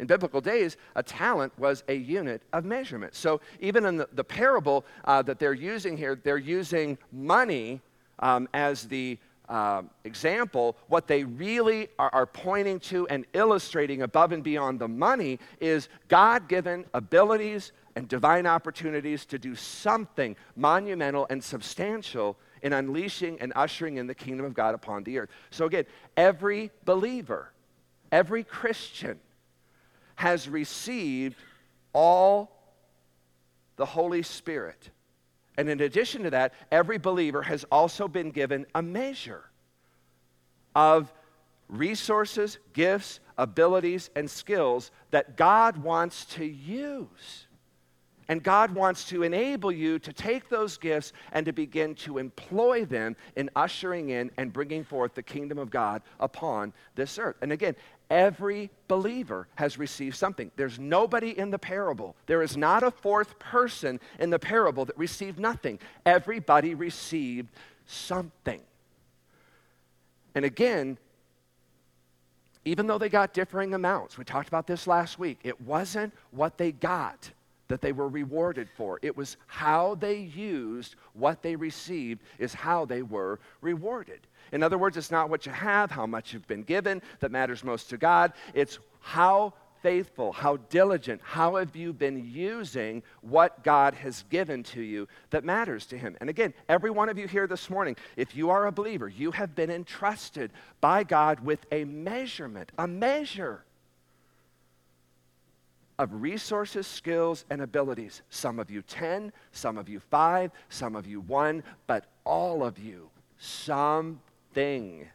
In 0.00 0.06
biblical 0.06 0.40
days, 0.40 0.78
a 0.96 1.02
talent 1.02 1.56
was 1.58 1.84
a 1.86 1.94
unit 1.94 2.40
of 2.54 2.64
measurement. 2.64 3.14
So 3.14 3.42
even 3.60 3.84
in 3.84 3.98
the, 3.98 4.08
the 4.14 4.24
parable 4.24 4.86
uh, 5.04 5.20
that 5.22 5.38
they're 5.38 5.52
using 5.52 5.94
here, 5.94 6.14
they're 6.16 6.38
using 6.38 6.96
money 7.12 7.82
um, 8.18 8.48
as 8.54 8.84
the 8.84 9.18
uh, 9.50 9.82
example. 10.04 10.78
What 10.88 11.06
they 11.06 11.24
really 11.24 11.88
are, 11.98 12.08
are 12.14 12.24
pointing 12.24 12.80
to 12.80 13.06
and 13.08 13.26
illustrating 13.34 14.00
above 14.00 14.32
and 14.32 14.42
beyond 14.42 14.78
the 14.78 14.88
money 14.88 15.38
is 15.60 15.90
God 16.08 16.48
given 16.48 16.86
abilities 16.94 17.72
and 17.94 18.08
divine 18.08 18.46
opportunities 18.46 19.26
to 19.26 19.38
do 19.38 19.54
something 19.54 20.34
monumental 20.56 21.26
and 21.28 21.44
substantial 21.44 22.38
in 22.62 22.72
unleashing 22.72 23.38
and 23.40 23.52
ushering 23.54 23.98
in 23.98 24.06
the 24.06 24.14
kingdom 24.14 24.46
of 24.46 24.54
God 24.54 24.74
upon 24.74 25.04
the 25.04 25.18
earth. 25.18 25.28
So, 25.50 25.66
again, 25.66 25.84
every 26.16 26.70
believer, 26.86 27.52
every 28.10 28.44
Christian, 28.44 29.18
has 30.20 30.50
received 30.50 31.34
all 31.94 32.52
the 33.76 33.86
Holy 33.86 34.22
Spirit. 34.22 34.90
And 35.56 35.66
in 35.70 35.80
addition 35.80 36.24
to 36.24 36.30
that, 36.30 36.52
every 36.70 36.98
believer 36.98 37.40
has 37.40 37.64
also 37.72 38.06
been 38.06 38.30
given 38.30 38.66
a 38.74 38.82
measure 38.82 39.44
of 40.76 41.10
resources, 41.70 42.58
gifts, 42.74 43.20
abilities, 43.38 44.10
and 44.14 44.30
skills 44.30 44.90
that 45.10 45.38
God 45.38 45.78
wants 45.78 46.26
to 46.36 46.44
use. 46.44 47.46
And 48.30 48.44
God 48.44 48.70
wants 48.70 49.06
to 49.06 49.24
enable 49.24 49.72
you 49.72 49.98
to 49.98 50.12
take 50.12 50.48
those 50.48 50.78
gifts 50.78 51.12
and 51.32 51.44
to 51.46 51.52
begin 51.52 51.96
to 51.96 52.18
employ 52.18 52.84
them 52.84 53.16
in 53.34 53.50
ushering 53.56 54.10
in 54.10 54.30
and 54.36 54.52
bringing 54.52 54.84
forth 54.84 55.14
the 55.14 55.22
kingdom 55.22 55.58
of 55.58 55.68
God 55.68 56.00
upon 56.20 56.72
this 56.94 57.18
earth. 57.18 57.34
And 57.42 57.50
again, 57.50 57.74
every 58.08 58.70
believer 58.86 59.48
has 59.56 59.78
received 59.78 60.14
something. 60.14 60.52
There's 60.54 60.78
nobody 60.78 61.36
in 61.36 61.50
the 61.50 61.58
parable. 61.58 62.14
There 62.26 62.40
is 62.40 62.56
not 62.56 62.84
a 62.84 62.92
fourth 62.92 63.36
person 63.40 63.98
in 64.20 64.30
the 64.30 64.38
parable 64.38 64.84
that 64.84 64.96
received 64.96 65.40
nothing. 65.40 65.80
Everybody 66.06 66.74
received 66.74 67.48
something. 67.84 68.60
And 70.36 70.44
again, 70.44 70.98
even 72.64 72.86
though 72.86 72.98
they 72.98 73.08
got 73.08 73.34
differing 73.34 73.74
amounts, 73.74 74.16
we 74.16 74.24
talked 74.24 74.46
about 74.46 74.68
this 74.68 74.86
last 74.86 75.18
week, 75.18 75.40
it 75.42 75.60
wasn't 75.60 76.14
what 76.30 76.58
they 76.58 76.70
got 76.70 77.32
that 77.70 77.80
they 77.80 77.92
were 77.92 78.08
rewarded 78.08 78.68
for. 78.76 78.98
It 79.00 79.16
was 79.16 79.36
how 79.46 79.94
they 79.94 80.18
used 80.18 80.96
what 81.14 81.40
they 81.40 81.54
received, 81.54 82.20
is 82.38 82.52
how 82.52 82.84
they 82.84 83.02
were 83.02 83.38
rewarded. 83.60 84.26
In 84.50 84.64
other 84.64 84.76
words, 84.76 84.96
it's 84.96 85.12
not 85.12 85.30
what 85.30 85.46
you 85.46 85.52
have, 85.52 85.90
how 85.90 86.04
much 86.04 86.32
you've 86.32 86.48
been 86.48 86.64
given 86.64 87.00
that 87.20 87.30
matters 87.30 87.62
most 87.62 87.88
to 87.90 87.96
God. 87.96 88.32
It's 88.54 88.80
how 88.98 89.54
faithful, 89.82 90.32
how 90.32 90.56
diligent, 90.68 91.20
how 91.22 91.54
have 91.56 91.76
you 91.76 91.92
been 91.92 92.28
using 92.28 93.04
what 93.20 93.62
God 93.62 93.94
has 93.94 94.24
given 94.30 94.64
to 94.64 94.82
you 94.82 95.06
that 95.30 95.44
matters 95.44 95.86
to 95.86 95.96
Him? 95.96 96.16
And 96.20 96.28
again, 96.28 96.52
every 96.68 96.90
one 96.90 97.08
of 97.08 97.18
you 97.18 97.28
here 97.28 97.46
this 97.46 97.70
morning, 97.70 97.94
if 98.16 98.34
you 98.34 98.50
are 98.50 98.66
a 98.66 98.72
believer, 98.72 99.08
you 99.08 99.30
have 99.30 99.54
been 99.54 99.70
entrusted 99.70 100.50
by 100.80 101.04
God 101.04 101.38
with 101.38 101.64
a 101.70 101.84
measurement, 101.84 102.72
a 102.78 102.88
measure 102.88 103.64
of 106.00 106.22
resources, 106.22 106.86
skills, 106.86 107.44
and 107.50 107.60
abilities. 107.60 108.22
Some 108.30 108.58
of 108.58 108.70
you 108.70 108.80
10, 108.80 109.34
some 109.52 109.76
of 109.76 109.86
you 109.86 110.00
5, 110.00 110.50
some 110.70 110.96
of 110.96 111.06
you 111.06 111.20
1, 111.20 111.62
but 111.86 112.06
all 112.24 112.64
of 112.64 112.78
you 112.78 113.10
something. 113.38 115.06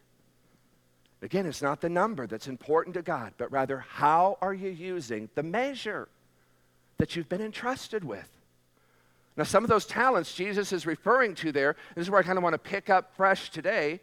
Again, 1.22 1.44
it's 1.44 1.60
not 1.60 1.80
the 1.80 1.88
number 1.88 2.28
that's 2.28 2.46
important 2.46 2.94
to 2.94 3.02
God, 3.02 3.32
but 3.36 3.50
rather 3.50 3.78
how 3.80 4.38
are 4.40 4.54
you 4.54 4.70
using 4.70 5.28
the 5.34 5.42
measure 5.42 6.06
that 6.98 7.16
you've 7.16 7.28
been 7.28 7.42
entrusted 7.42 8.04
with? 8.04 8.28
Now, 9.36 9.42
some 9.42 9.64
of 9.64 9.68
those 9.68 9.86
talents 9.86 10.34
Jesus 10.34 10.72
is 10.72 10.86
referring 10.86 11.34
to 11.36 11.50
there, 11.50 11.74
this 11.96 12.02
is 12.02 12.10
where 12.12 12.20
I 12.20 12.22
kind 12.22 12.38
of 12.38 12.44
want 12.44 12.54
to 12.54 12.58
pick 12.58 12.90
up 12.90 13.12
fresh 13.16 13.50
today, 13.50 13.98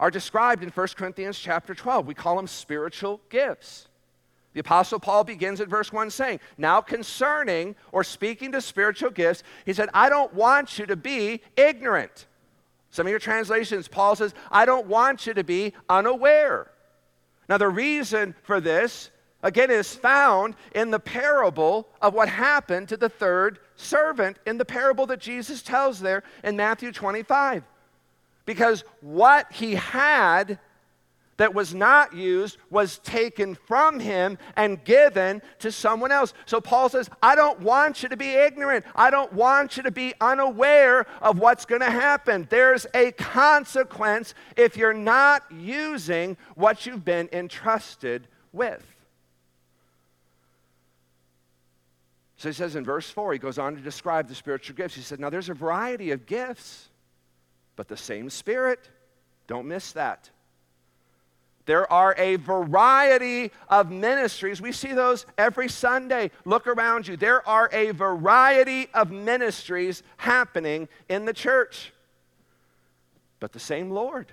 are 0.00 0.10
described 0.10 0.64
in 0.64 0.70
1 0.70 0.88
Corinthians 0.96 1.38
chapter 1.38 1.72
12. 1.72 2.04
We 2.04 2.14
call 2.14 2.34
them 2.34 2.48
spiritual 2.48 3.20
gifts. 3.30 3.86
The 4.54 4.60
Apostle 4.60 5.00
Paul 5.00 5.24
begins 5.24 5.60
at 5.60 5.68
verse 5.68 5.92
1 5.92 6.10
saying, 6.10 6.40
Now 6.56 6.80
concerning 6.80 7.74
or 7.90 8.04
speaking 8.04 8.52
to 8.52 8.60
spiritual 8.60 9.10
gifts, 9.10 9.42
he 9.66 9.72
said, 9.72 9.90
I 9.92 10.08
don't 10.08 10.32
want 10.32 10.78
you 10.78 10.86
to 10.86 10.96
be 10.96 11.42
ignorant. 11.56 12.26
Some 12.90 13.06
of 13.06 13.10
your 13.10 13.18
translations, 13.18 13.88
Paul 13.88 14.14
says, 14.14 14.32
I 14.52 14.64
don't 14.64 14.86
want 14.86 15.26
you 15.26 15.34
to 15.34 15.42
be 15.42 15.72
unaware. 15.88 16.70
Now, 17.48 17.58
the 17.58 17.68
reason 17.68 18.36
for 18.44 18.60
this, 18.60 19.10
again, 19.42 19.72
is 19.72 19.92
found 19.92 20.54
in 20.74 20.92
the 20.92 21.00
parable 21.00 21.88
of 22.00 22.14
what 22.14 22.28
happened 22.28 22.88
to 22.90 22.96
the 22.96 23.08
third 23.08 23.58
servant 23.74 24.38
in 24.46 24.56
the 24.56 24.64
parable 24.64 25.06
that 25.06 25.18
Jesus 25.18 25.62
tells 25.62 25.98
there 25.98 26.22
in 26.44 26.56
Matthew 26.56 26.92
25. 26.92 27.64
Because 28.46 28.84
what 29.00 29.50
he 29.52 29.74
had 29.74 30.60
that 31.36 31.54
was 31.54 31.74
not 31.74 32.14
used 32.14 32.58
was 32.70 32.98
taken 32.98 33.54
from 33.54 34.00
him 34.00 34.38
and 34.56 34.82
given 34.84 35.42
to 35.60 35.72
someone 35.72 36.12
else. 36.12 36.32
So 36.46 36.60
Paul 36.60 36.88
says, 36.88 37.10
I 37.22 37.34
don't 37.34 37.60
want 37.60 38.02
you 38.02 38.08
to 38.08 38.16
be 38.16 38.30
ignorant. 38.30 38.84
I 38.94 39.10
don't 39.10 39.32
want 39.32 39.76
you 39.76 39.82
to 39.84 39.90
be 39.90 40.14
unaware 40.20 41.06
of 41.20 41.38
what's 41.38 41.64
going 41.64 41.80
to 41.80 41.90
happen. 41.90 42.46
There's 42.50 42.86
a 42.94 43.12
consequence 43.12 44.34
if 44.56 44.76
you're 44.76 44.94
not 44.94 45.42
using 45.50 46.36
what 46.54 46.86
you've 46.86 47.04
been 47.04 47.28
entrusted 47.32 48.28
with. 48.52 48.84
So 52.36 52.50
he 52.50 52.52
says 52.52 52.76
in 52.76 52.84
verse 52.84 53.08
4, 53.08 53.32
he 53.32 53.38
goes 53.38 53.58
on 53.58 53.74
to 53.74 53.80
describe 53.80 54.28
the 54.28 54.34
spiritual 54.34 54.76
gifts. 54.76 54.94
He 54.94 55.00
said, 55.00 55.18
Now 55.18 55.30
there's 55.30 55.48
a 55.48 55.54
variety 55.54 56.10
of 56.10 56.26
gifts, 56.26 56.90
but 57.74 57.88
the 57.88 57.96
same 57.96 58.28
Spirit. 58.28 58.90
Don't 59.46 59.66
miss 59.66 59.92
that. 59.92 60.30
There 61.66 61.90
are 61.90 62.14
a 62.18 62.36
variety 62.36 63.50
of 63.68 63.90
ministries. 63.90 64.60
We 64.60 64.72
see 64.72 64.92
those 64.92 65.24
every 65.38 65.68
Sunday. 65.68 66.30
Look 66.44 66.66
around 66.66 67.08
you. 67.08 67.16
There 67.16 67.46
are 67.48 67.70
a 67.72 67.92
variety 67.92 68.88
of 68.92 69.10
ministries 69.10 70.02
happening 70.18 70.88
in 71.08 71.24
the 71.24 71.32
church, 71.32 71.92
but 73.40 73.52
the 73.52 73.60
same 73.60 73.90
Lord. 73.90 74.26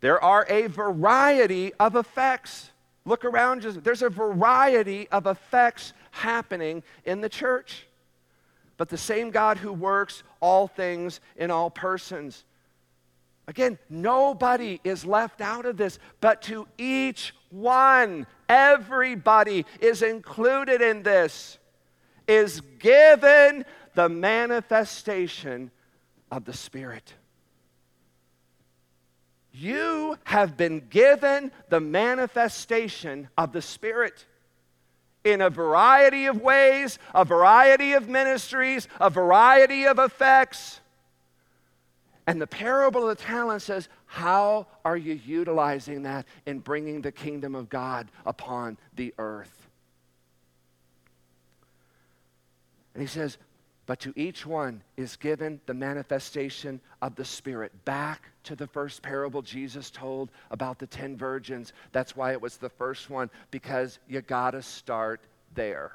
There 0.00 0.22
are 0.22 0.46
a 0.48 0.68
variety 0.68 1.74
of 1.74 1.96
effects. 1.96 2.70
Look 3.04 3.24
around 3.24 3.64
you. 3.64 3.72
There's 3.72 4.02
a 4.02 4.08
variety 4.08 5.08
of 5.08 5.26
effects 5.26 5.92
happening 6.12 6.82
in 7.04 7.20
the 7.20 7.28
church, 7.28 7.86
but 8.78 8.88
the 8.88 8.96
same 8.96 9.30
God 9.30 9.58
who 9.58 9.72
works 9.72 10.22
all 10.40 10.66
things 10.66 11.20
in 11.36 11.50
all 11.50 11.68
persons. 11.68 12.44
Again, 13.48 13.78
nobody 13.88 14.78
is 14.84 15.06
left 15.06 15.40
out 15.40 15.64
of 15.64 15.78
this, 15.78 15.98
but 16.20 16.42
to 16.42 16.68
each 16.76 17.34
one, 17.48 18.26
everybody 18.46 19.64
is 19.80 20.02
included 20.02 20.82
in 20.82 21.02
this, 21.02 21.56
is 22.28 22.60
given 22.78 23.64
the 23.94 24.10
manifestation 24.10 25.70
of 26.30 26.44
the 26.44 26.52
Spirit. 26.52 27.14
You 29.50 30.18
have 30.24 30.58
been 30.58 30.86
given 30.90 31.50
the 31.70 31.80
manifestation 31.80 33.30
of 33.38 33.52
the 33.52 33.62
Spirit 33.62 34.26
in 35.24 35.40
a 35.40 35.48
variety 35.48 36.26
of 36.26 36.42
ways, 36.42 36.98
a 37.14 37.24
variety 37.24 37.94
of 37.94 38.10
ministries, 38.10 38.88
a 39.00 39.08
variety 39.08 39.86
of 39.86 39.98
effects. 39.98 40.80
And 42.28 42.42
the 42.42 42.46
parable 42.46 43.08
of 43.08 43.16
the 43.16 43.24
talent 43.24 43.62
says, 43.62 43.88
How 44.04 44.66
are 44.84 44.98
you 44.98 45.14
utilizing 45.14 46.02
that 46.02 46.26
in 46.44 46.58
bringing 46.58 47.00
the 47.00 47.10
kingdom 47.10 47.54
of 47.54 47.70
God 47.70 48.10
upon 48.26 48.76
the 48.96 49.14
earth? 49.16 49.70
And 52.92 53.02
he 53.02 53.06
says, 53.06 53.38
But 53.86 54.00
to 54.00 54.12
each 54.14 54.44
one 54.44 54.82
is 54.98 55.16
given 55.16 55.58
the 55.64 55.72
manifestation 55.72 56.82
of 57.00 57.14
the 57.14 57.24
Spirit. 57.24 57.72
Back 57.86 58.24
to 58.44 58.54
the 58.54 58.66
first 58.66 59.00
parable 59.00 59.40
Jesus 59.40 59.90
told 59.90 60.30
about 60.50 60.78
the 60.78 60.86
10 60.86 61.16
virgins. 61.16 61.72
That's 61.92 62.14
why 62.14 62.32
it 62.32 62.42
was 62.42 62.58
the 62.58 62.68
first 62.68 63.08
one, 63.08 63.30
because 63.50 64.00
you 64.06 64.20
got 64.20 64.50
to 64.50 64.60
start 64.60 65.22
there. 65.54 65.92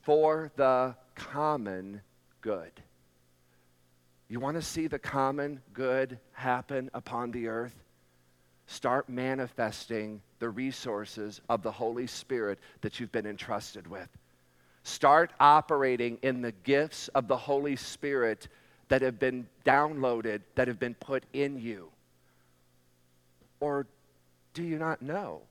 For 0.00 0.50
the 0.56 0.96
common 1.14 2.00
good. 2.40 2.72
You 4.30 4.38
want 4.38 4.56
to 4.56 4.62
see 4.62 4.86
the 4.86 4.98
common 4.98 5.60
good 5.74 6.16
happen 6.32 6.88
upon 6.94 7.32
the 7.32 7.48
earth? 7.48 7.74
Start 8.68 9.08
manifesting 9.08 10.22
the 10.38 10.48
resources 10.48 11.40
of 11.48 11.64
the 11.64 11.72
Holy 11.72 12.06
Spirit 12.06 12.60
that 12.82 13.00
you've 13.00 13.10
been 13.10 13.26
entrusted 13.26 13.88
with. 13.88 14.08
Start 14.84 15.32
operating 15.40 16.16
in 16.22 16.42
the 16.42 16.52
gifts 16.52 17.08
of 17.08 17.26
the 17.26 17.36
Holy 17.36 17.74
Spirit 17.74 18.46
that 18.88 19.02
have 19.02 19.18
been 19.18 19.48
downloaded, 19.66 20.42
that 20.54 20.68
have 20.68 20.78
been 20.78 20.94
put 20.94 21.24
in 21.32 21.60
you. 21.60 21.88
Or 23.58 23.84
do 24.54 24.62
you 24.62 24.78
not 24.78 25.02
know 25.02 25.42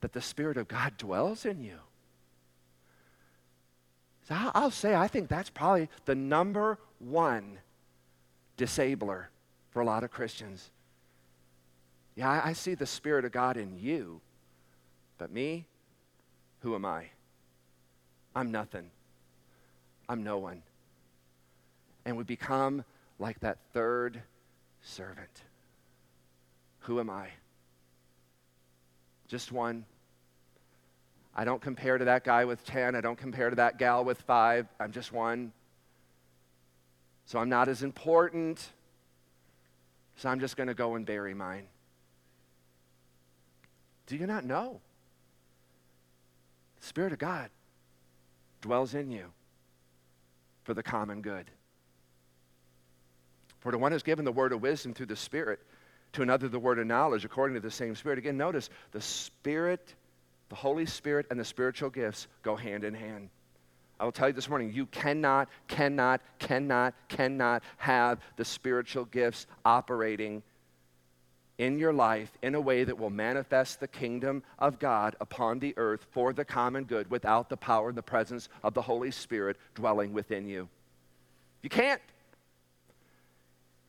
that 0.00 0.14
the 0.14 0.22
Spirit 0.22 0.56
of 0.56 0.66
God 0.66 0.96
dwells 0.96 1.44
in 1.44 1.62
you? 1.62 1.76
So 4.28 4.34
I'll 4.54 4.70
say, 4.70 4.94
I 4.94 5.08
think 5.08 5.28
that's 5.28 5.50
probably 5.50 5.90
the 6.06 6.14
number 6.14 6.78
one 7.00 7.58
disabler 8.56 9.30
for 9.70 9.80
a 9.80 9.84
lot 9.84 10.04
of 10.04 10.10
Christians. 10.10 10.70
Yeah, 12.14 12.30
I, 12.30 12.50
I 12.50 12.52
see 12.52 12.74
the 12.74 12.86
Spirit 12.86 13.24
of 13.24 13.32
God 13.32 13.56
in 13.56 13.78
you, 13.78 14.20
but 15.18 15.32
me, 15.32 15.66
who 16.60 16.74
am 16.74 16.84
I? 16.84 17.06
I'm 18.34 18.52
nothing. 18.52 18.90
I'm 20.08 20.22
no 20.22 20.38
one. 20.38 20.62
And 22.04 22.16
we 22.16 22.24
become 22.24 22.84
like 23.18 23.40
that 23.40 23.58
third 23.72 24.22
servant. 24.82 25.42
Who 26.80 27.00
am 27.00 27.10
I? 27.10 27.28
Just 29.28 29.52
one. 29.52 29.84
I 31.34 31.44
don't 31.44 31.60
compare 31.60 31.96
to 31.96 32.06
that 32.06 32.24
guy 32.24 32.44
with 32.44 32.64
10. 32.64 32.96
I 32.96 33.00
don't 33.00 33.16
compare 33.16 33.50
to 33.50 33.56
that 33.56 33.78
gal 33.78 34.04
with 34.04 34.20
five. 34.22 34.66
I'm 34.80 34.90
just 34.90 35.12
one. 35.12 35.52
So 37.26 37.38
I'm 37.38 37.48
not 37.48 37.68
as 37.68 37.82
important. 37.82 38.72
So 40.16 40.28
I'm 40.28 40.40
just 40.40 40.56
going 40.56 40.68
to 40.68 40.74
go 40.74 40.96
and 40.96 41.06
bury 41.06 41.34
mine. 41.34 41.66
Do 44.06 44.16
you 44.16 44.26
not 44.26 44.44
know? 44.44 44.80
The 46.80 46.86
Spirit 46.86 47.12
of 47.12 47.18
God 47.18 47.50
dwells 48.60 48.94
in 48.94 49.10
you 49.10 49.26
for 50.64 50.74
the 50.74 50.82
common 50.82 51.22
good. 51.22 51.50
For 53.60 53.70
the 53.70 53.78
one 53.78 53.92
who's 53.92 54.02
given 54.02 54.24
the 54.24 54.32
word 54.32 54.52
of 54.52 54.62
wisdom 54.62 54.94
through 54.94 55.06
the 55.06 55.16
Spirit, 55.16 55.60
to 56.12 56.22
another 56.22 56.48
the 56.48 56.58
word 56.58 56.78
of 56.78 56.86
knowledge 56.86 57.24
according 57.24 57.54
to 57.54 57.60
the 57.60 57.70
same 57.70 57.94
Spirit. 57.94 58.18
Again, 58.18 58.36
notice 58.36 58.68
the 58.90 59.00
Spirit, 59.00 59.94
the 60.48 60.54
Holy 60.54 60.86
Spirit, 60.86 61.26
and 61.30 61.38
the 61.38 61.44
spiritual 61.44 61.90
gifts 61.90 62.26
go 62.42 62.56
hand 62.56 62.84
in 62.84 62.94
hand. 62.94 63.30
I 64.00 64.04
will 64.04 64.12
tell 64.12 64.28
you 64.28 64.32
this 64.32 64.48
morning 64.48 64.72
you 64.72 64.86
cannot, 64.86 65.50
cannot, 65.68 66.22
cannot, 66.38 66.94
cannot 67.08 67.62
have 67.76 68.18
the 68.36 68.46
spiritual 68.46 69.04
gifts 69.04 69.46
operating 69.62 70.42
in 71.58 71.78
your 71.78 71.92
life 71.92 72.32
in 72.40 72.54
a 72.54 72.60
way 72.60 72.82
that 72.82 72.98
will 72.98 73.10
manifest 73.10 73.78
the 73.78 73.86
kingdom 73.86 74.42
of 74.58 74.78
God 74.78 75.16
upon 75.20 75.58
the 75.58 75.74
earth 75.76 76.06
for 76.12 76.32
the 76.32 76.46
common 76.46 76.84
good 76.84 77.10
without 77.10 77.50
the 77.50 77.58
power 77.58 77.90
and 77.90 77.98
the 77.98 78.02
presence 78.02 78.48
of 78.64 78.72
the 78.72 78.80
Holy 78.80 79.10
Spirit 79.10 79.58
dwelling 79.74 80.14
within 80.14 80.48
you. 80.48 80.66
You 81.60 81.68
can't. 81.68 82.00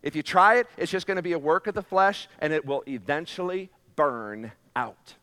If 0.03 0.13
you 0.13 0.23
try 0.23 0.57
it, 0.57 0.67
it's 0.75 0.91
just 0.91 1.07
going 1.07 1.15
to 1.15 1.21
be 1.21 1.31
a 1.31 1.39
work 1.39 1.67
of 1.67 1.73
the 1.73 1.81
flesh 1.81 2.27
and 2.39 2.51
it 2.51 2.65
will 2.65 2.83
eventually 2.85 3.69
burn 3.95 4.51
out. 4.75 5.15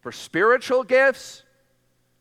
For 0.00 0.10
spiritual 0.10 0.82
gifts, 0.82 1.44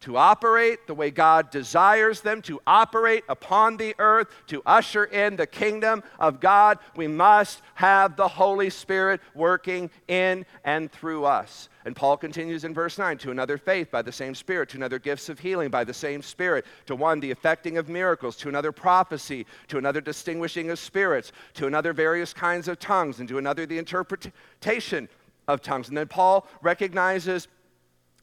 to 0.02 0.16
operate 0.16 0.88
the 0.88 0.94
way 0.94 1.12
God 1.12 1.52
desires 1.52 2.22
them 2.22 2.42
to 2.44 2.62
operate 2.66 3.24
upon 3.28 3.78
the 3.78 3.96
earth, 4.00 4.28
to 4.48 4.62
usher 4.66 5.06
in 5.06 5.36
the 5.36 5.48
kingdom 5.48 6.04
of 6.20 6.40
God, 6.40 6.80
we 6.96 7.08
must 7.08 7.62
have 7.76 8.16
the 8.16 8.28
Holy 8.28 8.70
Spirit 8.70 9.20
working 9.36 9.90
in 10.08 10.46
and 10.64 10.92
through 10.92 11.26
us. 11.26 11.70
And 11.86 11.96
Paul 11.96 12.18
continues 12.18 12.66
in 12.66 12.74
verse 12.74 12.98
9 12.98 13.18
to 13.20 13.32
another 13.32 13.58
faith 13.58 13.90
by 13.92 14.02
the 14.02 14.12
same 14.12 14.36
Spirit, 14.36 14.70
to 14.70 14.78
another 14.78 15.00
gifts 15.00 15.28
of 15.28 15.40
healing 15.40 15.70
by 15.70 15.84
the 15.84 15.94
same 15.94 16.22
Spirit, 16.22 16.66
to 16.86 16.96
one 16.96 17.20
the 17.20 17.32
effecting 17.32 17.78
of 17.78 17.90
miracles, 17.90 18.36
to 18.38 18.50
another 18.50 18.72
prophecy, 18.72 19.46
to 19.68 19.78
another 19.78 20.02
distinguishing 20.02 20.70
of 20.70 20.80
spirits, 20.80 21.32
to 21.56 21.68
another 21.68 21.94
various 21.94 22.34
kinds 22.34 22.68
of 22.68 22.80
tongues, 22.80 23.20
and 23.20 23.28
to 23.30 23.38
another 23.38 23.66
the 23.66 23.78
interpretation 23.78 25.10
of 25.48 25.62
tongues. 25.62 25.90
And 25.90 25.98
then 25.98 26.08
Paul 26.08 26.48
recognizes 26.62 27.48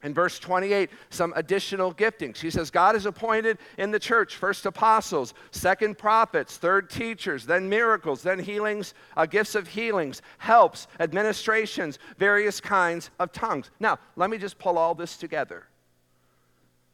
in 0.03 0.13
verse 0.13 0.37
28, 0.37 0.89
some 1.09 1.33
additional 1.35 1.93
giftings. 1.93 2.37
He 2.37 2.51
says, 2.51 2.69
God 2.69 2.95
has 2.95 3.05
appointed 3.05 3.57
in 3.77 3.89
the 3.91 3.99
church 3.99 4.35
first 4.35 4.65
apostles, 4.65 5.33
second 5.51 5.97
prophets, 5.97 6.57
third 6.57 6.89
teachers, 6.89 7.45
then 7.45 7.67
miracles, 7.67 8.21
then 8.21 8.37
healings, 8.37 8.93
uh, 9.15 9.25
gifts 9.25 9.55
of 9.55 9.67
healings, 9.67 10.21
helps, 10.37 10.87
administrations, 10.99 11.97
various 12.17 12.61
kinds 12.61 13.09
of 13.19 13.31
tongues. 13.31 13.71
Now, 13.79 13.97
let 14.15 14.29
me 14.29 14.37
just 14.37 14.59
pull 14.59 14.77
all 14.77 14.93
this 14.93 15.17
together. 15.17 15.65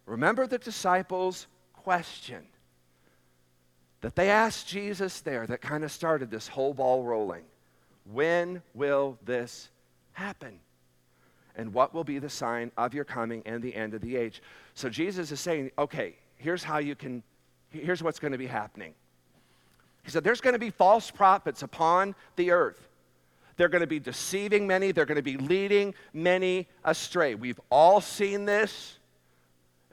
Remember 0.05 0.47
the 0.47 0.57
disciples' 0.57 1.47
question 1.73 2.45
that 3.99 4.15
they 4.15 4.29
asked 4.29 4.67
Jesus 4.67 5.21
there 5.21 5.45
that 5.47 5.61
kind 5.61 5.83
of 5.83 5.91
started 5.91 6.31
this 6.31 6.47
whole 6.47 6.73
ball 6.73 7.03
rolling. 7.03 7.43
When 8.11 8.61
will 8.73 9.17
this 9.23 9.69
happen? 10.13 10.59
And 11.55 11.73
what 11.73 11.93
will 11.93 12.03
be 12.03 12.19
the 12.19 12.29
sign 12.29 12.71
of 12.77 12.93
your 12.93 13.05
coming 13.05 13.43
and 13.45 13.61
the 13.61 13.75
end 13.75 13.93
of 13.93 14.01
the 14.01 14.15
age. 14.15 14.41
So 14.73 14.89
Jesus 14.89 15.31
is 15.31 15.39
saying, 15.39 15.71
okay, 15.77 16.15
here's 16.37 16.63
how 16.63 16.79
you 16.79 16.95
can, 16.95 17.23
here's 17.69 18.01
what's 18.01 18.19
going 18.19 18.31
to 18.31 18.37
be 18.37 18.47
happening. 18.47 18.93
He 20.03 20.11
said, 20.11 20.23
there's 20.23 20.41
going 20.41 20.53
to 20.53 20.59
be 20.59 20.69
false 20.69 21.11
prophets 21.11 21.63
upon 21.63 22.15
the 22.35 22.51
earth. 22.51 22.87
They're 23.55 23.69
going 23.69 23.81
to 23.81 23.87
be 23.87 23.99
deceiving 23.99 24.65
many, 24.65 24.91
they're 24.91 25.05
going 25.05 25.15
to 25.15 25.21
be 25.21 25.37
leading 25.37 25.93
many 26.11 26.67
astray. 26.83 27.35
We've 27.35 27.59
all 27.69 28.01
seen 28.01 28.45
this. 28.45 28.97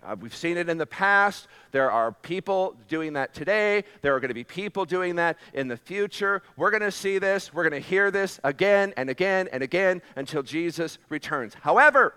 Uh, 0.02 0.16
we've 0.18 0.34
seen 0.34 0.56
it 0.56 0.68
in 0.68 0.78
the 0.78 0.86
past. 0.86 1.46
There 1.72 1.90
are 1.90 2.12
people 2.12 2.76
doing 2.88 3.12
that 3.14 3.34
today. 3.34 3.84
There 4.02 4.14
are 4.14 4.20
going 4.20 4.28
to 4.28 4.34
be 4.34 4.44
people 4.44 4.84
doing 4.84 5.16
that 5.16 5.36
in 5.52 5.68
the 5.68 5.76
future. 5.76 6.42
We're 6.56 6.70
going 6.70 6.82
to 6.82 6.90
see 6.90 7.18
this. 7.18 7.52
We're 7.52 7.68
going 7.68 7.82
to 7.82 7.88
hear 7.88 8.10
this 8.10 8.40
again 8.42 8.94
and 8.96 9.10
again 9.10 9.48
and 9.52 9.62
again 9.62 10.02
until 10.16 10.42
Jesus 10.42 10.98
returns. 11.08 11.54
However, 11.54 12.14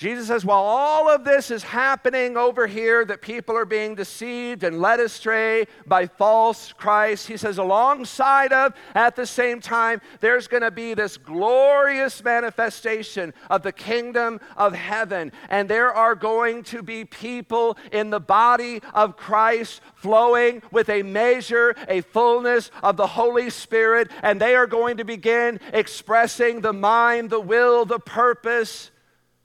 Jesus 0.00 0.28
says, 0.28 0.46
while 0.46 0.62
all 0.62 1.10
of 1.10 1.24
this 1.24 1.50
is 1.50 1.62
happening 1.62 2.38
over 2.38 2.66
here, 2.66 3.04
that 3.04 3.20
people 3.20 3.54
are 3.54 3.66
being 3.66 3.94
deceived 3.94 4.64
and 4.64 4.80
led 4.80 4.98
astray 4.98 5.66
by 5.86 6.06
false 6.06 6.72
Christ, 6.72 7.26
he 7.26 7.36
says, 7.36 7.58
alongside 7.58 8.50
of, 8.50 8.72
at 8.94 9.14
the 9.14 9.26
same 9.26 9.60
time, 9.60 10.00
there's 10.20 10.48
going 10.48 10.62
to 10.62 10.70
be 10.70 10.94
this 10.94 11.18
glorious 11.18 12.24
manifestation 12.24 13.34
of 13.50 13.62
the 13.62 13.72
kingdom 13.72 14.40
of 14.56 14.72
heaven. 14.72 15.32
And 15.50 15.68
there 15.68 15.92
are 15.92 16.14
going 16.14 16.62
to 16.62 16.82
be 16.82 17.04
people 17.04 17.76
in 17.92 18.08
the 18.08 18.20
body 18.20 18.80
of 18.94 19.18
Christ 19.18 19.82
flowing 19.96 20.62
with 20.72 20.88
a 20.88 21.02
measure, 21.02 21.76
a 21.88 22.00
fullness 22.00 22.70
of 22.82 22.96
the 22.96 23.06
Holy 23.06 23.50
Spirit. 23.50 24.10
And 24.22 24.40
they 24.40 24.54
are 24.56 24.66
going 24.66 24.96
to 24.96 25.04
begin 25.04 25.60
expressing 25.74 26.62
the 26.62 26.72
mind, 26.72 27.28
the 27.28 27.38
will, 27.38 27.84
the 27.84 27.98
purpose 27.98 28.90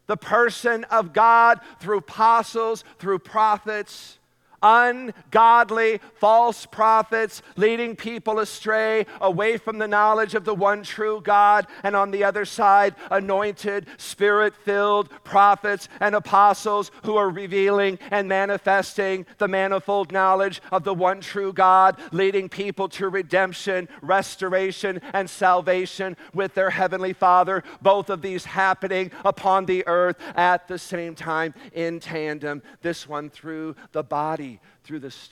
the 0.08 0.18
person 0.18 0.84
of 0.86 1.14
God 1.14 1.60
through 1.80 1.98
apostles, 1.98 2.84
through 3.00 3.20
prophets 3.20 4.20
ungodly 4.66 6.00
false 6.20 6.66
prophets 6.66 7.44
leading 7.56 7.96
people 7.96 8.40
astray 8.40 9.06
away 9.22 9.58
from 9.58 9.78
the 9.78 9.88
knowledge 9.88 10.34
of 10.34 10.44
the 10.44 10.56
one 10.56 10.82
true 10.82 11.22
God, 11.22 11.68
and 11.84 11.96
on 11.96 12.10
the 12.10 12.24
other 12.24 12.46
side, 12.46 12.96
anointed, 13.12 13.86
spirit 13.98 14.56
filled 14.56 15.10
prophets 15.24 15.88
and 16.00 16.16
apostles 16.16 16.90
who 17.04 17.16
are 17.16 17.30
revealing 17.30 18.00
and 18.10 18.28
manifesting 18.28 19.28
the 19.38 19.48
manifold 19.48 20.12
knowledge 20.12 20.62
of 20.72 20.84
the 20.84 20.96
one 20.96 21.22
true 21.22 21.54
God, 21.54 22.00
leading 22.12 22.50
people 22.50 22.90
to 22.90 23.10
redemption, 23.10 23.88
restoration, 24.02 25.00
and 25.14 25.30
salvation 25.30 26.18
with 26.34 26.56
their 26.56 26.72
heavenly 26.72 27.14
Father. 27.14 27.64
Both 27.84 28.10
of 28.10 28.24
these 28.24 28.46
happening 28.46 29.12
upon 29.24 29.68
the 29.68 29.86
earth 29.86 30.18
at 30.36 30.68
the 30.68 30.80
same 30.80 31.14
time 31.14 31.54
in 31.74 32.00
tandem, 32.00 32.64
this 32.82 33.08
one 33.08 33.30
through 33.30 33.76
the 33.92 34.04
body 34.04 34.55
through 34.84 35.00
this? 35.00 35.30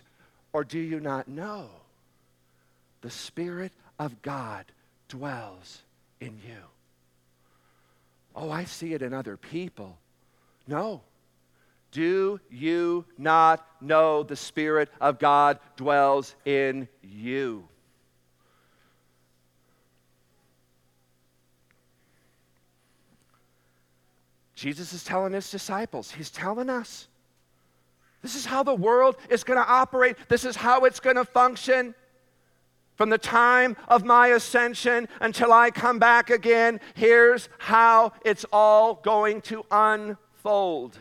Or 0.52 0.64
do 0.64 0.80
you 0.80 1.00
not 1.00 1.28
know? 1.28 1.68
The 3.02 3.10
Spirit 3.10 3.72
of 4.00 4.22
God 4.22 4.66
dwells 5.10 5.82
in 6.20 6.40
you. 6.48 6.58
Oh, 8.36 8.50
I 8.50 8.64
see 8.64 8.94
it 8.94 9.02
in 9.02 9.14
other 9.14 9.38
people. 9.38 9.98
No. 10.68 11.02
Do 11.92 12.40
you 12.50 13.06
not 13.18 13.66
know 13.80 14.24
the 14.24 14.36
Spirit 14.36 14.90
of 15.00 15.20
God 15.20 15.60
dwells 15.76 16.34
in 16.46 16.88
you? 17.04 17.68
Jesus 24.56 24.94
is 24.94 25.04
telling 25.04 25.34
his 25.34 25.52
disciples, 25.52 26.12
he's 26.12 26.32
telling 26.32 26.70
us 26.70 27.08
this 28.24 28.36
is 28.36 28.46
how 28.46 28.64
the 28.64 28.74
world 28.74 29.18
is 29.30 29.44
going 29.44 29.60
to 29.60 29.68
operate. 29.68 30.16
This 30.30 30.46
is 30.46 30.56
how 30.56 30.86
it's 30.86 31.00
going 31.00 31.18
to 31.18 31.26
function. 31.26 31.94
From 32.96 33.10
the 33.10 33.18
time 33.18 33.76
of 33.88 34.06
my 34.06 34.28
ascension 34.28 35.08
until 35.20 35.52
I 35.52 35.72
come 35.72 36.00
back 36.00 36.30
again, 36.30 36.80
here's 36.96 37.50
how 37.58 38.14
it's 38.24 38.46
all 38.54 38.96
going 38.96 39.42
to 39.42 39.66
unfold. 39.70 40.98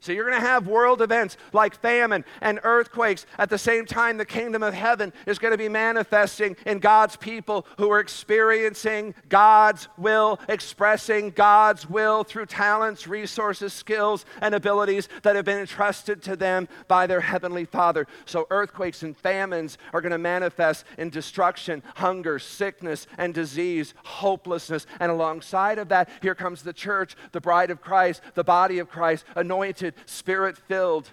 So 0.00 0.12
you're 0.12 0.28
going 0.28 0.40
to 0.40 0.46
have 0.46 0.66
world 0.66 1.02
events 1.02 1.36
like 1.52 1.78
famine 1.78 2.24
and 2.40 2.58
earthquakes. 2.62 3.26
At 3.38 3.50
the 3.50 3.58
same 3.58 3.84
time, 3.84 4.16
the 4.16 4.24
kingdom 4.24 4.62
of 4.62 4.72
heaven 4.72 5.12
is 5.26 5.38
going 5.38 5.52
to 5.52 5.58
be 5.58 5.68
manifesting 5.68 6.56
in 6.64 6.78
God's 6.78 7.16
people 7.16 7.66
who 7.76 7.90
are 7.90 8.00
experiencing 8.00 9.14
God's 9.28 9.88
will, 9.98 10.40
expressing 10.48 11.30
God's 11.30 11.88
will 11.88 12.24
through 12.24 12.46
talents, 12.46 13.06
resources, 13.06 13.74
skills, 13.74 14.24
and 14.40 14.54
abilities 14.54 15.08
that 15.22 15.36
have 15.36 15.44
been 15.44 15.58
entrusted 15.58 16.22
to 16.22 16.34
them 16.34 16.66
by 16.88 17.06
their 17.06 17.20
heavenly 17.20 17.66
Father. 17.66 18.06
So 18.24 18.46
earthquakes 18.50 19.02
and 19.02 19.14
famines 19.14 19.76
are 19.92 20.00
going 20.00 20.12
to 20.12 20.18
manifest 20.18 20.86
in 20.96 21.10
destruction, 21.10 21.82
hunger, 21.96 22.38
sickness, 22.38 23.06
and 23.18 23.34
disease, 23.34 23.92
hopelessness. 24.04 24.86
And 24.98 25.12
alongside 25.12 25.78
of 25.78 25.90
that, 25.90 26.08
here 26.22 26.34
comes 26.34 26.62
the 26.62 26.72
church, 26.72 27.16
the 27.32 27.40
bride 27.40 27.70
of 27.70 27.82
Christ, 27.82 28.22
the 28.32 28.44
body 28.44 28.78
of 28.78 28.88
Christ, 28.88 29.26
anointed 29.36 29.89
spirit 30.06 30.56
filled. 30.56 31.10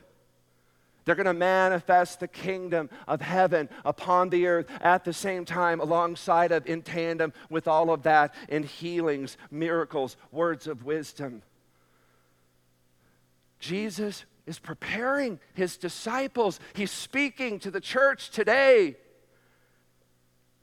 They're 1.05 1.15
going 1.15 1.25
to 1.25 1.33
manifest 1.33 2.19
the 2.19 2.27
kingdom 2.27 2.89
of 3.07 3.21
heaven 3.21 3.69
upon 3.85 4.29
the 4.29 4.47
earth 4.47 4.69
at 4.81 5.05
the 5.05 5.13
same 5.13 5.45
time, 5.45 5.79
alongside 5.79 6.51
of, 6.51 6.67
in 6.67 6.81
tandem 6.81 7.31
with 7.49 7.65
all 7.67 7.91
of 7.91 8.03
that, 8.03 8.33
in 8.49 8.63
healings, 8.63 9.37
miracles, 9.49 10.17
words 10.31 10.67
of 10.67 10.83
wisdom. 10.83 11.43
Jesus 13.59 14.25
is 14.45 14.59
preparing 14.59 15.39
his 15.53 15.77
disciples. 15.77 16.59
He's 16.73 16.91
speaking 16.91 17.59
to 17.59 17.71
the 17.71 17.81
church 17.81 18.29
today 18.29 18.97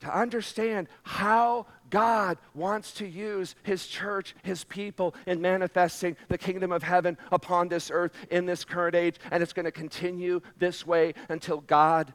to 0.00 0.14
understand 0.14 0.88
how 1.02 1.66
God 1.90 2.38
wants 2.54 2.92
to 2.94 3.06
use 3.06 3.54
His 3.62 3.86
church, 3.86 4.34
His 4.42 4.64
people, 4.64 5.14
in 5.26 5.40
manifesting 5.40 6.16
the 6.28 6.38
kingdom 6.38 6.72
of 6.72 6.82
heaven 6.82 7.16
upon 7.30 7.68
this 7.68 7.90
earth 7.90 8.12
in 8.30 8.46
this 8.46 8.64
current 8.64 8.94
age. 8.94 9.16
And 9.30 9.42
it's 9.42 9.52
going 9.52 9.64
to 9.64 9.72
continue 9.72 10.40
this 10.58 10.86
way 10.86 11.14
until 11.28 11.60
God 11.60 12.12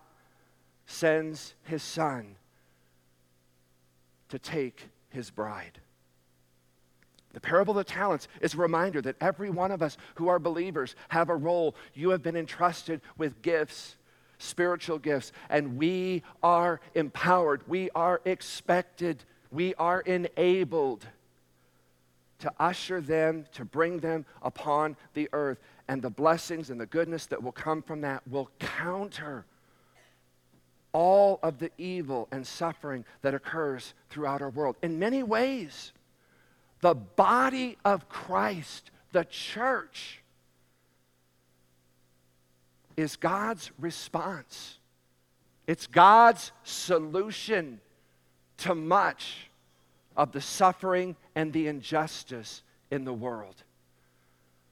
sends 0.86 1.54
His 1.64 1.84
Son 1.84 2.36
to 4.30 4.40
take 4.40 4.90
His 5.10 5.30
bride. 5.30 5.80
The 7.34 7.40
parable 7.40 7.78
of 7.78 7.86
the 7.86 7.92
talents 7.94 8.28
is 8.42 8.56
a 8.56 8.58
reminder 8.58 9.02
that 9.02 9.16
every 9.22 9.52
one 9.52 9.72
of 9.72 9.84
us 9.84 9.98
who 10.16 10.30
are 10.30 10.40
believers 10.40 10.96
have 11.10 11.30
a 11.30 11.36
role. 11.36 11.76
You 11.94 12.10
have 12.10 12.24
been 12.24 12.36
entrusted 12.36 13.02
with 13.18 13.42
gifts 13.44 13.98
spiritual 14.40 14.98
gifts, 14.98 15.32
and 15.50 15.78
we 15.78 16.24
are 16.42 16.82
empowered. 16.96 17.62
We 17.68 17.90
are 17.94 18.22
expected. 18.26 19.24
We 19.52 19.74
are 19.76 20.02
enabled 20.02 21.06
to 22.40 22.52
usher 22.60 23.02
them, 23.02 23.46
to 23.54 23.66
bring 23.66 23.98
them 23.98 24.26
upon 24.42 24.96
the 25.14 25.30
earth. 25.34 25.60
And 25.88 26.02
the 26.02 26.10
blessings 26.10 26.70
and 26.70 26.80
the 26.80 26.86
goodness 26.86 27.26
that 27.28 27.42
will 27.42 27.52
come 27.52 27.82
from 27.82 28.02
that 28.02 28.28
will 28.28 28.50
counter 28.60 29.46
all 30.92 31.40
of 31.44 31.60
the 31.60 31.72
evil 31.78 32.28
and 32.32 32.46
suffering 32.46 33.06
that 33.22 33.34
occurs 33.34 33.94
throughout 34.10 34.42
our 34.42 34.50
world. 34.50 34.76
In 34.82 35.00
many 35.00 35.24
ways, 35.24 35.94
the 36.82 36.96
body 36.96 37.78
of 37.84 38.08
Christ 38.10 38.92
The 39.12 39.26
church 39.26 40.22
is 42.96 43.16
God's 43.16 43.72
response. 43.80 44.78
It's 45.66 45.88
God's 45.88 46.52
solution 46.64 47.82
to 48.60 48.76
much 48.76 49.50
of 50.16 50.32
the 50.32 50.42
suffering 50.42 51.16
and 51.36 51.54
the 51.54 51.68
injustice 51.68 52.62
in 52.92 53.06
the 53.06 53.14
world. 53.14 53.56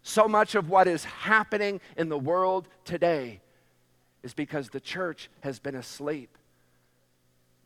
So 0.04 0.28
much 0.28 0.56
of 0.56 0.70
what 0.70 0.88
is 0.88 1.04
happening 1.04 1.82
in 1.98 2.10
the 2.10 2.18
world 2.18 2.68
today 2.86 3.42
is 4.24 4.34
because 4.34 4.70
the 4.70 4.80
church 4.80 5.30
has 5.42 5.60
been 5.60 5.76
asleep 5.76 6.38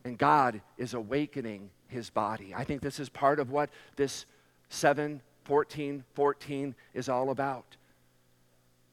and 0.03 0.17
God 0.17 0.61
is 0.78 0.93
awakening 0.93 1.69
his 1.88 2.09
body. 2.09 2.53
I 2.55 2.63
think 2.63 2.82
this 2.82 2.99
is 2.99 3.09
part 3.09 3.39
of 3.39 3.51
what 3.51 3.69
this 3.95 4.26
7 4.69 5.22
14 5.45 6.03
14 6.13 6.76
is 6.93 7.09
all 7.09 7.30
about. 7.30 7.76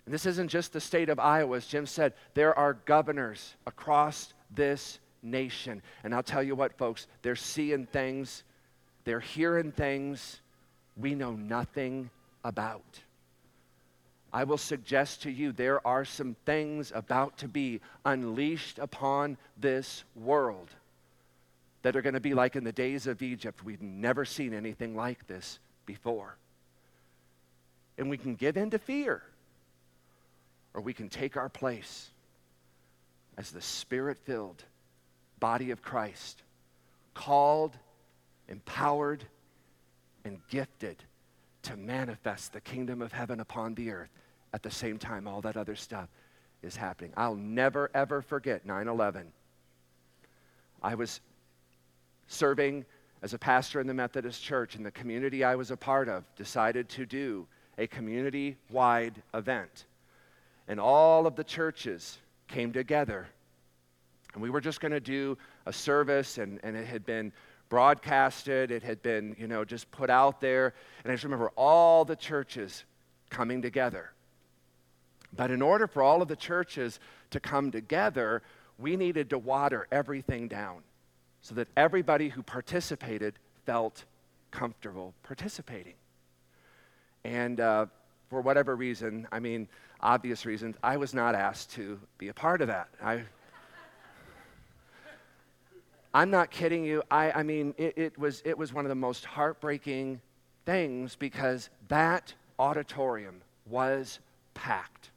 And 0.05 0.15
this 0.15 0.27
isn't 0.27 0.49
just 0.49 0.73
the 0.73 0.81
state 0.81 1.11
of 1.11 1.19
Iowa. 1.19 1.59
As 1.59 1.67
Jim 1.67 1.85
said, 1.85 2.15
there 2.35 2.59
are 2.59 2.73
governors 2.73 3.55
across 3.67 4.33
this 4.51 4.99
nation. 5.23 5.83
And 6.05 6.15
I'll 6.15 6.23
tell 6.23 6.43
you 6.43 6.55
what, 6.55 6.77
folks, 6.77 7.07
they're 7.23 7.37
seeing 7.37 7.87
things, 7.87 8.45
they're 9.05 9.21
hearing 9.21 9.73
things 9.73 10.41
we 10.97 11.15
know 11.15 11.33
nothing 11.33 12.11
about. 12.45 13.01
I 14.33 14.45
will 14.45 14.59
suggest 14.59 15.23
to 15.23 15.31
you 15.31 15.53
there 15.53 15.87
are 15.87 16.05
some 16.05 16.37
things 16.45 16.93
about 16.95 17.39
to 17.39 17.49
be 17.49 17.81
unleashed 18.05 18.79
upon 18.79 19.39
this 19.57 20.05
world 20.15 20.69
that 21.83 21.97
are 21.97 22.03
going 22.03 22.15
to 22.15 22.21
be 22.21 22.35
like 22.35 22.57
in 22.57 22.65
the 22.65 22.73
days 22.73 23.07
of 23.07 23.23
Egypt. 23.23 23.65
We've 23.65 23.81
never 23.81 24.25
seen 24.25 24.53
anything 24.53 24.95
like 24.95 25.27
this 25.27 25.59
before. 25.87 26.37
And 27.97 28.11
we 28.11 28.19
can 28.19 28.35
give 28.35 28.57
in 28.57 28.71
to 28.71 28.79
fear 28.79 29.23
or 30.75 30.83
we 30.83 30.93
can 30.93 31.09
take 31.09 31.37
our 31.37 31.49
place 31.49 32.11
as 33.39 33.51
the 33.51 33.63
spirit 33.63 34.19
filled 34.25 34.63
body 35.41 35.71
of 35.71 35.83
Christ, 35.83 36.43
called, 37.15 37.77
empowered, 38.49 39.25
and 40.25 40.39
gifted 40.49 41.03
to 41.63 41.77
manifest 41.77 42.53
the 42.53 42.61
kingdom 42.61 43.03
of 43.03 43.13
heaven 43.13 43.41
upon 43.41 43.75
the 43.75 43.91
earth 43.91 44.11
at 44.53 44.63
the 44.63 44.71
same 44.71 44.99
time 44.99 45.27
all 45.27 45.41
that 45.43 45.57
other 45.57 45.77
stuff 45.77 46.09
is 46.63 46.77
happening. 46.77 47.13
I'll 47.17 47.35
never, 47.35 47.91
ever 47.95 48.23
forget 48.23 48.65
9 48.65 48.89
11. 48.89 49.33
I 50.83 50.95
was 50.95 51.21
serving 52.27 52.85
as 53.23 53.35
a 53.35 53.39
pastor 53.39 53.81
in 53.81 53.87
the 53.87 53.95
Methodist 53.95 54.43
Church, 54.43 54.77
and 54.77 54.87
the 54.87 54.91
community 54.91 55.43
I 55.43 55.57
was 55.57 55.71
a 55.71 55.77
part 55.77 56.09
of 56.09 56.25
decided 56.37 56.89
to 56.91 57.05
do 57.05 57.47
a 57.77 57.87
community 57.87 58.57
wide 58.71 59.23
event 59.35 59.87
and 60.69 60.79
all 60.79 61.27
of 61.27 61.35
the 61.35 61.43
churches 61.43 62.19
came 62.47 62.73
together. 62.73 63.27
And 64.35 64.43
we 64.43 64.51
were 64.51 64.61
just 64.61 64.81
going 64.81 64.93
to 64.93 65.01
do 65.01 65.39
a 65.67 65.73
service, 65.73 66.39
and, 66.39 66.61
and 66.63 66.77
it 66.77 66.87
had 66.87 67.07
been 67.07 67.33
broadcasted, 67.69 68.71
it 68.71 68.83
had 68.83 69.03
been, 69.03 69.37
you 69.39 69.47
know, 69.47 69.65
just 69.65 69.91
put 69.91 70.11
out 70.11 70.41
there. 70.41 70.75
And 71.03 71.11
I 71.11 71.15
just 71.15 71.25
remember 71.25 71.51
all 71.57 72.05
the 72.05 72.17
churches 72.17 72.85
coming 73.31 73.63
together. 73.63 74.13
But 75.37 75.51
in 75.51 75.61
order 75.61 75.87
for 75.87 76.03
all 76.03 76.23
of 76.23 76.29
the 76.29 76.37
churches 76.37 77.01
to 77.31 77.41
come 77.41 77.71
together, 77.71 78.43
we 78.79 78.97
needed 78.97 79.31
to 79.31 79.39
water 79.39 79.87
everything 79.93 80.49
down 80.49 80.83
so 81.43 81.55
that 81.57 81.69
everybody 81.77 82.29
who 82.29 82.43
participated 82.43 83.35
felt 83.67 84.05
comfortable 84.51 85.15
participating. 85.23 85.95
And 87.25 87.61
uh, 87.61 87.87
for 88.31 88.41
whatever 88.41 88.77
reason, 88.77 89.27
I 89.31 89.41
mean, 89.41 89.69
obvious 90.01 90.47
reasons, 90.47 90.77
I 90.83 90.97
was 90.97 91.13
not 91.13 91.35
asked 91.35 91.73
to 91.73 92.01
be 92.17 92.29
a 92.29 92.35
part 92.35 92.63
of 92.63 92.69
that. 92.69 92.89
I, 93.03 93.25
I'm 96.15 96.31
not 96.31 96.51
kidding 96.51 96.85
you. 96.85 97.03
I, 97.11 97.33
I 97.33 97.43
mean, 97.43 97.75
it, 97.77 97.97
it, 97.97 98.19
was, 98.19 98.43
it 98.45 98.57
was 98.57 98.73
one 98.73 98.85
of 98.85 98.89
the 98.89 98.95
most 98.95 99.25
heartbreaking 99.25 100.21
things 100.65 101.17
because 101.17 101.71
that 101.89 102.35
auditorium 102.59 103.41
was 103.67 104.21
packed. 104.55 105.11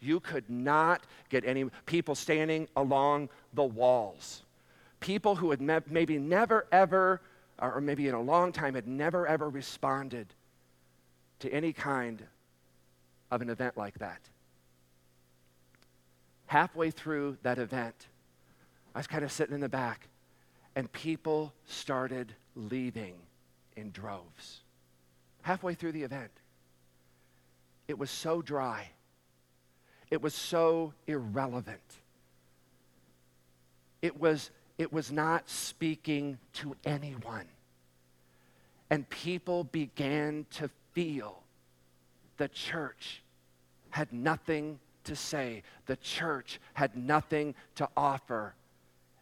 You 0.00 0.20
could 0.20 0.48
not 0.48 1.02
get 1.28 1.44
any 1.44 1.64
people 1.86 2.14
standing 2.14 2.68
along 2.76 3.30
the 3.54 3.64
walls. 3.64 4.42
People 5.00 5.36
who 5.36 5.50
had 5.50 5.60
me- 5.60 5.78
maybe 5.88 6.18
never 6.18 6.66
ever, 6.70 7.20
or 7.60 7.80
maybe 7.80 8.06
in 8.06 8.14
a 8.14 8.20
long 8.20 8.52
time, 8.52 8.74
had 8.74 8.86
never 8.86 9.26
ever 9.26 9.48
responded 9.48 10.26
to 11.40 11.52
any 11.52 11.72
kind 11.72 12.22
of 13.30 13.42
an 13.42 13.50
event 13.50 13.76
like 13.76 13.98
that. 13.98 14.20
Halfway 16.46 16.90
through 16.90 17.36
that 17.42 17.58
event, 17.58 18.06
I 18.94 18.98
was 18.98 19.06
kind 19.06 19.24
of 19.24 19.30
sitting 19.30 19.54
in 19.54 19.60
the 19.60 19.68
back, 19.68 20.08
and 20.78 20.92
people 20.92 21.52
started 21.66 22.32
leaving 22.54 23.14
in 23.76 23.90
droves. 23.90 24.60
Halfway 25.42 25.74
through 25.74 25.90
the 25.90 26.04
event, 26.04 26.30
it 27.88 27.98
was 27.98 28.12
so 28.12 28.40
dry, 28.40 28.88
it 30.08 30.22
was 30.22 30.36
so 30.36 30.94
irrelevant. 31.08 31.80
It 34.02 34.20
was, 34.20 34.52
it 34.78 34.92
was 34.92 35.10
not 35.10 35.50
speaking 35.50 36.38
to 36.52 36.76
anyone. 36.84 37.48
And 38.88 39.10
people 39.10 39.64
began 39.64 40.46
to 40.52 40.70
feel 40.92 41.42
the 42.36 42.46
church 42.46 43.24
had 43.90 44.12
nothing 44.12 44.78
to 45.02 45.16
say. 45.16 45.64
The 45.86 45.96
church 45.96 46.60
had 46.74 46.96
nothing 46.96 47.56
to 47.74 47.88
offer. 47.96 48.54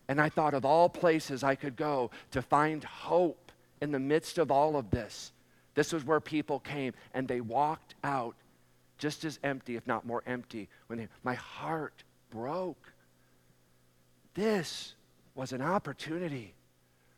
And 0.08 0.20
I 0.20 0.28
thought 0.28 0.54
of 0.54 0.64
all 0.64 0.88
places 0.88 1.42
I 1.42 1.54
could 1.54 1.76
go 1.76 2.10
to 2.30 2.42
find 2.42 2.84
hope 2.84 3.52
in 3.80 3.92
the 3.92 3.98
midst 3.98 4.38
of 4.38 4.50
all 4.50 4.76
of 4.76 4.90
this. 4.90 5.32
This 5.74 5.92
was 5.92 6.04
where 6.04 6.20
people 6.20 6.60
came 6.60 6.94
and 7.12 7.28
they 7.28 7.40
walked 7.40 7.94
out 8.04 8.34
just 8.98 9.24
as 9.24 9.38
empty, 9.42 9.76
if 9.76 9.86
not 9.86 10.06
more 10.06 10.22
empty, 10.26 10.68
when 10.86 10.98
they, 10.98 11.08
my 11.22 11.34
heart 11.34 12.02
broke. 12.30 12.92
This 14.34 14.94
was 15.34 15.52
an 15.52 15.60
opportunity 15.60 16.54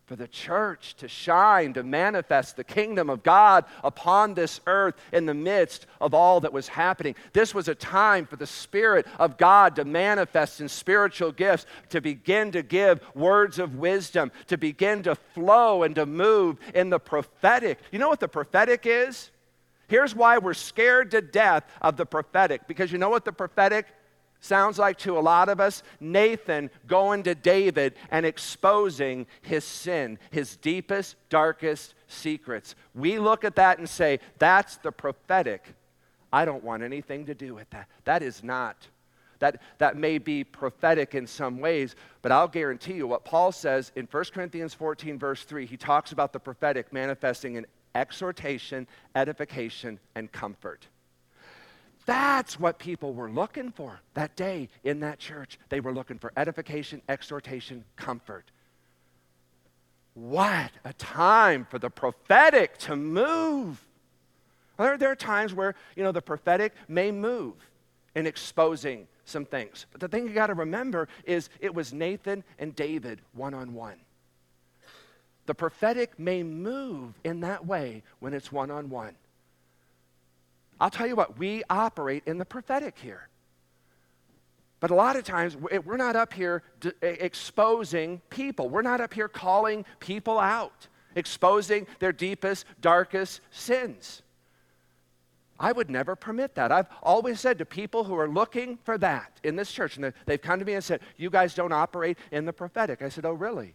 for 0.09 0.17
the 0.17 0.27
church 0.27 0.95
to 0.97 1.07
shine, 1.07 1.75
to 1.75 1.83
manifest 1.83 2.57
the 2.57 2.65
kingdom 2.65 3.11
of 3.11 3.23
God 3.23 3.67
upon 3.85 4.33
this 4.33 4.59
earth 4.67 4.95
in 5.13 5.27
the 5.27 5.35
midst 5.35 5.87
of 6.01 6.15
all 6.15 6.41
that 6.41 6.53
was 6.53 6.67
happening. 6.67 7.15
This 7.35 7.55
was 7.55 7.69
a 7.69 7.75
time 7.75 8.25
for 8.25 8.37
the 8.37 8.47
Spirit 8.47 9.07
of 9.19 9.37
God 9.37 9.77
to 9.77 9.85
manifest 9.85 10.63
in 10.63 10.69
spiritual 10.71 11.31
gifts, 11.31 11.67
to 11.91 12.01
begin 12.01 12.53
to 12.53 12.63
give 12.63 13.01
words 13.15 13.59
of 13.59 13.77
wisdom, 13.77 14.33
to 14.47 14.57
begin 14.57 15.03
to 15.03 15.15
flow 15.15 15.83
and 15.83 15.95
to 15.97 16.07
move 16.07 16.57
in 16.75 16.89
the 16.89 16.99
prophetic. 16.99 17.79
You 17.93 17.99
know 17.99 18.09
what 18.09 18.21
the 18.21 18.29
prophetic 18.29 18.87
is? 18.87 19.31
Here's 19.89 20.15
why 20.15 20.39
we're 20.39 20.55
scared 20.55 21.11
to 21.11 21.21
death 21.21 21.65
of 21.83 21.99
the 21.99 22.07
prophetic, 22.07 22.67
because 22.67 22.91
you 22.91 22.97
know 22.97 23.11
what 23.11 23.27
the 23.27 23.33
prophetic 23.33 23.87
Sounds 24.41 24.78
like 24.78 24.99
to 24.99 25.18
a 25.18 25.20
lot 25.20 25.49
of 25.49 25.61
us 25.61 25.82
Nathan 25.99 26.70
going 26.86 27.24
to 27.24 27.34
David 27.34 27.95
and 28.11 28.24
exposing 28.24 29.26
his 29.43 29.64
sin, 29.64 30.18
his 30.30 30.57
deepest, 30.57 31.16
darkest 31.28 31.95
secrets. 32.07 32.76
We 32.95 33.18
look 33.18 33.45
at 33.45 33.57
that 33.57 33.78
and 33.78 33.89
say, 33.89 34.20
that's 34.39 34.76
the 34.76 34.93
prophetic. 34.93 35.74
I 36.32 36.45
don't 36.45 36.62
want 36.62 36.82
anything 36.82 37.26
to 37.26 37.34
do 37.34 37.55
with 37.55 37.68
that. 37.70 37.89
That 38.05 38.22
is 38.22 38.45
not. 38.45 38.86
That, 39.41 39.61
that 39.78 39.97
may 39.97 40.18
be 40.18 40.45
prophetic 40.45 41.14
in 41.14 41.26
some 41.26 41.59
ways, 41.59 41.95
but 42.22 42.32
I'll 42.32 42.49
guarantee 42.49 42.95
you 42.95 43.07
what 43.07 43.24
Paul 43.24 43.53
says 43.53 43.93
in 43.95 44.07
1 44.11 44.24
Corinthians 44.32 44.74
14, 44.74 45.18
verse 45.18 45.45
3, 45.45 45.66
he 45.66 45.76
talks 45.76 46.12
about 46.12 46.32
the 46.32 46.41
prophetic 46.41 46.93
manifesting 46.93 47.55
in 47.55 47.66
exhortation, 47.95 48.86
edification, 49.14 49.99
and 50.14 50.30
comfort. 50.30 50.86
That's 52.09 52.59
what 52.59 52.79
people 52.79 53.13
were 53.13 53.29
looking 53.29 53.71
for 53.71 54.01
that 54.15 54.35
day 54.35 54.71
in 54.83 55.01
that 55.01 55.19
church. 55.19 55.59
They 55.69 55.81
were 55.81 55.93
looking 55.93 56.19
for 56.19 56.33
edification, 56.39 57.03
exhortation, 57.07 57.85
comfort. 57.97 58.51
What 60.15 60.71
a 60.87 60.95
time 60.95 61.67
for 61.69 61.79
the 61.79 61.91
prophetic 61.91 62.79
to 62.79 62.97
move. 62.97 63.85
There, 64.79 64.97
there 64.97 65.11
are 65.11 65.17
times 65.17 65.53
where, 65.53 65.75
you 65.97 66.03
know, 66.03 66.11
the 66.11 66.23
prophetic 66.23 66.73
may 66.89 67.11
move 67.11 67.57
in 68.15 68.27
exposing 68.27 69.07
some 69.27 69.45
things. 69.45 69.85
But 69.93 70.01
the 70.01 70.09
thing 70.09 70.27
you 70.27 70.33
got 70.33 70.47
to 70.47 70.55
remember 70.55 71.09
is 71.27 71.51
it 71.61 71.75
was 71.75 71.93
Nathan 71.93 72.43
and 72.59 72.75
David 72.75 73.21
one 73.35 73.53
on 73.53 73.75
one. 73.75 73.97
The 75.45 75.55
prophetic 75.55 76.19
may 76.19 76.43
move 76.43 77.21
in 77.23 77.41
that 77.41 77.67
way 77.67 78.03
when 78.21 78.33
it's 78.33 78.51
one 78.51 78.71
on 78.71 78.89
one. 78.89 79.15
I'll 80.81 80.91
tell 80.91 81.07
you 81.07 81.16
what, 81.16 81.39
we 81.39 81.62
operate 81.68 82.22
in 82.26 82.39
the 82.39 82.45
prophetic 82.45 82.99
here. 82.99 83.29
But 84.81 84.91
a 84.91 84.95
lot 84.95 85.16
of 85.16 85.24
times, 85.24 85.57
we're 85.57 85.97
not 85.97 86.14
up 86.14 86.33
here 86.33 86.62
exposing 87.03 88.20
people. 88.31 88.68
We're 88.68 88.83
not 88.83 89.01
up 89.01 89.12
here 89.12 89.26
calling 89.26 89.85
people 89.99 90.39
out, 90.39 90.87
exposing 91.16 91.87
their 91.99 92.12
deepest, 92.12 92.64
darkest 92.81 93.41
sins. 93.51 94.22
I 95.61 95.72
would 95.72 95.91
never 95.91 96.14
permit 96.14 96.55
that. 96.55 96.70
I've 96.70 96.87
always 97.03 97.41
said 97.41 97.59
to 97.59 97.64
people 97.64 98.05
who 98.05 98.14
are 98.14 98.29
looking 98.29 98.79
for 98.85 98.97
that 98.99 99.41
in 99.43 99.57
this 99.57 99.72
church, 99.72 99.97
and 99.97 100.12
they've 100.26 100.41
come 100.41 100.61
to 100.61 100.64
me 100.64 100.74
and 100.74 100.85
said, 100.85 101.01
You 101.16 101.31
guys 101.31 101.55
don't 101.55 101.72
operate 101.72 102.16
in 102.31 102.45
the 102.45 102.53
prophetic. 102.53 103.03
I 103.03 103.09
said, 103.09 103.26
Oh, 103.26 103.33
really? 103.33 103.74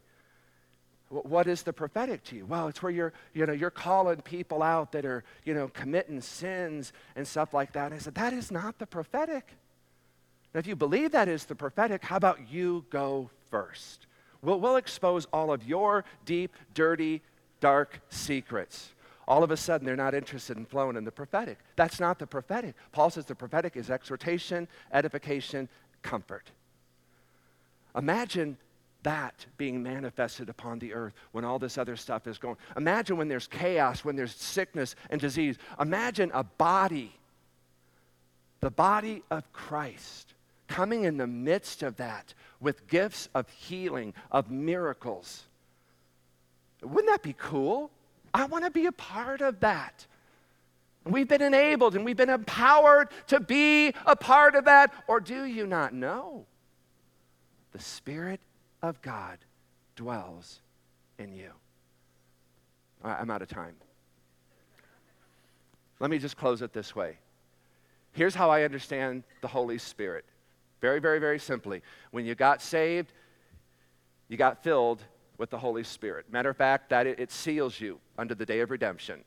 What 1.21 1.47
is 1.47 1.61
the 1.61 1.73
prophetic 1.73 2.23
to 2.25 2.35
you? 2.35 2.45
Well, 2.45 2.67
it's 2.67 2.81
where 2.81 2.91
you're, 2.91 3.13
you 3.33 3.45
know, 3.45 3.53
you're 3.53 3.69
calling 3.69 4.21
people 4.21 4.63
out 4.63 4.91
that 4.93 5.05
are, 5.05 5.23
you 5.43 5.53
know, 5.53 5.67
committing 5.67 6.21
sins 6.21 6.91
and 7.15 7.27
stuff 7.27 7.53
like 7.53 7.73
that. 7.73 7.87
And 7.87 7.93
I 7.93 7.97
said, 7.99 8.15
that 8.15 8.33
is 8.33 8.51
not 8.51 8.79
the 8.79 8.87
prophetic. 8.87 9.47
Now, 10.53 10.59
if 10.59 10.67
you 10.67 10.75
believe 10.75 11.11
that 11.11 11.27
is 11.27 11.45
the 11.45 11.55
prophetic, 11.55 12.03
how 12.03 12.17
about 12.17 12.49
you 12.49 12.85
go 12.89 13.29
first? 13.51 14.07
We'll, 14.41 14.59
we'll 14.59 14.77
expose 14.77 15.25
all 15.31 15.53
of 15.53 15.63
your 15.63 16.03
deep, 16.25 16.55
dirty, 16.73 17.21
dark 17.59 18.01
secrets. 18.09 18.93
All 19.27 19.43
of 19.43 19.51
a 19.51 19.57
sudden, 19.57 19.85
they're 19.85 19.95
not 19.95 20.15
interested 20.15 20.57
in 20.57 20.65
flowing 20.65 20.97
in 20.97 21.05
the 21.05 21.11
prophetic. 21.11 21.59
That's 21.75 21.99
not 21.99 22.17
the 22.17 22.27
prophetic. 22.27 22.75
Paul 22.91 23.09
says 23.09 23.25
the 23.25 23.35
prophetic 23.35 23.77
is 23.77 23.89
exhortation, 23.89 24.67
edification, 24.91 25.69
comfort. 26.01 26.51
Imagine 27.95 28.57
that 29.03 29.45
being 29.57 29.83
manifested 29.83 30.49
upon 30.49 30.79
the 30.79 30.93
earth 30.93 31.13
when 31.31 31.45
all 31.45 31.59
this 31.59 31.77
other 31.77 31.95
stuff 31.95 32.27
is 32.27 32.37
going. 32.37 32.57
Imagine 32.75 33.17
when 33.17 33.27
there's 33.27 33.47
chaos, 33.47 34.03
when 34.03 34.15
there's 34.15 34.35
sickness 34.35 34.95
and 35.09 35.21
disease. 35.21 35.57
Imagine 35.79 36.31
a 36.33 36.43
body, 36.43 37.13
the 38.61 38.71
body 38.71 39.23
of 39.29 39.51
Christ, 39.53 40.33
coming 40.67 41.03
in 41.03 41.17
the 41.17 41.27
midst 41.27 41.83
of 41.83 41.97
that 41.97 42.33
with 42.59 42.87
gifts 42.87 43.29
of 43.35 43.49
healing, 43.49 44.13
of 44.31 44.49
miracles. 44.49 45.43
Wouldn't 46.81 47.11
that 47.11 47.21
be 47.21 47.35
cool? 47.37 47.91
I 48.33 48.45
want 48.45 48.65
to 48.65 48.71
be 48.71 48.87
a 48.87 48.91
part 48.91 49.41
of 49.41 49.59
that. 49.59 50.07
We've 51.05 51.27
been 51.27 51.41
enabled 51.41 51.95
and 51.95 52.05
we've 52.05 52.17
been 52.17 52.29
empowered 52.29 53.09
to 53.27 53.39
be 53.39 53.93
a 54.05 54.15
part 54.15 54.55
of 54.55 54.65
that. 54.65 54.93
Or 55.07 55.19
do 55.19 55.43
you 55.43 55.67
not 55.67 55.93
know? 55.93 56.45
The 57.73 57.79
Spirit 57.79 58.39
of 58.83 59.01
God 59.01 59.39
dwells 59.95 60.59
in 61.17 61.33
you. 61.33 61.49
All 63.03 63.09
right, 63.09 63.19
I'm 63.19 63.31
out 63.31 63.41
of 63.41 63.47
time. 63.47 63.75
Let 65.99 66.11
me 66.11 66.19
just 66.19 66.37
close 66.37 66.61
it 66.61 66.73
this 66.73 66.95
way. 66.95 67.17
Here's 68.11 68.35
how 68.35 68.51
I 68.51 68.63
understand 68.63 69.23
the 69.41 69.47
Holy 69.47 69.77
Spirit. 69.77 70.25
Very, 70.81 70.99
very, 70.99 71.17
very 71.17 71.39
simply. 71.39 71.81
When 72.11 72.25
you 72.25 72.35
got 72.35 72.61
saved, 72.61 73.11
you 74.27 74.37
got 74.37 74.63
filled 74.63 75.01
with 75.37 75.49
the 75.49 75.57
Holy 75.57 75.83
Spirit. 75.83 76.31
Matter 76.31 76.49
of 76.49 76.57
fact, 76.57 76.89
that 76.89 77.07
it, 77.07 77.19
it 77.19 77.31
seals 77.31 77.79
you 77.79 77.99
under 78.17 78.35
the 78.35 78.45
day 78.45 78.59
of 78.59 78.69
redemption. 78.69 79.23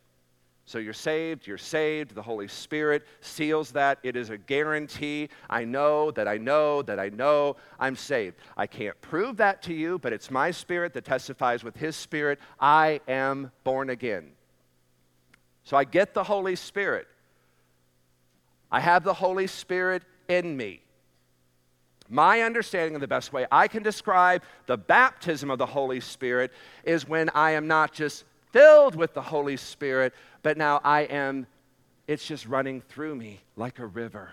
So 0.67 0.79
you're 0.79 0.93
saved, 0.93 1.47
you're 1.47 1.59
saved. 1.59 2.13
The 2.13 2.23
Holy 2.23 2.49
Spirit 2.49 3.07
seals 3.21 3.71
that. 3.71 4.01
It 4.03 4.17
is 4.17 4.31
a 4.31 4.37
guarantee. 4.37 5.29
I 5.49 5.65
know 5.65 6.11
that 6.11 6.27
I 6.27 6.39
know 6.39 6.83
that 6.83 6.99
I 6.99 7.09
know 7.09 7.57
I'm 7.79 7.95
saved. 7.95 8.37
I 8.57 8.67
can't 8.67 9.01
prove 9.01 9.37
that 9.37 9.63
to 9.63 9.73
you, 9.73 10.01
but 10.01 10.13
it's 10.13 10.29
my 10.29 10.51
spirit 10.51 10.93
that 10.95 11.05
testifies 11.05 11.63
with 11.63 11.77
His 11.77 11.95
Spirit. 11.95 12.41
I 12.59 13.01
am 13.07 13.53
born 13.63 13.91
again. 13.91 14.33
So 15.63 15.77
I 15.77 15.85
get 15.85 16.15
the 16.15 16.25
Holy 16.25 16.57
Spirit. 16.57 17.07
I 18.71 18.81
have 18.81 19.05
the 19.05 19.15
Holy 19.15 19.47
Spirit 19.47 20.03
in 20.29 20.57
me. 20.57 20.81
My 22.09 22.41
understanding 22.41 22.97
of 22.97 23.01
the 23.01 23.09
best 23.09 23.33
way 23.33 23.47
I 23.53 23.69
can 23.69 23.85
describe 23.85 24.43
the 24.67 24.77
baptism 24.77 25.49
of 25.49 25.59
the 25.59 25.67
Holy 25.67 26.01
Spirit 26.01 26.53
is 26.83 27.07
when 27.07 27.29
I 27.31 27.53
am 27.53 27.69
not 27.69 27.93
just 27.93 28.25
filled 28.57 28.95
with 28.95 29.13
the 29.13 29.21
Holy 29.21 29.59
Spirit, 29.59 30.15
but 30.43 30.57
now 30.57 30.81
I 30.83 31.03
am, 31.03 31.47
it's 32.09 32.27
just 32.27 32.47
running 32.47 32.81
through 32.81 33.15
me 33.15 33.41
like 33.55 33.79
a 33.79 33.85
river. 33.85 34.31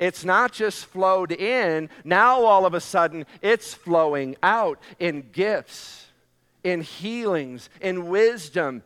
It's 0.00 0.24
not 0.24 0.50
just 0.50 0.86
flowed 0.86 1.30
in, 1.30 1.88
now 2.02 2.42
all 2.44 2.66
of 2.66 2.74
a 2.74 2.80
sudden 2.80 3.24
it's 3.40 3.72
flowing 3.72 4.34
out 4.42 4.80
in 4.98 5.28
gifts, 5.30 6.06
in 6.64 6.80
healings, 6.80 7.70
in 7.80 8.08
wisdom, 8.08 8.82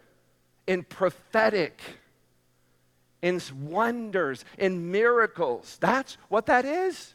in 0.67 0.83
prophetic, 0.83 1.81
in 3.23 3.41
wonders, 3.63 4.45
in 4.59 4.91
miracles. 4.91 5.79
That's 5.81 6.19
what 6.29 6.45
that 6.47 6.67
is. 6.67 7.15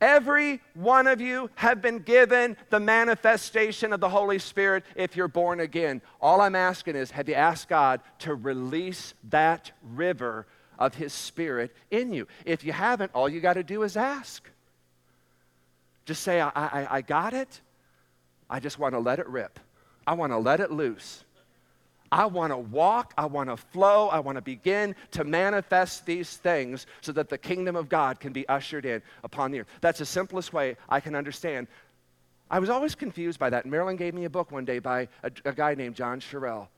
Every 0.00 0.60
one 0.74 1.06
of 1.06 1.20
you 1.20 1.50
have 1.54 1.80
been 1.80 2.00
given 2.00 2.56
the 2.68 2.80
manifestation 2.80 3.92
of 3.92 4.00
the 4.00 4.08
Holy 4.10 4.38
Spirit 4.38 4.84
if 4.94 5.16
you're 5.16 5.28
born 5.28 5.60
again. 5.60 6.02
All 6.20 6.42
I'm 6.42 6.54
asking 6.54 6.96
is 6.96 7.10
have 7.12 7.28
you 7.28 7.34
asked 7.34 7.68
God 7.68 8.00
to 8.20 8.34
release 8.34 9.14
that 9.30 9.72
river 9.82 10.46
of 10.78 10.94
His 10.94 11.14
Spirit 11.14 11.74
in 11.90 12.12
you? 12.12 12.26
If 12.44 12.62
you 12.62 12.72
haven't, 12.72 13.12
all 13.14 13.28
you 13.28 13.40
got 13.40 13.54
to 13.54 13.62
do 13.62 13.84
is 13.84 13.96
ask. 13.96 14.48
Just 16.04 16.22
say, 16.22 16.40
I, 16.40 16.50
I, 16.54 16.86
I 16.90 17.00
got 17.00 17.32
it. 17.32 17.60
I 18.50 18.60
just 18.60 18.78
want 18.78 18.94
to 18.94 18.98
let 18.98 19.18
it 19.18 19.26
rip. 19.28 19.58
I 20.06 20.12
want 20.12 20.32
to 20.32 20.38
let 20.38 20.60
it 20.60 20.70
loose. 20.70 21.24
I 22.10 22.26
want 22.26 22.52
to 22.52 22.56
walk, 22.56 23.12
I 23.18 23.26
want 23.26 23.50
to 23.50 23.56
flow, 23.56 24.08
I 24.08 24.20
want 24.20 24.36
to 24.36 24.42
begin 24.42 24.94
to 25.12 25.24
manifest 25.24 26.06
these 26.06 26.36
things 26.36 26.86
so 27.00 27.12
that 27.12 27.28
the 27.28 27.38
kingdom 27.38 27.76
of 27.76 27.88
God 27.88 28.20
can 28.20 28.32
be 28.32 28.48
ushered 28.48 28.84
in 28.84 29.02
upon 29.24 29.50
the 29.50 29.60
earth. 29.60 29.66
That's 29.80 29.98
the 29.98 30.06
simplest 30.06 30.52
way 30.52 30.76
I 30.88 31.00
can 31.00 31.14
understand. 31.14 31.66
I 32.50 32.58
was 32.58 32.70
always 32.70 32.94
confused 32.94 33.38
by 33.38 33.50
that. 33.50 33.66
Marilyn 33.66 33.96
gave 33.96 34.14
me 34.14 34.24
a 34.24 34.30
book 34.30 34.52
one 34.52 34.64
day 34.64 34.78
by 34.78 35.08
a, 35.22 35.30
a 35.44 35.52
guy 35.52 35.74
named 35.74 35.96
John 35.96 36.20
Sherrill. 36.20 36.68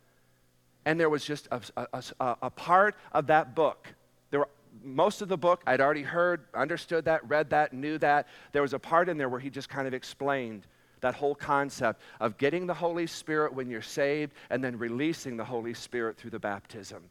And 0.84 0.98
there 0.98 1.10
was 1.10 1.24
just 1.24 1.48
a, 1.50 1.60
a, 1.92 2.36
a 2.42 2.50
part 2.50 2.94
of 3.12 3.26
that 3.26 3.54
book. 3.54 3.88
There 4.30 4.40
were, 4.40 4.48
most 4.82 5.20
of 5.20 5.28
the 5.28 5.36
book 5.36 5.62
I'd 5.66 5.82
already 5.82 6.02
heard, 6.02 6.44
understood 6.54 7.04
that, 7.04 7.28
read 7.28 7.50
that, 7.50 7.74
knew 7.74 7.98
that. 7.98 8.28
There 8.52 8.62
was 8.62 8.72
a 8.72 8.78
part 8.78 9.10
in 9.10 9.18
there 9.18 9.28
where 9.28 9.40
he 9.40 9.50
just 9.50 9.68
kind 9.68 9.86
of 9.86 9.92
explained 9.92 10.66
that 11.00 11.14
whole 11.14 11.34
concept 11.34 12.00
of 12.20 12.38
getting 12.38 12.66
the 12.66 12.74
Holy 12.74 13.06
Spirit 13.06 13.54
when 13.54 13.70
you're 13.70 13.82
saved 13.82 14.32
and 14.50 14.62
then 14.62 14.78
releasing 14.78 15.36
the 15.36 15.44
Holy 15.44 15.74
Spirit 15.74 16.16
through 16.16 16.30
the 16.30 16.38
baptism. 16.38 17.02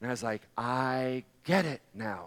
And 0.00 0.08
I 0.08 0.12
was 0.12 0.22
like, 0.22 0.42
I 0.56 1.24
get 1.44 1.64
it 1.64 1.80
now. 1.94 2.26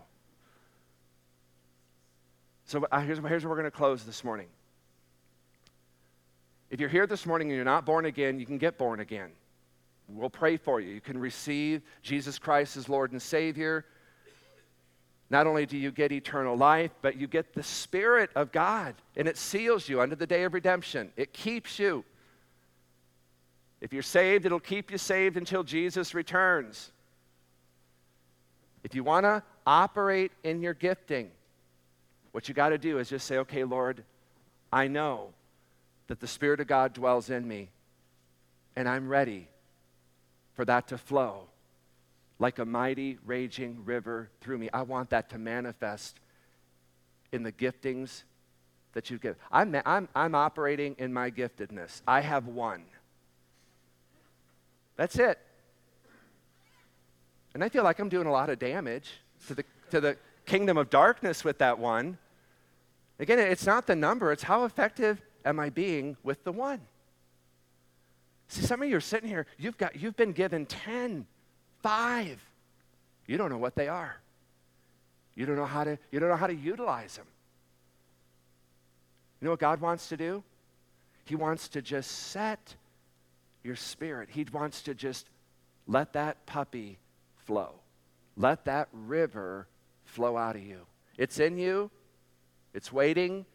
So 2.66 2.86
uh, 2.92 3.02
here's, 3.02 3.20
here's 3.20 3.44
where 3.44 3.50
we're 3.50 3.58
going 3.58 3.72
to 3.72 3.72
close 3.72 4.04
this 4.04 4.24
morning. 4.24 4.48
If 6.70 6.80
you're 6.80 6.90
here 6.90 7.06
this 7.06 7.26
morning 7.26 7.50
and 7.50 7.56
you're 7.56 7.66
not 7.66 7.86
born 7.86 8.06
again, 8.06 8.40
you 8.40 8.46
can 8.46 8.58
get 8.58 8.78
born 8.78 9.02
again. 9.02 9.32
We'll 10.08 10.30
pray 10.30 10.58
for 10.58 10.80
you. 10.80 10.94
You 10.94 11.02
can 11.02 11.18
receive 11.18 11.82
Jesus 12.02 12.40
Christ 12.40 12.78
as 12.78 12.90
Lord 12.90 13.12
and 13.12 13.22
Savior. 13.22 13.86
Not 15.32 15.48
only 15.48 15.66
do 15.66 15.78
you 15.78 15.92
get 15.92 16.12
eternal 16.12 16.58
life, 16.58 16.92
but 17.02 17.16
you 17.16 17.26
get 17.26 17.54
the 17.54 17.64
Spirit 17.64 18.32
of 18.36 18.52
God, 18.52 18.96
and 19.16 19.30
it 19.30 19.38
seals 19.38 19.88
you 19.88 20.02
under 20.02 20.14
the 20.14 20.28
day 20.28 20.44
of 20.44 20.54
redemption. 20.54 21.10
It 21.16 21.32
keeps 21.32 21.80
you. 21.80 22.04
If 23.80 23.94
you're 23.94 24.04
saved, 24.04 24.46
it'll 24.46 24.60
keep 24.60 24.92
you 24.92 24.98
saved 24.98 25.38
until 25.38 25.64
Jesus 25.64 26.14
returns. 26.14 26.92
If 28.84 28.94
you 28.94 29.06
want 29.06 29.24
to 29.24 29.42
operate 29.66 30.34
in 30.44 30.62
your 30.62 30.74
gifting, 30.74 31.32
what 32.34 32.50
you 32.50 32.54
got 32.54 32.70
to 32.70 32.78
do 32.78 33.00
is 33.00 33.08
just 33.08 33.26
say, 33.26 33.38
okay, 33.38 33.64
Lord, 33.64 34.04
I 34.70 34.90
know 34.90 35.30
that 36.08 36.20
the 36.20 36.28
Spirit 36.28 36.60
of 36.60 36.68
God 36.68 36.92
dwells 36.92 37.30
in 37.30 37.48
me, 37.48 37.70
and 38.76 38.86
I'm 38.86 39.08
ready 39.08 39.48
for 40.56 40.66
that 40.66 40.90
to 40.90 40.98
flow 40.98 41.48
like 42.42 42.58
a 42.58 42.66
mighty 42.66 43.20
raging 43.24 43.86
river 43.86 44.32
through 44.42 44.58
me. 44.58 44.68
I 44.74 44.82
want 44.82 45.12
that 45.12 45.30
to 45.30 45.38
manifest 45.38 46.20
in 47.32 47.44
the 47.44 47.52
giftings 47.52 48.24
that 48.94 49.12
you 49.12 49.20
give. 49.20 49.36
I'm, 49.52 49.80
I'm, 49.86 50.10
I'm 50.16 50.34
operating 50.34 50.96
in 50.98 51.14
my 51.14 51.30
giftedness. 51.30 52.02
I 52.08 52.22
have 52.22 52.48
one. 52.48 52.84
That's 54.96 55.20
it. 55.20 55.38
And 57.54 57.64
I 57.64 57.70
feel 57.70 57.84
like 57.84 58.00
I'm 58.00 58.10
doing 58.10 58.26
a 58.26 58.32
lot 58.32 58.50
of 58.50 58.58
damage 58.58 59.12
to 59.48 59.54
the, 59.54 59.64
to 59.92 60.02
the 60.02 60.18
kingdom 60.48 60.78
of 60.78 60.90
darkness 60.90 61.44
with 61.44 61.60
that 61.60 61.78
one. 61.78 62.18
Again, 63.20 63.38
it's 63.38 63.68
not 63.68 63.86
the 63.86 63.96
number, 63.96 64.32
it's 64.32 64.44
how 64.44 64.66
effective 64.66 65.22
am 65.46 65.60
I 65.60 65.70
being 65.70 66.18
with 66.24 66.44
the 66.44 66.52
one. 66.52 66.82
See, 68.48 68.64
some 68.64 68.82
of 68.82 68.90
you 68.90 68.98
are 68.98 69.00
sitting 69.00 69.30
here, 69.30 69.46
you've, 69.60 69.78
got, 69.78 69.96
you've 69.96 70.18
been 70.18 70.32
given 70.32 70.66
10 70.66 71.28
Five. 71.82 72.40
You 73.28 73.38
don't 73.38 73.50
know 73.50 73.58
what 73.58 73.76
they 73.76 73.88
are. 73.88 74.18
You 75.36 75.46
don't 75.46 75.56
know 75.56 75.66
how 75.66 75.84
to, 75.84 75.98
you 76.12 76.20
don't 76.20 76.30
know 76.30 76.36
how 76.36 76.48
to 76.48 76.56
utilize 76.56 77.16
them. 77.16 77.26
You 79.40 79.46
know 79.46 79.52
what 79.52 79.60
God 79.60 79.82
wants 79.82 80.10
to 80.10 80.18
do? 80.18 80.44
He 81.26 81.36
wants 81.36 81.70
to 81.70 81.82
just 81.82 82.12
set 82.12 82.76
your 83.64 83.76
spirit. 83.76 84.30
He 84.32 84.46
wants 84.52 84.82
to 84.84 84.94
just 84.94 85.28
let 85.88 86.14
that 86.14 86.46
puppy 86.46 86.98
flow. 87.46 87.72
Let 88.38 88.66
that 88.66 88.90
river 88.92 89.68
flow 90.06 90.38
out 90.38 90.56
of 90.56 90.64
you. 90.64 90.82
It's 91.18 91.40
in 91.40 91.58
you, 91.58 91.90
it's 92.74 92.92
waiting 92.92 93.46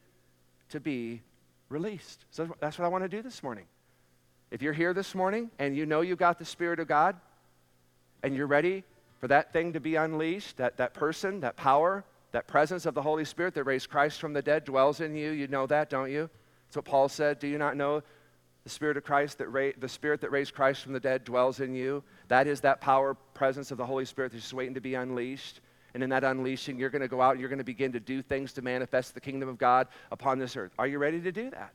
to 0.70 0.80
be 0.80 1.22
released. 1.68 2.24
So 2.30 2.48
that's 2.60 2.78
what 2.78 2.84
I 2.84 2.88
want 2.88 3.04
to 3.04 3.08
do 3.08 3.22
this 3.22 3.42
morning. 3.42 3.64
If 4.50 4.62
you're 4.62 4.72
here 4.72 4.94
this 4.94 5.14
morning 5.14 5.50
and 5.58 5.76
you 5.76 5.86
know 5.86 6.00
you 6.00 6.16
got 6.16 6.38
the 6.38 6.44
Spirit 6.44 6.80
of 6.80 6.86
God, 6.86 7.16
and 8.22 8.34
you're 8.34 8.46
ready 8.46 8.84
for 9.20 9.28
that 9.28 9.52
thing 9.52 9.72
to 9.72 9.80
be 9.80 9.96
unleashed, 9.96 10.56
that, 10.58 10.76
that 10.76 10.94
person, 10.94 11.40
that 11.40 11.56
power, 11.56 12.04
that 12.32 12.46
presence 12.46 12.86
of 12.86 12.94
the 12.94 13.02
Holy 13.02 13.24
Spirit 13.24 13.54
that 13.54 13.64
raised 13.64 13.88
Christ 13.88 14.20
from 14.20 14.32
the 14.32 14.42
dead 14.42 14.64
dwells 14.64 15.00
in 15.00 15.14
you. 15.14 15.30
You 15.30 15.48
know 15.48 15.66
that, 15.66 15.88
don't 15.88 16.10
you? 16.10 16.28
That's 16.66 16.76
what 16.76 16.84
Paul 16.84 17.08
said. 17.08 17.38
Do 17.38 17.46
you 17.46 17.58
not 17.58 17.76
know 17.76 18.02
the 18.64 18.70
Spirit 18.70 18.96
of 18.96 19.04
Christ 19.04 19.38
that 19.38 19.48
ra- 19.48 19.70
the 19.78 19.88
Spirit 19.88 20.20
that 20.20 20.30
raised 20.30 20.52
Christ 20.54 20.82
from 20.82 20.92
the 20.92 21.00
dead 21.00 21.24
dwells 21.24 21.60
in 21.60 21.74
you? 21.74 22.02
That 22.28 22.46
is 22.46 22.60
that 22.60 22.80
power, 22.80 23.14
presence 23.34 23.70
of 23.70 23.78
the 23.78 23.86
Holy 23.86 24.04
Spirit 24.04 24.32
that's 24.32 24.42
just 24.42 24.54
waiting 24.54 24.74
to 24.74 24.80
be 24.80 24.94
unleashed. 24.94 25.60
And 25.94 26.02
in 26.02 26.10
that 26.10 26.24
unleashing, 26.24 26.78
you're 26.78 26.90
going 26.90 27.00
to 27.00 27.08
go 27.08 27.22
out 27.22 27.30
and 27.30 27.40
you're 27.40 27.48
going 27.48 27.58
to 27.58 27.64
begin 27.64 27.92
to 27.92 28.00
do 28.00 28.20
things 28.20 28.52
to 28.54 28.62
manifest 28.62 29.14
the 29.14 29.20
kingdom 29.20 29.48
of 29.48 29.56
God 29.56 29.88
upon 30.12 30.38
this 30.38 30.56
earth. 30.56 30.72
Are 30.78 30.86
you 30.86 30.98
ready 30.98 31.20
to 31.22 31.32
do 31.32 31.48
that? 31.50 31.72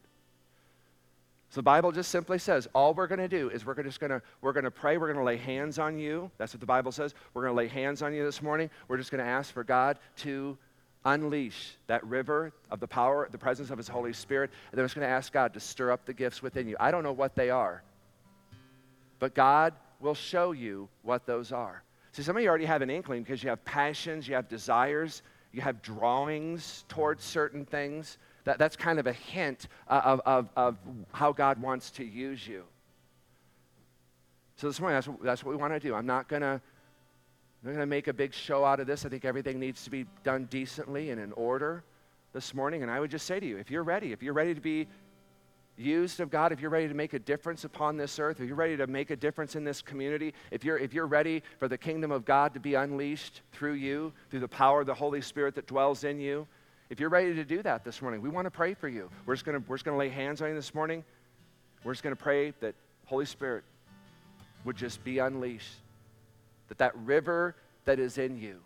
So 1.51 1.59
the 1.59 1.63
Bible 1.63 1.91
just 1.91 2.11
simply 2.11 2.39
says 2.39 2.69
all 2.73 2.93
we're 2.93 3.07
going 3.07 3.19
to 3.19 3.27
do 3.27 3.49
is 3.49 3.65
we're 3.65 3.83
just 3.83 3.99
going 3.99 4.09
to 4.09 4.21
we're 4.39 4.53
going 4.53 4.63
to 4.63 4.71
pray. 4.71 4.97
We're 4.97 5.07
going 5.07 5.19
to 5.19 5.25
lay 5.25 5.35
hands 5.35 5.79
on 5.79 5.97
you. 5.97 6.31
That's 6.37 6.53
what 6.53 6.61
the 6.61 6.65
Bible 6.65 6.93
says. 6.93 7.13
We're 7.33 7.41
going 7.41 7.53
to 7.53 7.57
lay 7.57 7.67
hands 7.67 8.01
on 8.01 8.13
you 8.13 8.23
this 8.23 8.41
morning. 8.41 8.69
We're 8.87 8.95
just 8.95 9.11
going 9.11 9.21
to 9.21 9.29
ask 9.29 9.53
for 9.53 9.65
God 9.65 9.99
to 10.19 10.57
unleash 11.03 11.75
that 11.87 12.05
river 12.05 12.53
of 12.69 12.79
the 12.79 12.87
power, 12.87 13.27
the 13.29 13.37
presence 13.37 13.69
of 13.69 13.77
His 13.77 13.89
Holy 13.89 14.13
Spirit, 14.13 14.49
and 14.71 14.77
then 14.77 14.83
we're 14.83 14.87
just 14.87 14.95
going 14.95 15.05
to 15.05 15.13
ask 15.13 15.33
God 15.33 15.53
to 15.53 15.59
stir 15.59 15.91
up 15.91 16.05
the 16.05 16.13
gifts 16.13 16.41
within 16.41 16.69
you. 16.69 16.77
I 16.79 16.89
don't 16.89 17.03
know 17.03 17.11
what 17.11 17.35
they 17.35 17.49
are, 17.49 17.83
but 19.19 19.35
God 19.35 19.73
will 19.99 20.15
show 20.15 20.53
you 20.53 20.87
what 21.01 21.25
those 21.25 21.51
are. 21.51 21.83
See, 22.13 22.23
some 22.23 22.37
of 22.37 22.43
you 22.43 22.47
already 22.47 22.65
have 22.65 22.81
an 22.81 22.89
inkling 22.89 23.23
because 23.23 23.43
you 23.43 23.49
have 23.49 23.65
passions, 23.65 24.25
you 24.25 24.35
have 24.35 24.47
desires, 24.47 25.21
you 25.51 25.59
have 25.59 25.81
drawings 25.81 26.85
towards 26.87 27.25
certain 27.25 27.65
things. 27.65 28.17
That, 28.43 28.57
that's 28.57 28.75
kind 28.75 28.99
of 28.99 29.07
a 29.07 29.13
hint 29.13 29.67
uh, 29.87 30.01
of, 30.03 30.21
of, 30.25 30.49
of 30.55 30.77
how 31.11 31.31
God 31.31 31.61
wants 31.61 31.91
to 31.91 32.03
use 32.03 32.47
you. 32.47 32.63
So 34.55 34.67
this 34.67 34.79
morning, 34.79 34.95
that's, 34.95 35.09
that's 35.23 35.43
what 35.43 35.51
we 35.51 35.57
want 35.57 35.73
to 35.73 35.79
do. 35.79 35.95
I'm 35.95 36.05
not 36.05 36.27
going 36.27 36.41
to 36.41 36.61
I'm 37.63 37.69
not 37.69 37.75
going 37.75 37.81
to 37.83 37.95
make 37.95 38.07
a 38.07 38.13
big 38.13 38.33
show 38.33 38.65
out 38.65 38.79
of 38.79 38.87
this. 38.87 39.05
I 39.05 39.09
think 39.09 39.23
everything 39.23 39.59
needs 39.59 39.83
to 39.83 39.91
be 39.91 40.07
done 40.23 40.45
decently 40.45 41.11
and 41.11 41.21
in 41.21 41.31
order 41.33 41.83
this 42.33 42.55
morning. 42.55 42.81
And 42.81 42.91
I 42.91 42.99
would 42.99 43.11
just 43.11 43.27
say 43.27 43.39
to 43.39 43.45
you, 43.45 43.57
if 43.57 43.69
you're 43.69 43.83
ready, 43.83 44.11
if 44.11 44.23
you're 44.23 44.33
ready 44.33 44.55
to 44.55 44.61
be 44.61 44.87
used 45.77 46.19
of 46.19 46.31
God, 46.31 46.51
if 46.51 46.59
you're 46.59 46.71
ready 46.71 46.87
to 46.87 46.95
make 46.95 47.13
a 47.13 47.19
difference 47.19 47.63
upon 47.63 47.97
this 47.97 48.17
earth, 48.17 48.39
if 48.39 48.47
you're 48.47 48.55
ready 48.55 48.77
to 48.77 48.87
make 48.87 49.11
a 49.11 49.15
difference 49.15 49.55
in 49.55 49.63
this 49.63 49.79
community, 49.79 50.33
if 50.49 50.63
you're, 50.63 50.79
if 50.79 50.91
you're 50.91 51.05
ready 51.05 51.43
for 51.59 51.67
the 51.67 51.77
kingdom 51.77 52.11
of 52.11 52.25
God 52.25 52.53
to 52.55 52.59
be 52.59 52.73
unleashed 52.73 53.41
through 53.51 53.73
you, 53.73 54.11
through 54.31 54.39
the 54.39 54.47
power 54.47 54.81
of 54.81 54.87
the 54.87 54.93
Holy 54.93 55.21
Spirit 55.21 55.53
that 55.53 55.67
dwells 55.67 56.03
in 56.03 56.19
you, 56.19 56.47
if 56.91 56.99
you're 56.99 57.09
ready 57.09 57.33
to 57.33 57.45
do 57.45 57.63
that 57.63 57.85
this 57.85 58.01
morning, 58.01 58.21
we 58.21 58.27
want 58.27 58.45
to 58.45 58.51
pray 58.51 58.73
for 58.73 58.89
you. 58.89 59.09
We're 59.25 59.33
just 59.33 59.45
going 59.45 59.63
to, 59.63 59.95
lay 59.95 60.09
hands 60.09 60.41
on 60.41 60.49
you 60.49 60.55
this 60.55 60.75
morning. 60.75 61.05
We're 61.85 61.93
just 61.93 62.03
going 62.03 62.13
to 62.13 62.21
pray 62.21 62.51
that 62.59 62.75
Holy 63.05 63.25
Spirit 63.25 63.63
would 64.65 64.75
just 64.75 65.01
be 65.01 65.19
unleashed, 65.19 65.77
that 66.67 66.77
that 66.79 66.93
river 66.97 67.55
that 67.85 67.97
is 67.97 68.17
in 68.17 68.37
you 68.37 68.57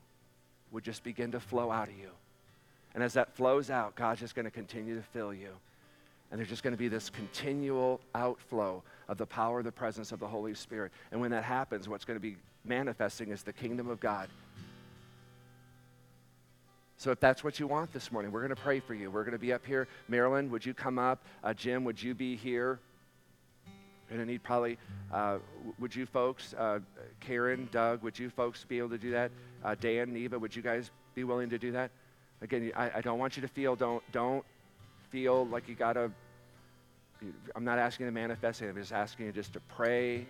would 0.72 0.84
just 0.84 1.04
begin 1.04 1.32
to 1.34 1.40
flow 1.40 1.70
out 1.70 1.88
of 1.88 1.94
you. 2.00 2.10
And 2.96 3.04
as 3.04 3.14
that 3.14 3.36
flows 3.36 3.70
out, 3.70 3.94
God's 3.94 4.22
just 4.22 4.34
going 4.34 4.46
to 4.46 4.52
continue 4.52 4.96
to 4.96 5.04
fill 5.04 5.32
you. 5.32 5.52
And 6.32 6.40
there's 6.40 6.50
just 6.50 6.64
going 6.64 6.74
to 6.74 6.80
be 6.80 6.88
this 6.88 7.12
continual 7.12 8.02
outflow 8.16 8.82
of 9.08 9.20
the 9.20 9.28
power, 9.28 9.62
the 9.62 9.72
presence 9.72 10.12
of 10.12 10.20
the 10.20 10.28
Holy 10.28 10.56
Spirit. 10.56 10.92
And 11.12 11.22
when 11.22 11.30
that 11.30 11.44
happens, 11.44 11.88
what's 11.88 12.06
going 12.06 12.18
to 12.18 12.22
be 12.22 12.38
manifesting 12.64 13.30
is 13.30 13.44
the 13.44 13.54
kingdom 13.54 13.88
of 13.88 14.00
God 14.00 14.30
so 16.98 17.12
if 17.12 17.20
that's 17.20 17.44
what 17.44 17.60
you 17.60 17.68
want 17.68 17.92
this 17.92 18.12
morning, 18.12 18.32
we're 18.32 18.42
going 18.42 18.56
to 18.56 18.62
pray 18.62 18.80
for 18.80 18.94
you. 18.94 19.12
We're 19.12 19.24
going 19.24 19.34
to 19.34 19.40
be 19.40 19.52
up 19.52 19.66
here. 19.66 19.88
Marilyn, 20.08 20.50
would 20.52 20.66
you 20.66 20.74
come 20.74 20.98
up? 20.98 21.24
Uh, 21.44 21.54
Jim, 21.54 21.84
would 21.84 22.02
you 22.02 22.14
be 22.14 22.36
here? 22.36 22.80
Going 24.10 24.22
to 24.22 24.26
need 24.26 24.44
probably, 24.44 24.78
uh, 25.12 25.40
would 25.80 25.96
you 25.96 26.06
folks, 26.06 26.54
uh, 26.54 26.80
Karen, 27.20 27.68
Doug, 27.72 28.04
would 28.04 28.18
you 28.18 28.30
folks 28.30 28.64
be 28.64 28.78
able 28.78 28.90
to 28.90 28.98
do 28.98 29.12
that? 29.12 29.32
Uh, 29.64 29.76
Dan, 29.80 30.14
Neva, 30.14 30.38
would 30.38 30.56
you 30.56 30.62
guys 30.62 30.92
be 31.16 31.24
willing 31.24 31.50
to 31.50 31.58
do 31.58 31.72
that? 31.72 31.90
Again, 32.42 32.72
I, 32.76 32.92
I 32.98 33.02
don't 33.02 33.18
want 33.18 33.36
you 33.36 33.42
to 33.42 33.48
feel, 33.48 33.76
don't, 33.76 34.04
don't 34.12 34.46
feel 35.10 35.48
like 35.48 35.68
you 35.68 35.74
got 35.74 35.94
to, 35.94 36.12
I'm 37.56 37.64
not 37.64 37.80
asking 37.80 38.06
you 38.06 38.12
to 38.12 38.14
manifest 38.14 38.62
it. 38.62 38.70
I'm 38.70 38.76
just 38.76 38.94
asking 38.94 39.26
you 39.26 39.32
just 39.32 39.54
to 39.54 39.60
pray 39.60 40.28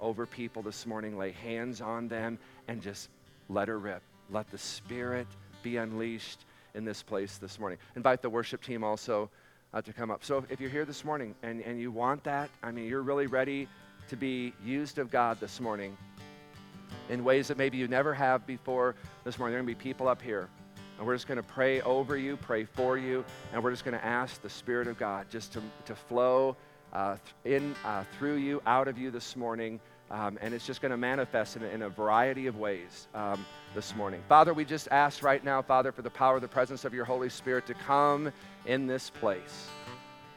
over 0.00 0.24
people 0.24 0.62
this 0.62 0.86
morning, 0.86 1.18
lay 1.18 1.32
hands 1.32 1.82
on 1.82 2.08
them, 2.08 2.38
and 2.68 2.80
just 2.80 3.10
let 3.50 3.68
her 3.68 3.78
rip. 3.78 4.02
Let 4.30 4.50
the 4.50 4.58
Spirit 4.58 5.26
be 5.62 5.76
unleashed 5.76 6.44
in 6.74 6.84
this 6.84 7.02
place 7.02 7.38
this 7.38 7.58
morning. 7.58 7.78
Invite 7.96 8.22
the 8.22 8.30
worship 8.30 8.62
team 8.62 8.84
also 8.84 9.30
uh, 9.72 9.82
to 9.82 9.92
come 9.92 10.10
up. 10.10 10.24
So 10.24 10.44
if 10.48 10.60
you're 10.60 10.70
here 10.70 10.84
this 10.84 11.04
morning 11.04 11.34
and, 11.42 11.60
and 11.62 11.80
you 11.80 11.90
want 11.90 12.24
that, 12.24 12.50
I 12.62 12.70
mean, 12.70 12.86
you're 12.86 13.02
really 13.02 13.26
ready 13.26 13.68
to 14.08 14.16
be 14.16 14.52
used 14.64 14.98
of 14.98 15.10
God 15.10 15.38
this 15.40 15.60
morning 15.60 15.96
in 17.08 17.24
ways 17.24 17.48
that 17.48 17.58
maybe 17.58 17.78
you 17.78 17.88
never 17.88 18.12
have 18.14 18.46
before 18.46 18.94
this 19.24 19.38
morning. 19.38 19.52
There 19.52 19.60
are 19.60 19.62
going 19.62 19.74
to 19.74 19.78
be 19.78 19.90
people 19.90 20.08
up 20.08 20.20
here. 20.22 20.48
And 20.98 21.06
we're 21.06 21.14
just 21.14 21.26
going 21.26 21.36
to 21.36 21.42
pray 21.42 21.80
over 21.80 22.16
you, 22.16 22.36
pray 22.36 22.64
for 22.64 22.98
you, 22.98 23.24
and 23.52 23.64
we're 23.64 23.70
just 23.70 23.84
going 23.84 23.96
to 23.96 24.04
ask 24.04 24.42
the 24.42 24.50
Spirit 24.50 24.86
of 24.86 24.98
God 24.98 25.30
just 25.30 25.52
to, 25.54 25.62
to 25.86 25.94
flow 25.94 26.56
uh, 26.92 27.16
in 27.44 27.74
uh, 27.84 28.04
through 28.18 28.36
you, 28.36 28.60
out 28.66 28.86
of 28.86 28.98
you 28.98 29.10
this 29.10 29.34
morning 29.34 29.80
um, 30.10 30.38
and 30.40 30.52
it's 30.52 30.66
just 30.66 30.82
going 30.82 30.90
to 30.90 30.96
manifest 30.96 31.56
in, 31.56 31.62
in, 31.62 31.82
a 31.82 31.88
variety 31.88 32.48
of 32.48 32.58
ways 32.58 33.06
um, 33.14 33.44
this 33.74 33.94
morning. 33.94 34.20
Father, 34.28 34.52
we 34.52 34.64
just 34.64 34.88
ask 34.90 35.22
right 35.22 35.44
now, 35.44 35.62
Father, 35.62 35.92
for 35.92 36.02
the 36.02 36.10
power, 36.10 36.40
the 36.40 36.48
presence 36.48 36.84
of 36.84 36.92
your 36.92 37.04
Holy 37.04 37.28
Spirit 37.28 37.66
to 37.66 37.74
come 37.74 38.32
in 38.66 38.86
this 38.86 39.08
place. 39.08 39.68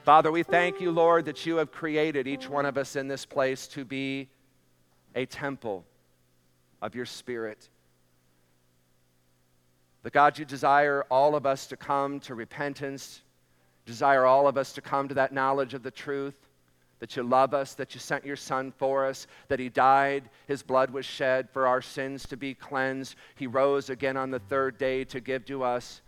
Father, 0.03 0.31
we 0.31 0.43
thank 0.43 0.79
you, 0.79 0.91
Lord, 0.91 1.25
that 1.25 1.45
you 1.45 1.55
have 1.57 1.71
created 1.71 2.27
each 2.27 2.47
one 2.47 2.65
of 2.65 2.77
us 2.77 2.95
in 2.95 3.07
this 3.07 3.25
place 3.25 3.67
to 3.69 3.83
be 3.83 4.27
a 5.15 5.25
temple 5.25 5.85
of 6.81 6.93
your 6.93 7.05
Spirit. 7.05 7.69
The 10.03 10.11
God, 10.11 10.37
you 10.37 10.45
desire 10.45 11.05
all 11.09 11.35
of 11.35 11.45
us 11.45 11.65
to 11.67 11.77
come 11.77 12.19
to 12.21 12.35
repentance, 12.35 13.21
desire 13.85 14.25
all 14.25 14.47
of 14.47 14.57
us 14.57 14.73
to 14.73 14.81
come 14.81 15.07
to 15.07 15.15
that 15.15 15.31
knowledge 15.31 15.73
of 15.73 15.81
the 15.81 15.91
truth 15.91 16.35
that 17.03 17.17
you 17.17 17.23
love 17.23 17.53
us, 17.53 17.73
that 17.73 17.93
you 17.93 17.99
sent 17.99 18.25
your 18.25 18.37
Son 18.37 18.71
for 18.77 19.05
us, 19.05 19.27
that 19.49 19.59
He 19.59 19.67
died, 19.67 20.29
His 20.47 20.63
blood 20.63 20.89
was 20.89 21.05
shed 21.05 21.49
for 21.49 21.67
our 21.67 21.81
sins 21.81 22.25
to 22.27 22.37
be 22.37 22.53
cleansed. 22.53 23.17
He 23.35 23.45
rose 23.45 23.89
again 23.89 24.15
on 24.15 24.31
the 24.31 24.39
third 24.39 24.77
day 24.77 25.03
to 25.03 25.19
give 25.19 25.43
to 25.47 25.65
us 25.65 26.01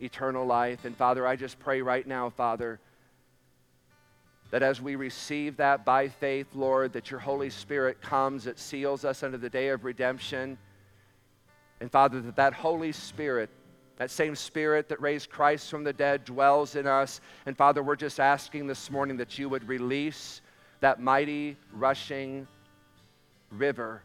eternal 0.00 0.46
life. 0.46 0.86
And 0.86 0.96
Father, 0.96 1.26
I 1.26 1.36
just 1.36 1.58
pray 1.58 1.82
right 1.82 2.06
now, 2.06 2.30
Father, 2.30 2.80
that 4.50 4.62
as 4.62 4.80
we 4.80 4.96
receive 4.96 5.58
that 5.58 5.84
by 5.84 6.08
faith, 6.08 6.46
Lord, 6.54 6.94
that 6.94 7.10
your 7.10 7.20
Holy 7.20 7.50
Spirit 7.50 8.00
comes, 8.00 8.46
it 8.46 8.58
seals 8.58 9.04
us 9.04 9.22
under 9.22 9.36
the 9.36 9.50
day 9.50 9.68
of 9.68 9.84
redemption. 9.84 10.56
And 11.82 11.92
Father, 11.92 12.22
that 12.22 12.36
that 12.36 12.54
Holy 12.54 12.92
Spirit 12.92 13.50
that 13.98 14.10
same 14.10 14.34
spirit 14.34 14.88
that 14.88 15.00
raised 15.00 15.28
Christ 15.28 15.70
from 15.70 15.84
the 15.84 15.92
dead 15.92 16.24
dwells 16.24 16.76
in 16.76 16.86
us. 16.86 17.20
And 17.46 17.56
Father, 17.56 17.82
we're 17.82 17.96
just 17.96 18.20
asking 18.20 18.66
this 18.66 18.90
morning 18.90 19.16
that 19.18 19.38
you 19.38 19.48
would 19.48 19.66
release 19.68 20.40
that 20.80 21.00
mighty 21.00 21.56
rushing 21.72 22.46
river. 23.50 24.02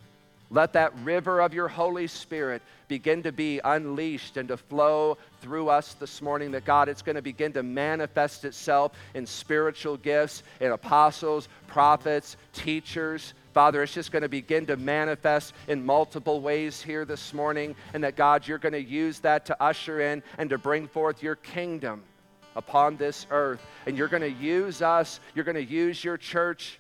Let 0.50 0.74
that 0.74 0.96
river 1.00 1.40
of 1.40 1.54
your 1.54 1.68
Holy 1.68 2.08
Spirit 2.08 2.62
begin 2.88 3.24
to 3.24 3.32
be 3.32 3.60
unleashed 3.64 4.38
and 4.38 4.48
to 4.50 4.58
flow 4.58 5.18
through 5.42 5.70
us 5.70 5.94
this 5.96 6.22
morning. 6.22 6.52
That 6.52 6.66
God, 6.66 6.90
it's 6.90 7.02
going 7.02 7.16
to 7.16 7.22
begin 7.22 7.54
to 7.54 7.64
manifest 7.64 8.46
itself 8.46 8.92
in 9.14 9.26
spiritual 9.26 9.98
gifts, 9.98 10.44
in 10.60 10.72
apostles, 10.72 11.48
prophets, 11.68 12.38
teachers, 12.54 13.34
Father, 13.54 13.84
it's 13.84 13.94
just 13.94 14.12
going 14.12 14.24
to 14.24 14.30
begin 14.30 14.66
to 14.66 14.78
manifest 14.78 15.54
in 15.68 15.86
multiple 15.86 16.42
ways 16.42 16.82
here 16.82 17.06
this 17.06 17.34
morning, 17.34 17.76
and 17.94 18.04
that 18.04 18.16
God, 18.16 18.48
you're 18.48 18.58
going 18.58 18.74
to 18.74 18.84
use 18.84 19.20
that 19.20 19.46
to 19.46 19.64
usher 19.64 20.02
in 20.02 20.24
and 20.38 20.50
to 20.50 20.58
bring 20.58 20.88
forth 20.88 21.22
your 21.22 21.36
kingdom 21.36 22.04
upon 22.56 22.98
this 22.98 23.28
earth. 23.30 23.64
And 23.86 23.98
you're 23.98 24.08
going 24.08 24.22
to 24.22 24.32
use 24.32 24.82
us, 24.82 25.20
you're 25.36 25.46
going 25.46 25.56
to 25.56 25.64
use 25.64 26.04
your 26.04 26.18
church 26.18 26.80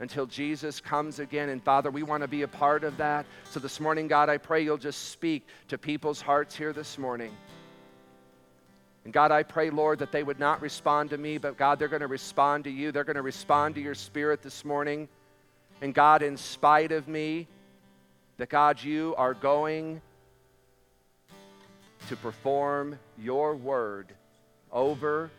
until 0.00 0.26
Jesus 0.26 0.80
comes 0.80 1.18
again. 1.18 1.50
And 1.50 1.62
Father, 1.62 1.90
we 1.90 2.02
want 2.02 2.22
to 2.22 2.28
be 2.28 2.42
a 2.42 2.48
part 2.48 2.84
of 2.84 2.96
that. 2.96 3.26
So 3.50 3.60
this 3.60 3.80
morning, 3.80 4.08
God, 4.08 4.28
I 4.28 4.38
pray 4.38 4.62
you'll 4.62 4.76
just 4.76 5.10
speak 5.10 5.46
to 5.68 5.78
people's 5.78 6.20
hearts 6.20 6.54
here 6.54 6.72
this 6.72 6.98
morning. 6.98 7.34
And 9.04 9.12
God, 9.12 9.30
I 9.30 9.42
pray, 9.42 9.70
Lord, 9.70 10.00
that 10.00 10.12
they 10.12 10.22
would 10.22 10.40
not 10.40 10.60
respond 10.60 11.10
to 11.10 11.18
me, 11.18 11.38
but 11.38 11.56
God, 11.56 11.78
they're 11.78 11.88
going 11.88 12.00
to 12.00 12.08
respond 12.08 12.64
to 12.64 12.70
you. 12.70 12.90
They're 12.90 13.04
going 13.04 13.16
to 13.16 13.22
respond 13.22 13.74
to 13.76 13.80
your 13.80 13.94
spirit 13.94 14.42
this 14.42 14.64
morning. 14.64 15.08
And 15.80 15.94
God, 15.94 16.22
in 16.22 16.36
spite 16.36 16.92
of 16.92 17.06
me, 17.06 17.46
that 18.38 18.48
God, 18.48 18.82
you 18.82 19.14
are 19.18 19.34
going 19.34 20.00
to 22.08 22.16
perform 22.16 22.98
your 23.18 23.56
word 23.56 24.12
over, 24.72 25.30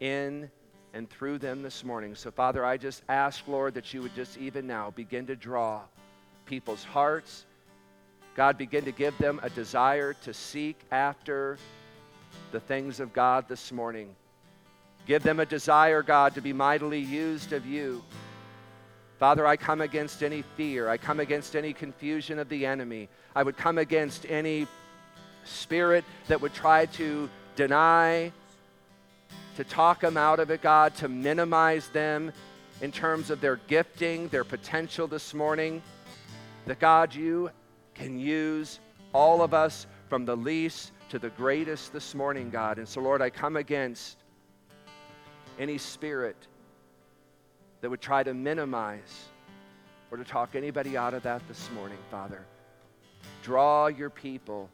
in, 0.00 0.50
and 0.92 1.08
through 1.10 1.38
them 1.38 1.62
this 1.62 1.84
morning. 1.84 2.14
So, 2.14 2.30
Father, 2.30 2.64
I 2.64 2.76
just 2.76 3.02
ask, 3.08 3.46
Lord, 3.46 3.74
that 3.74 3.92
you 3.92 4.02
would 4.02 4.14
just 4.14 4.38
even 4.38 4.66
now 4.66 4.90
begin 4.90 5.26
to 5.26 5.36
draw 5.36 5.82
people's 6.46 6.84
hearts. 6.84 7.44
God, 8.34 8.58
begin 8.58 8.84
to 8.84 8.92
give 8.92 9.16
them 9.18 9.40
a 9.42 9.50
desire 9.50 10.14
to 10.24 10.34
seek 10.34 10.78
after 10.90 11.58
the 12.52 12.60
things 12.60 13.00
of 13.00 13.12
God 13.12 13.48
this 13.48 13.72
morning. 13.72 14.14
Give 15.06 15.22
them 15.22 15.40
a 15.40 15.46
desire, 15.46 16.02
God, 16.02 16.34
to 16.34 16.40
be 16.40 16.52
mightily 16.52 17.00
used 17.00 17.52
of 17.52 17.64
you. 17.66 18.02
Father, 19.18 19.46
I 19.46 19.56
come 19.56 19.80
against 19.80 20.22
any 20.22 20.42
fear. 20.56 20.88
I 20.88 20.98
come 20.98 21.20
against 21.20 21.56
any 21.56 21.72
confusion 21.72 22.38
of 22.38 22.48
the 22.50 22.66
enemy. 22.66 23.08
I 23.34 23.42
would 23.42 23.56
come 23.56 23.78
against 23.78 24.26
any 24.26 24.66
spirit 25.44 26.04
that 26.28 26.40
would 26.40 26.52
try 26.52 26.86
to 26.86 27.30
deny, 27.54 28.30
to 29.56 29.64
talk 29.64 30.00
them 30.00 30.18
out 30.18 30.38
of 30.38 30.50
it, 30.50 30.60
God, 30.60 30.94
to 30.96 31.08
minimize 31.08 31.88
them 31.88 32.30
in 32.82 32.92
terms 32.92 33.30
of 33.30 33.40
their 33.40 33.56
gifting, 33.68 34.28
their 34.28 34.44
potential 34.44 35.06
this 35.06 35.32
morning. 35.32 35.82
That, 36.66 36.78
God, 36.78 37.14
you 37.14 37.50
can 37.94 38.18
use 38.18 38.80
all 39.14 39.40
of 39.40 39.54
us 39.54 39.86
from 40.10 40.26
the 40.26 40.36
least 40.36 40.92
to 41.08 41.18
the 41.18 41.30
greatest 41.30 41.94
this 41.94 42.14
morning, 42.14 42.50
God. 42.50 42.78
And 42.78 42.86
so, 42.86 43.00
Lord, 43.00 43.22
I 43.22 43.30
come 43.30 43.56
against 43.56 44.18
any 45.58 45.78
spirit 45.78 46.36
that 47.86 47.90
would 47.90 48.00
try 48.00 48.24
to 48.24 48.34
minimize 48.34 49.28
or 50.10 50.18
to 50.18 50.24
talk 50.24 50.56
anybody 50.56 50.96
out 50.96 51.14
of 51.14 51.22
that 51.22 51.40
this 51.46 51.70
morning, 51.70 51.98
Father. 52.10 52.42
Draw 53.44 53.86
your 53.86 54.10
people 54.10 54.68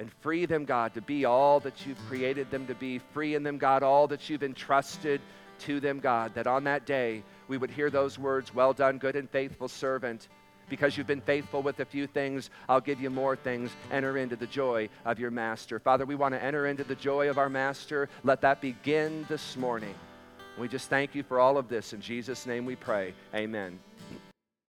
and 0.00 0.10
free 0.14 0.44
them, 0.44 0.64
God, 0.64 0.94
to 0.94 1.00
be 1.00 1.26
all 1.26 1.60
that 1.60 1.86
you've 1.86 2.04
created 2.08 2.50
them 2.50 2.66
to 2.66 2.74
be. 2.74 2.98
Free 2.98 3.36
in 3.36 3.44
them, 3.44 3.56
God, 3.56 3.84
all 3.84 4.08
that 4.08 4.28
you've 4.28 4.42
entrusted 4.42 5.20
to 5.60 5.78
them, 5.78 6.00
God, 6.00 6.34
that 6.34 6.48
on 6.48 6.64
that 6.64 6.86
day 6.86 7.22
we 7.46 7.56
would 7.56 7.70
hear 7.70 7.88
those 7.88 8.18
words, 8.18 8.52
Well 8.52 8.72
done, 8.72 8.98
good 8.98 9.14
and 9.14 9.30
faithful 9.30 9.68
servant. 9.68 10.26
Because 10.68 10.98
you've 10.98 11.06
been 11.06 11.20
faithful 11.20 11.62
with 11.62 11.78
a 11.78 11.84
few 11.84 12.08
things, 12.08 12.50
I'll 12.68 12.80
give 12.80 13.00
you 13.00 13.10
more 13.10 13.36
things. 13.36 13.70
Enter 13.92 14.18
into 14.18 14.34
the 14.34 14.48
joy 14.48 14.88
of 15.04 15.20
your 15.20 15.30
master. 15.30 15.78
Father, 15.78 16.04
we 16.04 16.16
want 16.16 16.34
to 16.34 16.42
enter 16.42 16.66
into 16.66 16.82
the 16.82 16.96
joy 16.96 17.30
of 17.30 17.38
our 17.38 17.48
master. 17.48 18.08
Let 18.24 18.40
that 18.40 18.60
begin 18.60 19.24
this 19.28 19.56
morning. 19.56 19.94
We 20.58 20.68
just 20.68 20.90
thank 20.90 21.14
you 21.14 21.22
for 21.22 21.40
all 21.40 21.56
of 21.56 21.68
this. 21.68 21.92
In 21.92 22.00
Jesus' 22.00 22.46
name 22.46 22.66
we 22.66 22.76
pray. 22.76 23.14
Amen. 23.34 23.78